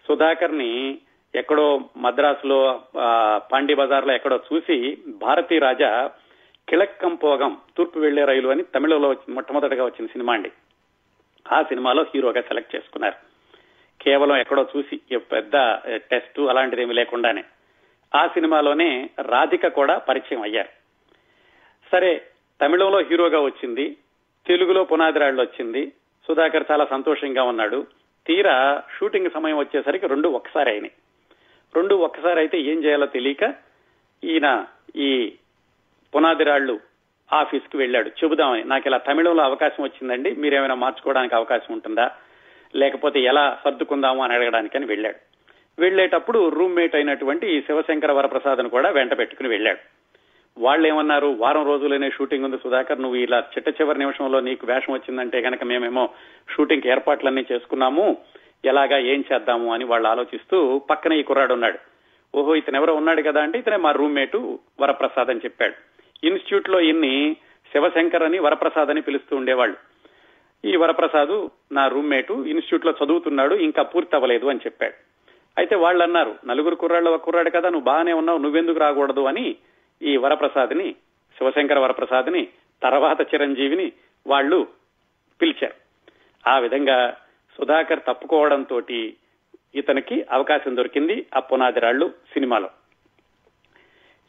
సుధాకర్ని 0.08 0.98
ఎక్కడో 1.36 1.80
మద్రాసులో 1.98 2.82
పాండి 3.52 3.74
బజార్లో 3.74 4.14
ఎక్కడో 4.14 4.40
చూసి 4.54 4.98
భారతీ 5.08 5.60
రాజా 5.60 6.12
కిళక్కంపోగం 6.70 7.58
తూర్పు 7.78 8.00
వెళ్ళే 8.00 8.26
రైలు 8.26 8.50
అని 8.50 8.64
తమిళలో 8.64 9.16
మొట్టమొదటిగా 9.30 9.86
వచ్చిన 9.86 10.06
సినిమా 10.06 10.34
అండి. 10.34 10.52
ఆ 11.52 11.64
సినిమాలో 11.64 12.04
హీరోగా 12.04 12.42
సెలెక్ట్ 12.42 12.76
చేసుకున్నారు. 12.76 13.16
కేవలం 14.02 14.38
ఎక్కడో 14.38 14.68
చూసి 14.78 15.18
పెద్ద 15.18 15.52
టెస్ట్ 15.96 16.40
అలాంటిదేమీ 16.40 16.94
లేకుండానే. 16.94 17.44
ఆ 18.16 18.28
సినిమాలోనే 18.28 19.10
రాధిక 19.22 19.68
కూడా 19.68 19.98
పరిచయం 19.98 20.42
అయ్యారు. 20.42 20.70
సరే 21.92 22.22
తమిళంలో 22.62 23.00
హీరోగా 23.00 23.40
వచ్చింది 23.40 23.98
తెలుగులో 24.48 24.84
పునాదిరాళ్ళు 24.84 25.42
వచ్చింది 25.42 25.92
సుధాకర్ 26.28 26.66
చాలా 26.72 26.86
సంతోషంగా 26.86 27.44
ఉన్నాడు. 27.44 27.88
తీరా 28.28 28.84
షూటింగ్ 29.00 29.30
సమయం 29.34 29.58
వచ్చేసరికి 29.58 30.08
రెండు 30.08 30.30
ఒకసారి 30.30 30.70
అయినాయి. 30.70 30.92
రెండు 31.76 31.96
ఒక్కసారి 31.96 32.40
అయితే 32.40 32.62
ఏం 32.62 32.84
చేయాలో 32.84 33.06
తెలియక 33.06 33.54
ఈయన 34.24 34.66
ఈ 34.96 35.34
పునాదిరాళ్ళు 36.16 36.80
ఆఫీస్కి 37.34 37.78
వెళ్ళాడు. 37.78 38.10
చెబుదామని. 38.10 38.64
నాకు 38.64 38.88
ఇలా 38.88 38.98
తమిళంలో 38.98 39.44
అవకాశం 39.44 39.84
వచ్చిందండి. 39.84 40.32
మీరేమైనా 40.32 40.76
మార్చుకోవడానికి 40.76 41.36
అవకాశం 41.36 41.74
ఉంటుందా? 41.74 42.12
లేకపోతే 42.76 43.20
ఎలా 43.20 43.60
సర్దుకుందాము 43.66 44.24
అని 44.24 44.34
అడగడానికని 44.34 44.86
వెళ్ళాడు. 44.86 45.16
వెళ్ళేటప్పుడు 45.82 46.50
రూమ్మేట్ 46.50 46.96
అయినటువంటి 46.96 47.62
శివశంకర 47.62 48.12
వరప్రసాద్ను 48.12 48.70
కూడా 48.70 48.90
వెంట 48.90 49.18
పెట్టుకుని 49.18 49.50
వెళ్ళాడు. 49.50 49.80
వాళ్ళు 50.58 50.88
ఏమన్నారు 50.88 51.28
వారం 51.28 51.66
రోజులనే 51.66 52.10
షూటింగ్ 52.10 52.46
ఉంది 52.46 52.58
సుధాకర్ 52.58 53.02
నువ్వు 53.02 53.18
ఇలా 53.18 53.40
చిట్ట 53.40 53.82
చివరి 53.82 54.00
నిమిషంలో 54.00 54.40
నీకు 54.40 54.68
వేషం 54.68 54.94
వచ్చిందంటే 54.94 55.42
కనుక 55.42 55.64
మేమేమో 55.64 56.10
షూటింగ్ 56.56 56.88
ఏర్పాట్లన్నీ 56.88 57.46
చేసుకున్నాము. 57.52 58.18
ఎలాగా 58.66 58.98
ఏం 58.98 59.24
చేద్దాము 59.34 59.74
అని 59.74 59.84
వాళ్ళు 59.84 60.08
ఆలోచిస్తూ 60.08 60.80
పక్కన 60.90 61.14
ఈ 61.14 61.24
కుర్రాడు 61.24 61.54
ఉన్నాడు. 61.54 61.80
ఓహో 62.36 62.56
ఇతను 62.56 62.78
ఎవరో 62.78 62.94
ఉన్నాడు 62.96 63.22
కదా 63.22 63.42
అంటే 63.42 63.60
ఇతనే 63.60 63.76
మా 63.76 63.92
రూమ్మేటు 63.92 64.60
వరప్రసాద్ 64.80 65.30
అని 65.30 65.40
చెప్పాడు. 65.40 65.74
ఇన్స్టిట్యూట్లో 66.24 66.80
ఇన్ని 66.80 67.36
శివశంకర్ 67.72 68.24
అని 68.24 68.40
వరప్రసాద్ 68.40 68.90
అని 68.90 69.02
పిలుస్తూ 69.02 69.36
ఉండేవాళ్ళు. 69.36 69.78
ఈ 70.66 70.76
వరప్రసాద్ 70.76 71.50
నా 71.72 71.88
రూమ్మేటు 71.88 72.34
ఇన్స్టిట్యూట్లో 72.34 73.06
చదువుతున్నాడు 73.06 73.56
ఇంకా 73.56 73.84
పూర్తి 73.84 74.16
అవ్వలేదు 74.16 74.48
అని 74.48 74.60
చెప్పాడు. 74.60 74.94
అయితే 75.58 75.76
వాళ్ళు 75.76 76.04
అన్నారు 76.04 76.36
నలుగురు 76.46 76.76
కుర్రాళ్ళు 76.76 77.12
ఒక 77.12 77.24
కుర్రాడు 77.24 77.50
కదా 77.50 77.70
నువ్వు 77.70 77.86
బాగానే 77.86 78.14
ఉన్నావు 78.14 78.38
నువ్వెందుకు 78.38 78.80
రాకూడదు 78.80 79.22
అని 79.22 79.56
ఈ 80.02 80.18
వరప్రసాద్ని 80.18 80.96
శివశంకర 81.38 81.80
వరప్రసాద్ని 81.80 82.48
తర్వాత 82.84 83.34
చిరంజీవిని 83.34 83.92
వాళ్ళు 84.28 84.68
పిలిచారు. 85.42 85.74
ఆ 86.50 86.60
విధంగా 86.60 87.18
సుధాకర్ 87.58 88.00
తప్పుకోవడంతో 88.08 88.82
ఇతనికి 89.76 90.26
అవకాశం 90.32 90.78
దొరికింది 90.78 91.26
ఆ 91.36 91.40
పునాది 91.40 91.80
రాళ్ళు 91.80 92.14
సినిమాలో. 92.34 92.70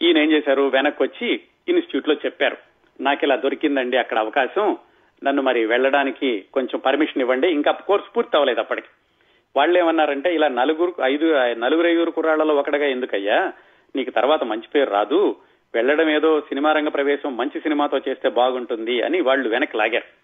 ఈయన 0.02 0.18
ఏం 0.18 0.30
చేశారు? 0.30 0.62
వెనక్కి 0.62 1.02
వచ్చి 1.02 1.28
ఇన్స్టిట్యూట్లో 1.68 2.14
చెప్పారు. 2.14 2.56
నాకు 3.00 3.24
ఇలా 3.24 3.36
దొరికిందండి 3.36 3.96
అక్కడ 3.96 4.18
అవకాశం. 4.18 4.76
నన్ను 5.24 5.42
మరి 5.42 5.66
వెళ్ళడానికి 5.66 6.44
కొంచెం 6.52 6.80
పర్మిషన్ 6.80 7.22
ఇవ్వండి. 7.22 7.48
ఇంకా 7.48 7.72
కోర్సు 7.72 8.10
పూర్తి 8.16 8.36
అవ్వలేదు 8.36 8.60
అప్పటికి. 8.60 8.88
వాళ్ళు 9.56 9.78
ఏమన్నారంటే 9.78 10.34
ఇలా 10.34 10.48
నలుగురు 10.48 10.94
ఐదు 11.02 11.24
నలుగురు 11.52 11.86
ఐదుగురు 11.86 12.10
కుర్రాళ్ళలో 12.10 12.54
ఒకటిగా 12.54 12.86
ఎందుకయ్యా? 12.86 13.52
నీకు 13.96 14.10
తర్వాత 14.10 14.44
మంచి 14.44 14.68
పేరు 14.74 14.90
రాదు. 14.90 15.36
వెళ్ళడం 15.74 16.10
ఏదో 16.10 16.40
సినిమా 16.40 16.72
రంగ 16.72 16.88
ప్రవేశం 16.88 17.36
మంచి 17.36 17.60
సినిమాతో 17.60 18.00
చేస్తే 18.08 18.28
బాగుంటుంది 18.28 19.02
అని 19.02 19.20
వాళ్ళు 19.20 19.48
వెనక్కి 19.48 19.76
లాగారు. 19.76 20.22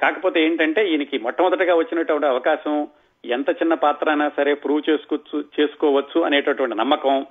కాకపోతే 0.00 0.44
ఏంటంటే 0.44 0.88
ఈయనకి 0.88 1.18
మొట్టమొదటిగా 1.18 1.74
వచ్చినటువంటి 1.74 2.26
అవకాశం 2.26 2.88
ఎంత 3.24 3.50
చిన్న 3.50 3.74
పాత్ర 3.74 4.08
అయినా 4.08 4.32
సరే 4.36 4.54
ప్రూవ్ 4.54 4.90
చేసుకోవచ్చు 4.90 5.44
చేసుకోవచ్చు 5.60 6.20
అనేటటువంటి 6.20 6.76
నమ్మకం 6.76 7.26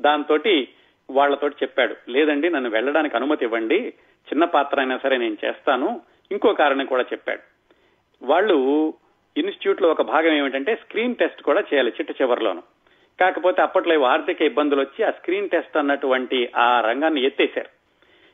దాంతో 0.00 0.38
వాళ్ళతోటి 1.10 1.56
చెప్పాడు. 1.62 1.94
లేదండి 2.08 2.50
నన్ను 2.50 2.70
వెళ్ళడానికి 2.70 3.16
అనుమతి 3.16 3.44
ఇవ్వండి 3.44 3.88
చిన్న 4.30 4.44
పాత్ర 4.44 4.80
అయినా 4.80 4.98
సరే 5.02 5.16
నేను 5.16 5.36
చేస్తాను 5.44 6.00
ఇంకో 6.32 6.52
కారణం 6.52 6.86
కూడా 6.86 7.02
చెప్పాడు. 7.02 7.40
వాళ్ళు 8.22 8.94
ఇన్స్టిట్యూట్లో 9.36 9.88
ఒక 9.88 10.02
భాగం 10.02 10.32
ఏమిటంటే 10.32 10.76
స్క్రీన్ 10.76 11.14
టెస్ట్ 11.14 11.42
కూడా 11.42 11.60
చేయాలి 11.60 11.90
చిట్ట 11.90 12.22
చివరిలోను. 12.22 12.62
కాకపోతే 13.20 13.62
అప్పట్లో 13.62 14.02
ఆర్థిక 14.02 14.42
ఇబ్బందులు 14.42 14.80
వచ్చి 14.80 15.04
ఆ 15.04 15.10
స్క్రీన్ 15.10 15.48
టెస్ట్ 15.48 15.76
అన్నటువంటి 15.76 16.48
ఆ 16.56 16.80
రంగాన్ని 16.80 17.24
ఎత్తేశారు. 17.24 17.79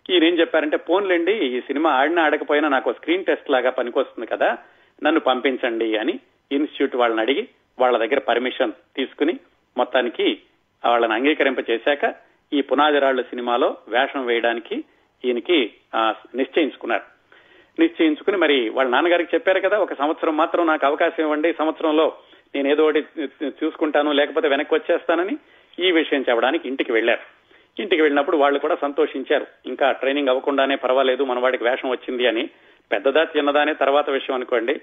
ఈయన 0.08 0.24
ఏం 0.24 0.34
చెప్పారంటే 0.40 0.78
పోన్లేండి 0.88 1.34
ఈ 1.46 1.60
సినిమా 1.68 1.90
ఆడినా 1.98 2.24
ఆడకపోయినా 2.26 2.68
నాకు 2.74 2.92
స్క్రీన్ 2.98 3.24
టెస్ట్ 3.24 3.48
లాగా 3.54 3.70
పనికొస్తుంది 3.78 4.26
కదా 4.26 4.48
నన్ను 5.02 5.20
పంపించండి 5.26 5.88
అని 6.02 6.14
ఇన్స్టిట్యూట్ 6.50 6.94
వాళ్ళని 7.00 7.22
అడిగి 7.24 7.42
వాళ్ళ 7.78 7.96
దగ్గర 8.02 8.20
పర్మిషన్ 8.28 8.74
తీసుకుని 8.96 9.34
మొత్తానికి 9.76 10.26
వాళ్ళని 10.82 11.14
అంగీకరింప 11.16 11.60
చేశాక 11.70 12.04
ఈ 12.52 12.60
పునాది 12.68 12.98
రాళ్ళు 12.98 13.22
సినిమాలో 13.30 13.68
వేషం 13.88 14.22
వేయడానికి 14.26 14.76
ఈయనకి 15.24 15.58
ఆ, 15.94 16.00
నిశ్చయించుకున్నారు. 16.36 17.04
నిశ్చయించుకుని 17.78 18.36
మరి 18.42 18.56
వాళ్ళ 18.70 18.88
నాన్నగారికి 18.90 19.32
చెప్పారు 19.34 19.60
కదా 19.60 19.76
ఒక 19.78 19.94
సంవత్సరం 19.94 20.34
మాత్రం 20.36 20.66
నాకు 20.66 20.84
అవకాశం 20.86 21.22
ఇవ్వండి 21.24 21.48
సంవత్సరంలో 21.58 22.06
నేను 22.54 22.68
ఏదో 22.72 22.84
ఒకటి 22.86 23.00
చూసుకుంటాను 23.58 24.10
లేకపోతే 24.12 24.48
వెనక్కి 24.48 24.74
వచ్చేస్తానని 24.74 25.34
ఈ 25.78 25.90
విషయం 25.92 26.22
చెప్పడానికి 26.28 26.64
ఇంటికి 26.68 26.92
వెళ్ళారు 26.92 27.24
ఇంటికి 27.78 28.02
వెళ్ళినప్పుడు 28.02 28.36
వాళ్ళు 28.36 28.58
కూడా 28.58 28.76
సంతోషించారు. 28.82 29.46
ఇంకా 29.66 29.92
ట్రైనింగ్ 29.92 30.28
అవ్వకుండానే 30.28 30.76
పర్వాలేదు 30.76 31.22
మన 31.22 31.38
వాడికి 31.38 31.64
వేషం 31.64 31.90
వచ్చింది 31.90 32.26
అని. 32.26 32.48
పెద్దదా 32.92 33.22
చిన్నదా 33.36 33.60
అనే 33.60 33.74
తర్వాత 33.74 34.10
విషయం 34.10 34.34
అనుకోండి. 34.34 34.80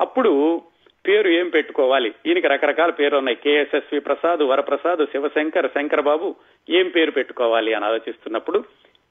అప్పుడు 0.00 0.62
పేరు 1.08 1.28
ఏం 1.28 1.48
పెట్టుకోవాలి? 1.48 2.14
ఈయనకి 2.26 2.46
రకరకాల 2.46 2.90
పేర్లు 2.90 3.18
ఉన్నాయి. 3.18 3.38
కేఎస్ఎస్వి 3.44 4.00
ప్రసాద్ 4.00 4.40
వరప్రసాద్ 4.40 5.06
శివశంకర్ 5.06 5.70
శంకర్ 5.74 6.00
బాబు 6.00 6.34
ఏం 6.70 6.88
పేరు 6.88 7.10
పెట్టుకోవాలి 7.10 7.74
అని 7.74 7.84
ఆలోచిస్తున్నప్పుడు 7.84 8.64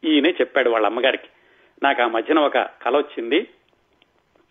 ఈయనే 0.03 0.29
చెప్పాడు 0.29 0.69
వాళ్ళ 0.69 0.85
అమ్మగారికి. 0.85 1.27
నాకు 1.83 2.01
ఆ 2.01 2.07
మధ్యన 2.07 2.39
ఒక 2.39 2.57
కల 2.57 2.97
వచ్చింది. 2.97 3.47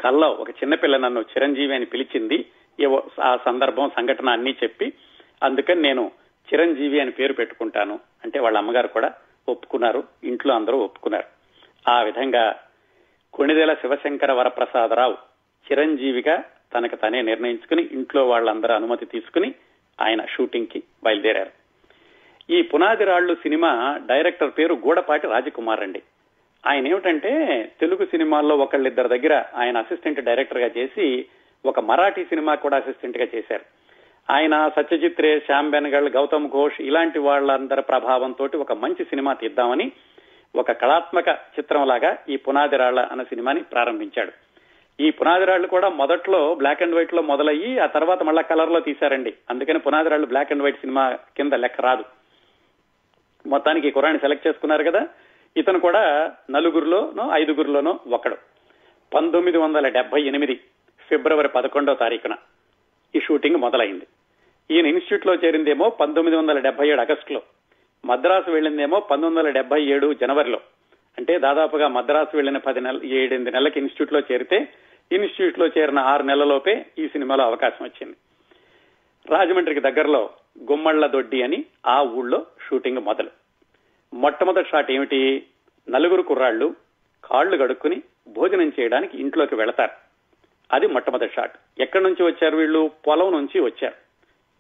కల్లో 0.01 0.29
ఒక 0.29 0.51
చిన్నపిల్ల 0.51 0.97
నన్ను 0.97 1.21
చిరంజీవి 1.21 1.75
అని 1.75 1.85
పిలిచింది. 1.85 2.45
ఏవో 2.81 3.03
ఆ 3.21 3.39
సందర్భం 3.45 3.91
సంఘటన 3.97 4.29
అన్ని 4.29 4.55
చెప్పి 4.63 4.93
అందుకని 5.43 5.83
నేను 5.83 6.11
చిరంజీవి 6.55 7.01
అని 7.01 7.11
పేరు 7.11 7.33
పెట్టుకుంటాను. 7.33 8.01
అంటే 8.25 8.39
వాళ్ళ 8.39 8.59
అమ్మగారు 8.59 8.89
కూడా 8.89 9.13
ఒప్పుకున్నారు 9.49 10.05
ఇంట్లో 10.25 10.55
అందరూ 10.55 10.79
ఒప్పుకున్నారు. 10.79 11.27
ఆ 11.91 12.03
విధంగా 12.03 12.61
కొణిదెల 13.35 13.75
శివశంకర 13.75 14.33
వరప్రసాదరావు 14.33 15.17
చిరంజీవిగా 15.73 16.45
తనకు 16.75 16.97
తనే 16.97 17.23
నిర్ణయించుకుని 17.23 17.89
ఇంట్లో 17.93 18.29
వాళ్ళందరూ 18.29 18.75
అనుమతి 18.75 19.07
తీసుకుని 19.07 19.55
ఆయన 20.01 20.25
షూటింగ్కి 20.25 20.83
బయలుదేరారు. 21.05 21.51
ఈ 22.51 22.63
పునాది 22.63 23.05
రాళ్ళు 23.05 23.35
సినిమా 23.35 24.01
డైరెక్టర్ 24.07 24.51
పేరు 24.59 24.75
గూడపాటి 24.75 25.27
రాజకుమార్ 25.27 25.81
అండి. 25.81 26.03
ఆయన 26.67 26.89
ఏమిటంటే 26.89 27.65
తెలుగు 27.81 28.05
సినిమాల్లో 28.05 28.57
ఒకళ్ళిద్దరి 28.57 29.09
దగ్గర 29.09 29.45
ఆయన 29.55 29.79
అసిస్టెంట్ 29.79 30.21
డైరెక్టర్గా 30.21 30.71
చేసి 30.77 31.27
ఒక 31.67 31.81
మరాఠీ 31.81 32.25
సినిమా 32.25 32.55
కూడా 32.55 32.77
అసిస్టెంట్గా 32.77 33.27
చేశారు. 33.35 33.78
ఆయన 34.31 34.69
సత్యజిత్రే 34.69 35.41
శ్యామ్ 35.41 35.71
బెనగల్ 35.71 36.09
గౌతమ్ 36.09 36.49
ఘోష్ 36.49 36.81
ఇలాంటి 36.81 37.19
వాళ్ళందరి 37.19 37.83
ప్రభావంతో 37.83 38.49
ఒక 38.57 38.73
మంచి 38.73 39.05
సినిమా 39.05 39.33
తీద్దామని 39.33 39.93
ఒక 40.57 40.73
కళాత్మక 40.73 41.29
చిత్రం 41.29 41.87
లాగా 41.87 42.17
ఈ 42.29 42.37
పునాదిరాళ్ళ 42.37 43.01
అన్న 43.01 43.23
సినిమాని 43.23 43.63
ప్రారంభించాడు. 43.63 44.33
ఈ 45.01 45.11
పునాదిరాళ్ళు 45.11 45.69
కూడా 45.69 45.89
మొదట్లో 45.89 46.55
బ్లాక్ 46.55 46.83
అండ్ 46.83 46.95
వైట్లో 46.95 47.23
మొదలయ్యి 47.23 47.79
ఆ 47.79 47.87
తర్వాత 47.87 48.23
మళ్ళా 48.23 48.43
కలర్లో 48.43 48.81
తీశారండి. 48.81 49.35
అందుకని 49.51 49.79
Punadirallu 49.79 50.27
black 50.27 50.53
and 50.53 50.63
white 50.63 50.81
cinema 50.81 51.13
కింద 51.37 51.53
లెక్క 51.53 51.81
రాదు. 51.81 52.05
మొత్తానికి 53.47 53.89
ఈ 53.89 53.91
కురాన్ని 53.91 54.21
సెలెక్ట్ 54.21 54.47
చేసుకున్నారు 54.47 54.85
కదా? 54.85 55.09
ఇతను 55.57 55.81
కూడా 55.81 56.33
నలుగురిలోనో 56.51 57.31
ఐదుగురిలోనో 57.33 58.01
ఒకడు. 58.11 58.37
పంతొమ్మిది 59.15 59.59
వందల 59.59 59.89
డెబ్బై 59.89 60.23
ఎనిమిది 60.23 60.61
ఫిబ్రవరి 61.09 61.49
పదకొండో 61.49 61.95
తారీఖున 61.95 62.35
ఈ 63.17 63.21
షూటింగ్ 63.21 63.57
మొదలైంది. 63.57 64.07
ఈయన 64.71 64.87
ఇన్స్టిట్యూట్లో 64.87 65.35
చేరిందేమో 65.35 65.91
పంతొమ్మిది 65.91 66.37
వందల 66.39 66.59
డెబ్బై 66.59 66.89
ఏడు 66.89 67.01
ఆగస్టులో. 67.01 67.43
మద్రాసు 68.05 68.51
వెళ్ళిందేమో 68.51 69.01
పంతొమ్మిది 69.01 69.39
వందల 69.39 69.51
డెబ్బై 69.51 69.83
ఏడు 69.83 70.15
జనవరిలో. 70.15 70.61
అంటే 71.19 71.39
దాదాపుగా 71.39 71.89
మద్రాసు 71.89 72.37
వెళ్ళిన 72.37 72.57
పది 72.57 72.81
నెల 72.81 73.01
ఏడెనిమిది 73.05 73.51
నెలలకి 73.51 73.81
ఇన్స్టిట్యూట్లో 73.81 74.21
చేరితే 74.33 74.57
ఇన్స్టిట్యూట్లో 75.13 75.67
చేరిన 75.67 75.99
ఆరు 75.99 76.23
నెలలలోపే 76.23 76.87
ఈ 76.99 77.09
సినిమాలో 77.09 77.45
అవకాశం 77.45 77.85
వచ్చింది. 77.85 78.17
రాజమండ్రికి 79.31 79.81
దగ్గరలో 79.81 80.31
గుమ్మళ్ళ 80.71 81.07
దొడ్డి 81.07 81.43
అని 81.43 81.65
ఆ 81.87 82.03
ఊళ్ళో 82.03 82.47
షూటింగ్ 82.69 82.99
మొదలు. 82.99 83.31
మొట్టమొదటి 84.15 84.69
షాట్ 84.69 84.91
ఏమిటి? 84.91 85.47
నలుగురు 85.91 86.23
కుర్రాళ్ళు 86.23 86.75
కాళ్ళు 87.25 87.57
గడుక్కుని 87.57 88.03
భోజనం 88.29 88.73
చేయడానికి 88.81 89.19
ఇంట్లోకి 89.19 89.55
వెళతారు. 89.55 89.91
అది 90.73 90.87
మొట్టమొదటి 90.87 91.35
షాట్. 91.37 91.53
ఎక్కడి 91.81 92.05
నుంచి 92.05 92.23
వచ్చారు 92.23 92.57
వీళ్ళు? 92.57 92.91
పొలం 93.07 93.33
నుంచి 93.33 93.61
వచ్చారు. 93.61 94.08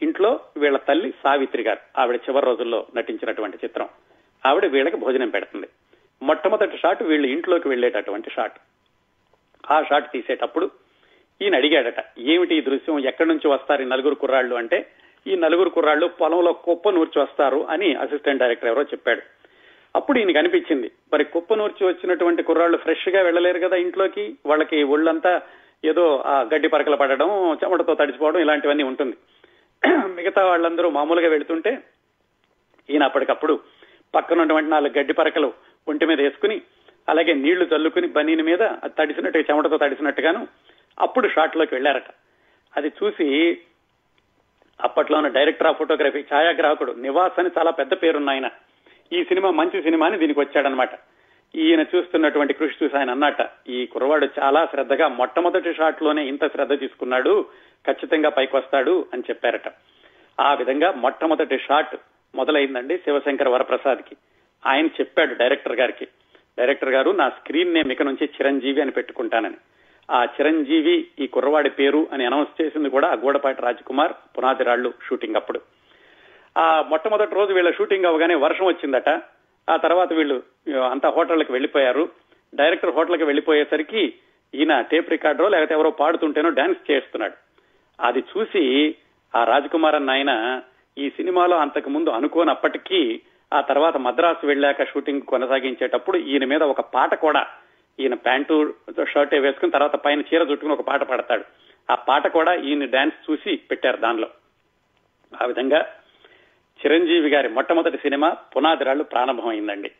ఇంట్లో 0.02 0.40
వీళ్ళ 0.56 0.76
తల్లి 0.76 1.10
సావిత్రి 1.10 1.62
గారు. 1.62 2.00
ఆవిడ 2.00 2.16
చివరి 2.16 2.46
రోజుల్లో 2.46 2.86
నటించినటువంటి 2.96 3.58
చిత్రం. 3.64 3.88
ఆవిడ 4.46 4.66
వీళ్ళకి 4.66 4.96
భోజనం 4.96 5.28
పెడుతుంది. 5.28 5.68
మొట్టమొదటి 6.22 6.78
షాట్ 6.78 7.02
వీళ్ళు 7.02 7.28
ఇంట్లోకి 7.28 7.68
వెళ్ళేటటువంటి 7.68 8.30
షాట్. 8.30 8.52
ఆ 9.70 9.82
షాట్ 9.82 10.12
తీసేటప్పుడు 10.12 10.70
ఈయన 11.42 11.56
అడిగాడట 11.56 12.04
ఏమిటి 12.18 12.54
ఈ 12.54 12.60
దృశ్యం? 12.60 13.06
ఎక్కడి 13.06 13.28
నుంచి 13.28 13.48
వస్తారు 13.48 13.82
ఈ 13.82 13.84
నలుగురు 13.84 14.14
కుర్రాళ్ళు? 14.14 14.54
అంటే 14.54 14.86
ఈ 15.26 15.36
నలుగురు 15.36 15.68
కుర్రాళ్ళు 15.68 16.06
పొలంలో 16.06 16.52
కుప్ప 16.52 16.90
నూర్చి 16.90 17.22
వస్తారు 17.22 17.66
అని 17.68 17.94
అసిస్టెంట్ 17.94 18.40
డైరెక్టర్ 18.40 18.68
ఎవరో 18.68 18.82
చెప్పాడు. 18.82 19.22
అప్పుడు 19.96 20.18
ఈయనకి 20.18 20.38
అనిపించింది 20.38 20.90
మరి 21.12 21.24
కుప్ప 21.24 21.54
నూర్చి 21.54 21.86
వచ్చినటువంటి 21.86 22.42
కుర్రాళ్ళు 22.42 22.78
ఫ్రెష్గా 22.78 23.22
వెళ్ళలేరు 23.22 23.58
కదా 23.58 23.76
ఇంట్లోకి? 23.76 24.36
వాళ్ళకి 24.46 24.82
ఒళ్ళంతా 24.82 25.42
ఏదో 25.84 26.22
ఆ 26.26 26.40
గడ్డి 26.40 26.68
పరకలు 26.68 26.96
పడడం 26.96 27.58
చెమటతో 27.64 27.94
తడిచిపోవడం 27.94 28.40
ఇలాంటివన్నీ 28.40 28.82
ఉంటుంది. 28.82 29.16
మిగతా 30.16 30.42
వాళ్ళందరూ 30.46 30.90
మామూలుగా 30.90 31.28
వెళుతుంటే 31.28 31.72
ఈయన 32.88 33.02
అప్పటికప్పుడు 33.02 33.54
పక్కన 34.14 34.40
ఉన్నటువంటి 34.40 34.70
నాలుగు 34.70 34.98
గడ్డి 34.98 35.12
పరకలు 35.12 35.48
ఒంటి 35.86 36.06
మీద 36.06 36.20
వేసుకుని 36.20 36.56
అలాగే 37.08 37.32
నీళ్ళు 37.34 37.64
చల్లుకుని 37.64 38.08
బనీని 38.08 38.42
మీద 38.42 38.62
అది 38.84 38.94
తడిసినట్టుగా 38.98 39.44
చెమటతో 39.48 39.76
తడిసినట్టుగాను 39.76 40.40
అప్పుడు 40.98 41.28
షాట్లోకి 41.28 41.74
వెళ్ళారట 41.74 42.10
అది 42.74 42.88
చూసి 42.98 43.26
అప్పట్లో 44.80 45.16
ఉన్న 45.18 45.28
డైరెక్టర్ 45.28 45.66
ఆఫ్ 45.66 45.78
ఫోటోగ్రఫీ 45.78 46.20
ఛాయాగ్రాహకుడు 46.32 46.92
నివాస్ 46.96 47.38
అని 47.38 47.50
చాలా 47.58 47.70
పెద్ద 47.70 47.92
పేరున్న 47.94 48.30
ఆయన 48.30 48.48
ఈ 49.12 49.24
సినిమా 49.24 49.50
మంచి 49.50 49.82
సినిమా 49.82 50.06
అని 50.06 50.18
దీనికి 50.18 50.40
వచ్చాడనమాట. 50.40 50.92
ఈయన 51.54 51.82
చూస్తున్నటువంటి 51.94 52.54
కృషి 52.54 52.84
చూసి 52.84 52.96
ఆయన 52.96 53.10
అన్నట 53.10 53.42
ఈ 53.68 53.86
కుర్రవాడు 53.86 54.26
చాలా 54.38 54.60
శ్రద్ధగా 54.66 55.08
మొట్టమొదటి 55.08 55.74
షాట్లోనే 55.74 56.22
ఇంత 56.26 56.46
శ్రద్ధ 56.46 56.80
తీసుకున్నాడు 56.80 57.34
ఖచ్చితంగా 57.86 58.28
పైకి 58.28 58.56
వస్తాడు 58.56 59.06
అని 59.12 59.22
చెప్పారట. 59.30 59.68
ఆ 60.40 60.54
విధంగా 60.54 60.92
మొట్టమొదటి 60.92 61.58
షాట్ 61.58 61.96
మొదలైందండి 62.34 62.98
శివశంకర్ 62.98 63.48
వరప్రసాద్కి 63.48 64.16
ఆయన 64.66 64.86
చెప్పాడు 64.86 65.34
డైరెక్టర్ 65.34 65.76
గారికి 65.76 66.06
డైరెక్టర్ 66.58 66.88
గారు 66.88 67.10
నా 67.10 67.28
స్క్రీన్ 67.28 67.74
నేమ్ 67.74 67.92
ఇక 67.92 68.02
నుంచి 68.02 68.24
చిరంజీవి 68.26 68.80
అని 68.80 68.90
పెట్టుకుంటానని. 68.90 69.58
ఆ 70.10 70.24
చిరంజీవి 70.24 71.06
ఈ 71.18 71.26
కుర్రవాడి 71.26 71.70
పేరు 71.70 72.08
అని 72.12 72.26
అనౌన్స్ 72.26 72.62
చేసింది 72.62 72.88
కూడా 72.88 73.08
ఆ 73.08 73.14
గూడపాటి 73.14 73.62
రాజ్కుమార్ 73.62 74.12
పునాది 74.12 74.64
రాళ్ళు 74.64 74.94
షూటింగ్ 75.08 75.36
అప్పుడు. 75.36 75.60
ఆ 76.58 76.82
మొట్టమొదటి 76.82 77.34
రోజు 77.34 77.52
వీళ్ళ 77.52 77.70
షూటింగ్ 77.70 78.04
అవగానే 78.04 78.34
వర్షం 78.34 78.66
వచ్చిందట. 78.66 79.08
ఆ 79.68 79.76
తర్వాత 79.76 80.12
వీళ్ళు 80.12 80.42
అంతా 80.90 81.08
హోటళ్ళకి 81.08 81.52
వెళ్ళిపోయారు 81.52 82.08
డైరెక్టర్ 82.54 82.94
హోటల్కి 82.94 83.24
వెళ్ళిపోయేసరికి 83.24 84.14
ఈయన 84.54 84.80
టేప్ 84.80 85.10
రికార్డరో 85.10 85.48
లేకపోతే 85.48 85.74
ఎవరో 85.74 85.90
పాడుతుంటేనో 85.90 86.50
డాన్స్ 86.50 86.90
చేస్తున్నాడు. 86.90 87.47
అది 88.00 88.18
చూసి 88.18 88.94
ఆ 89.34 89.44
రాజకుమార్ 89.44 89.94
అన్న 89.94 90.10
ఆయన 90.10 90.62
ఈ 90.98 91.10
సినిమాలో 91.10 91.58
అంతకు 91.58 91.90
ముందు 91.90 92.10
అనుకోనప్పటికీ 92.10 93.20
ఆ 93.52 93.60
తర్వాత 93.60 93.96
మద్రాసు 93.96 94.46
వెళ్ళాక 94.46 94.84
షూటింగ్ 94.84 95.22
కొనసాగించేటప్పుడు 95.22 96.16
ఈయన 96.16 96.44
మీద 96.44 96.62
ఒక 96.62 96.80
పాట 96.80 97.14
కూడా 97.14 97.46
ఈయన 98.00 98.14
ప్యాంటు 98.14 98.74
షర్ట్ 99.14 99.34
వేసుకుని 99.34 99.72
తర్వాత 99.72 99.96
పైన 99.96 100.20
చీర 100.20 100.40
చుట్టుకుని 100.40 100.72
ఒక 100.72 100.80
పాట 100.80 101.02
పాడతాడు. 101.02 101.44
ఆ 101.92 101.94
పాట 101.94 102.26
కూడా 102.26 102.54
ఈయన 102.54 102.84
డాన్స్ 102.84 103.30
చూసి 103.30 103.56
పెట్టారు 103.56 103.96
దానిలో. 103.96 104.28
ఆ 105.42 105.44
విధంగా 105.44 105.86
చిరంజీవి 106.80 107.28
గారి 107.28 107.48
మొట్టమొదటి 107.48 107.96
సినిమా 107.96 108.36
పునాదిరాళ్ళు 108.56 109.04
ప్రారంభమైందండి. 109.04 109.90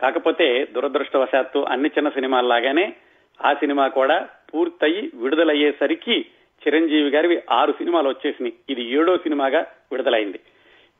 కాకపోతే 0.00 0.64
దురదృష్టవశాత్తు 0.64 1.58
అన్ని 1.58 1.88
చిన్న 1.88 2.08
సినిమాల్లాగానే 2.08 2.94
ఆ 3.44 3.54
సినిమా 3.54 3.88
కూడా 3.88 4.28
పూర్తయి 4.54 5.10
విడుదలయ్యేసరికి 5.14 6.26
చిరంజీవి 6.68 7.10
గారివి 7.10 7.42
ఆరు 7.50 7.72
సినిమాలు 7.72 8.08
వచ్చేసినాయి. 8.08 8.54
ఇది 8.70 8.82
ఏడో 8.82 9.16
సినిమాగా 9.16 9.58
విడుదలైంది. 9.60 10.40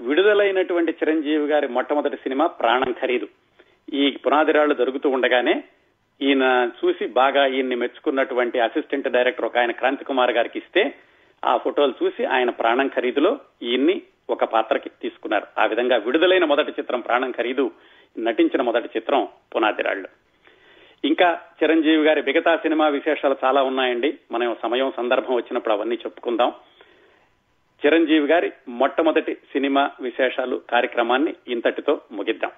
విడుదలైనటువంటి 0.00 0.92
చిరంజీవి 0.92 1.46
గారి 1.46 1.68
మొట్టమొదటి 1.68 2.16
సినిమా 2.16 2.46
ప్రాణం 2.46 2.92
ఖరీదు. 2.92 3.28
ఈ 3.92 4.10
పునాదిరాళ్ళు 4.10 4.74
జరుగుతూ 4.74 5.08
ఉండగానే 5.08 5.64
ఈయన 6.22 6.70
చూసి 6.84 7.06
బాగా 7.06 7.46
ఈయన్ని 7.46 7.76
మెచ్చుకున్నటువంటి 7.76 8.60
అసిస్టెంట్ 8.60 9.08
డైరెక్టర్ 9.08 9.44
ఒక 9.44 9.58
ఆయన 9.58 9.70
క్రాంతి 9.70 10.04
కుమార్ 10.04 10.30
గారికి 10.30 10.58
ఇస్తే 10.58 10.94
ఆ 11.44 11.56
ఫోటోలు 11.56 11.94
చూసి 12.04 12.24
ఆయన 12.24 12.50
ప్రాణం 12.50 12.88
ఖరీదులో 12.88 13.38
ఈయన్ని 13.62 14.02
ఒక 14.30 14.44
పాత్రకి 14.44 14.90
తీసుకున్నారు. 15.02 15.46
ఆ 15.58 15.66
విధంగా 15.66 15.96
విడుదలైన 15.96 16.44
మొదటి 16.44 16.70
చిత్రం 16.70 17.00
ప్రాణం 17.00 17.30
ఖరీదు 17.30 17.70
నటించిన 18.18 18.62
మొదటి 18.62 18.88
చిత్రం 18.96 19.28
పునాదిరాళ్ళు 19.56 20.08
ఇంకా 21.04 21.40
చిరంజీవి 21.62 22.04
గారి 22.04 22.22
మిగతా 22.22 22.56
సినిమా 22.56 22.88
విశేషాలు 22.88 23.36
చాలా 23.44 23.62
ఉన్నాయండి. 23.62 24.18
మనం 24.32 24.56
సమయం 24.62 24.92
సందర్భం 24.96 25.34
వచ్చినప్పుడు 25.34 25.74
అవన్నీ 25.74 25.94
చెప్పుకుందాం. 25.94 26.52
చిరంజీవి 27.86 28.26
గారి 28.26 28.52
మొట్టమొదటి 28.68 29.34
సినిమా 29.34 29.90
విశేషాలు 30.00 30.62
కార్యక్రమాన్ని 30.70 31.34
ఇంతటితో 31.48 32.00
ముగిద్దాం. 32.12 32.50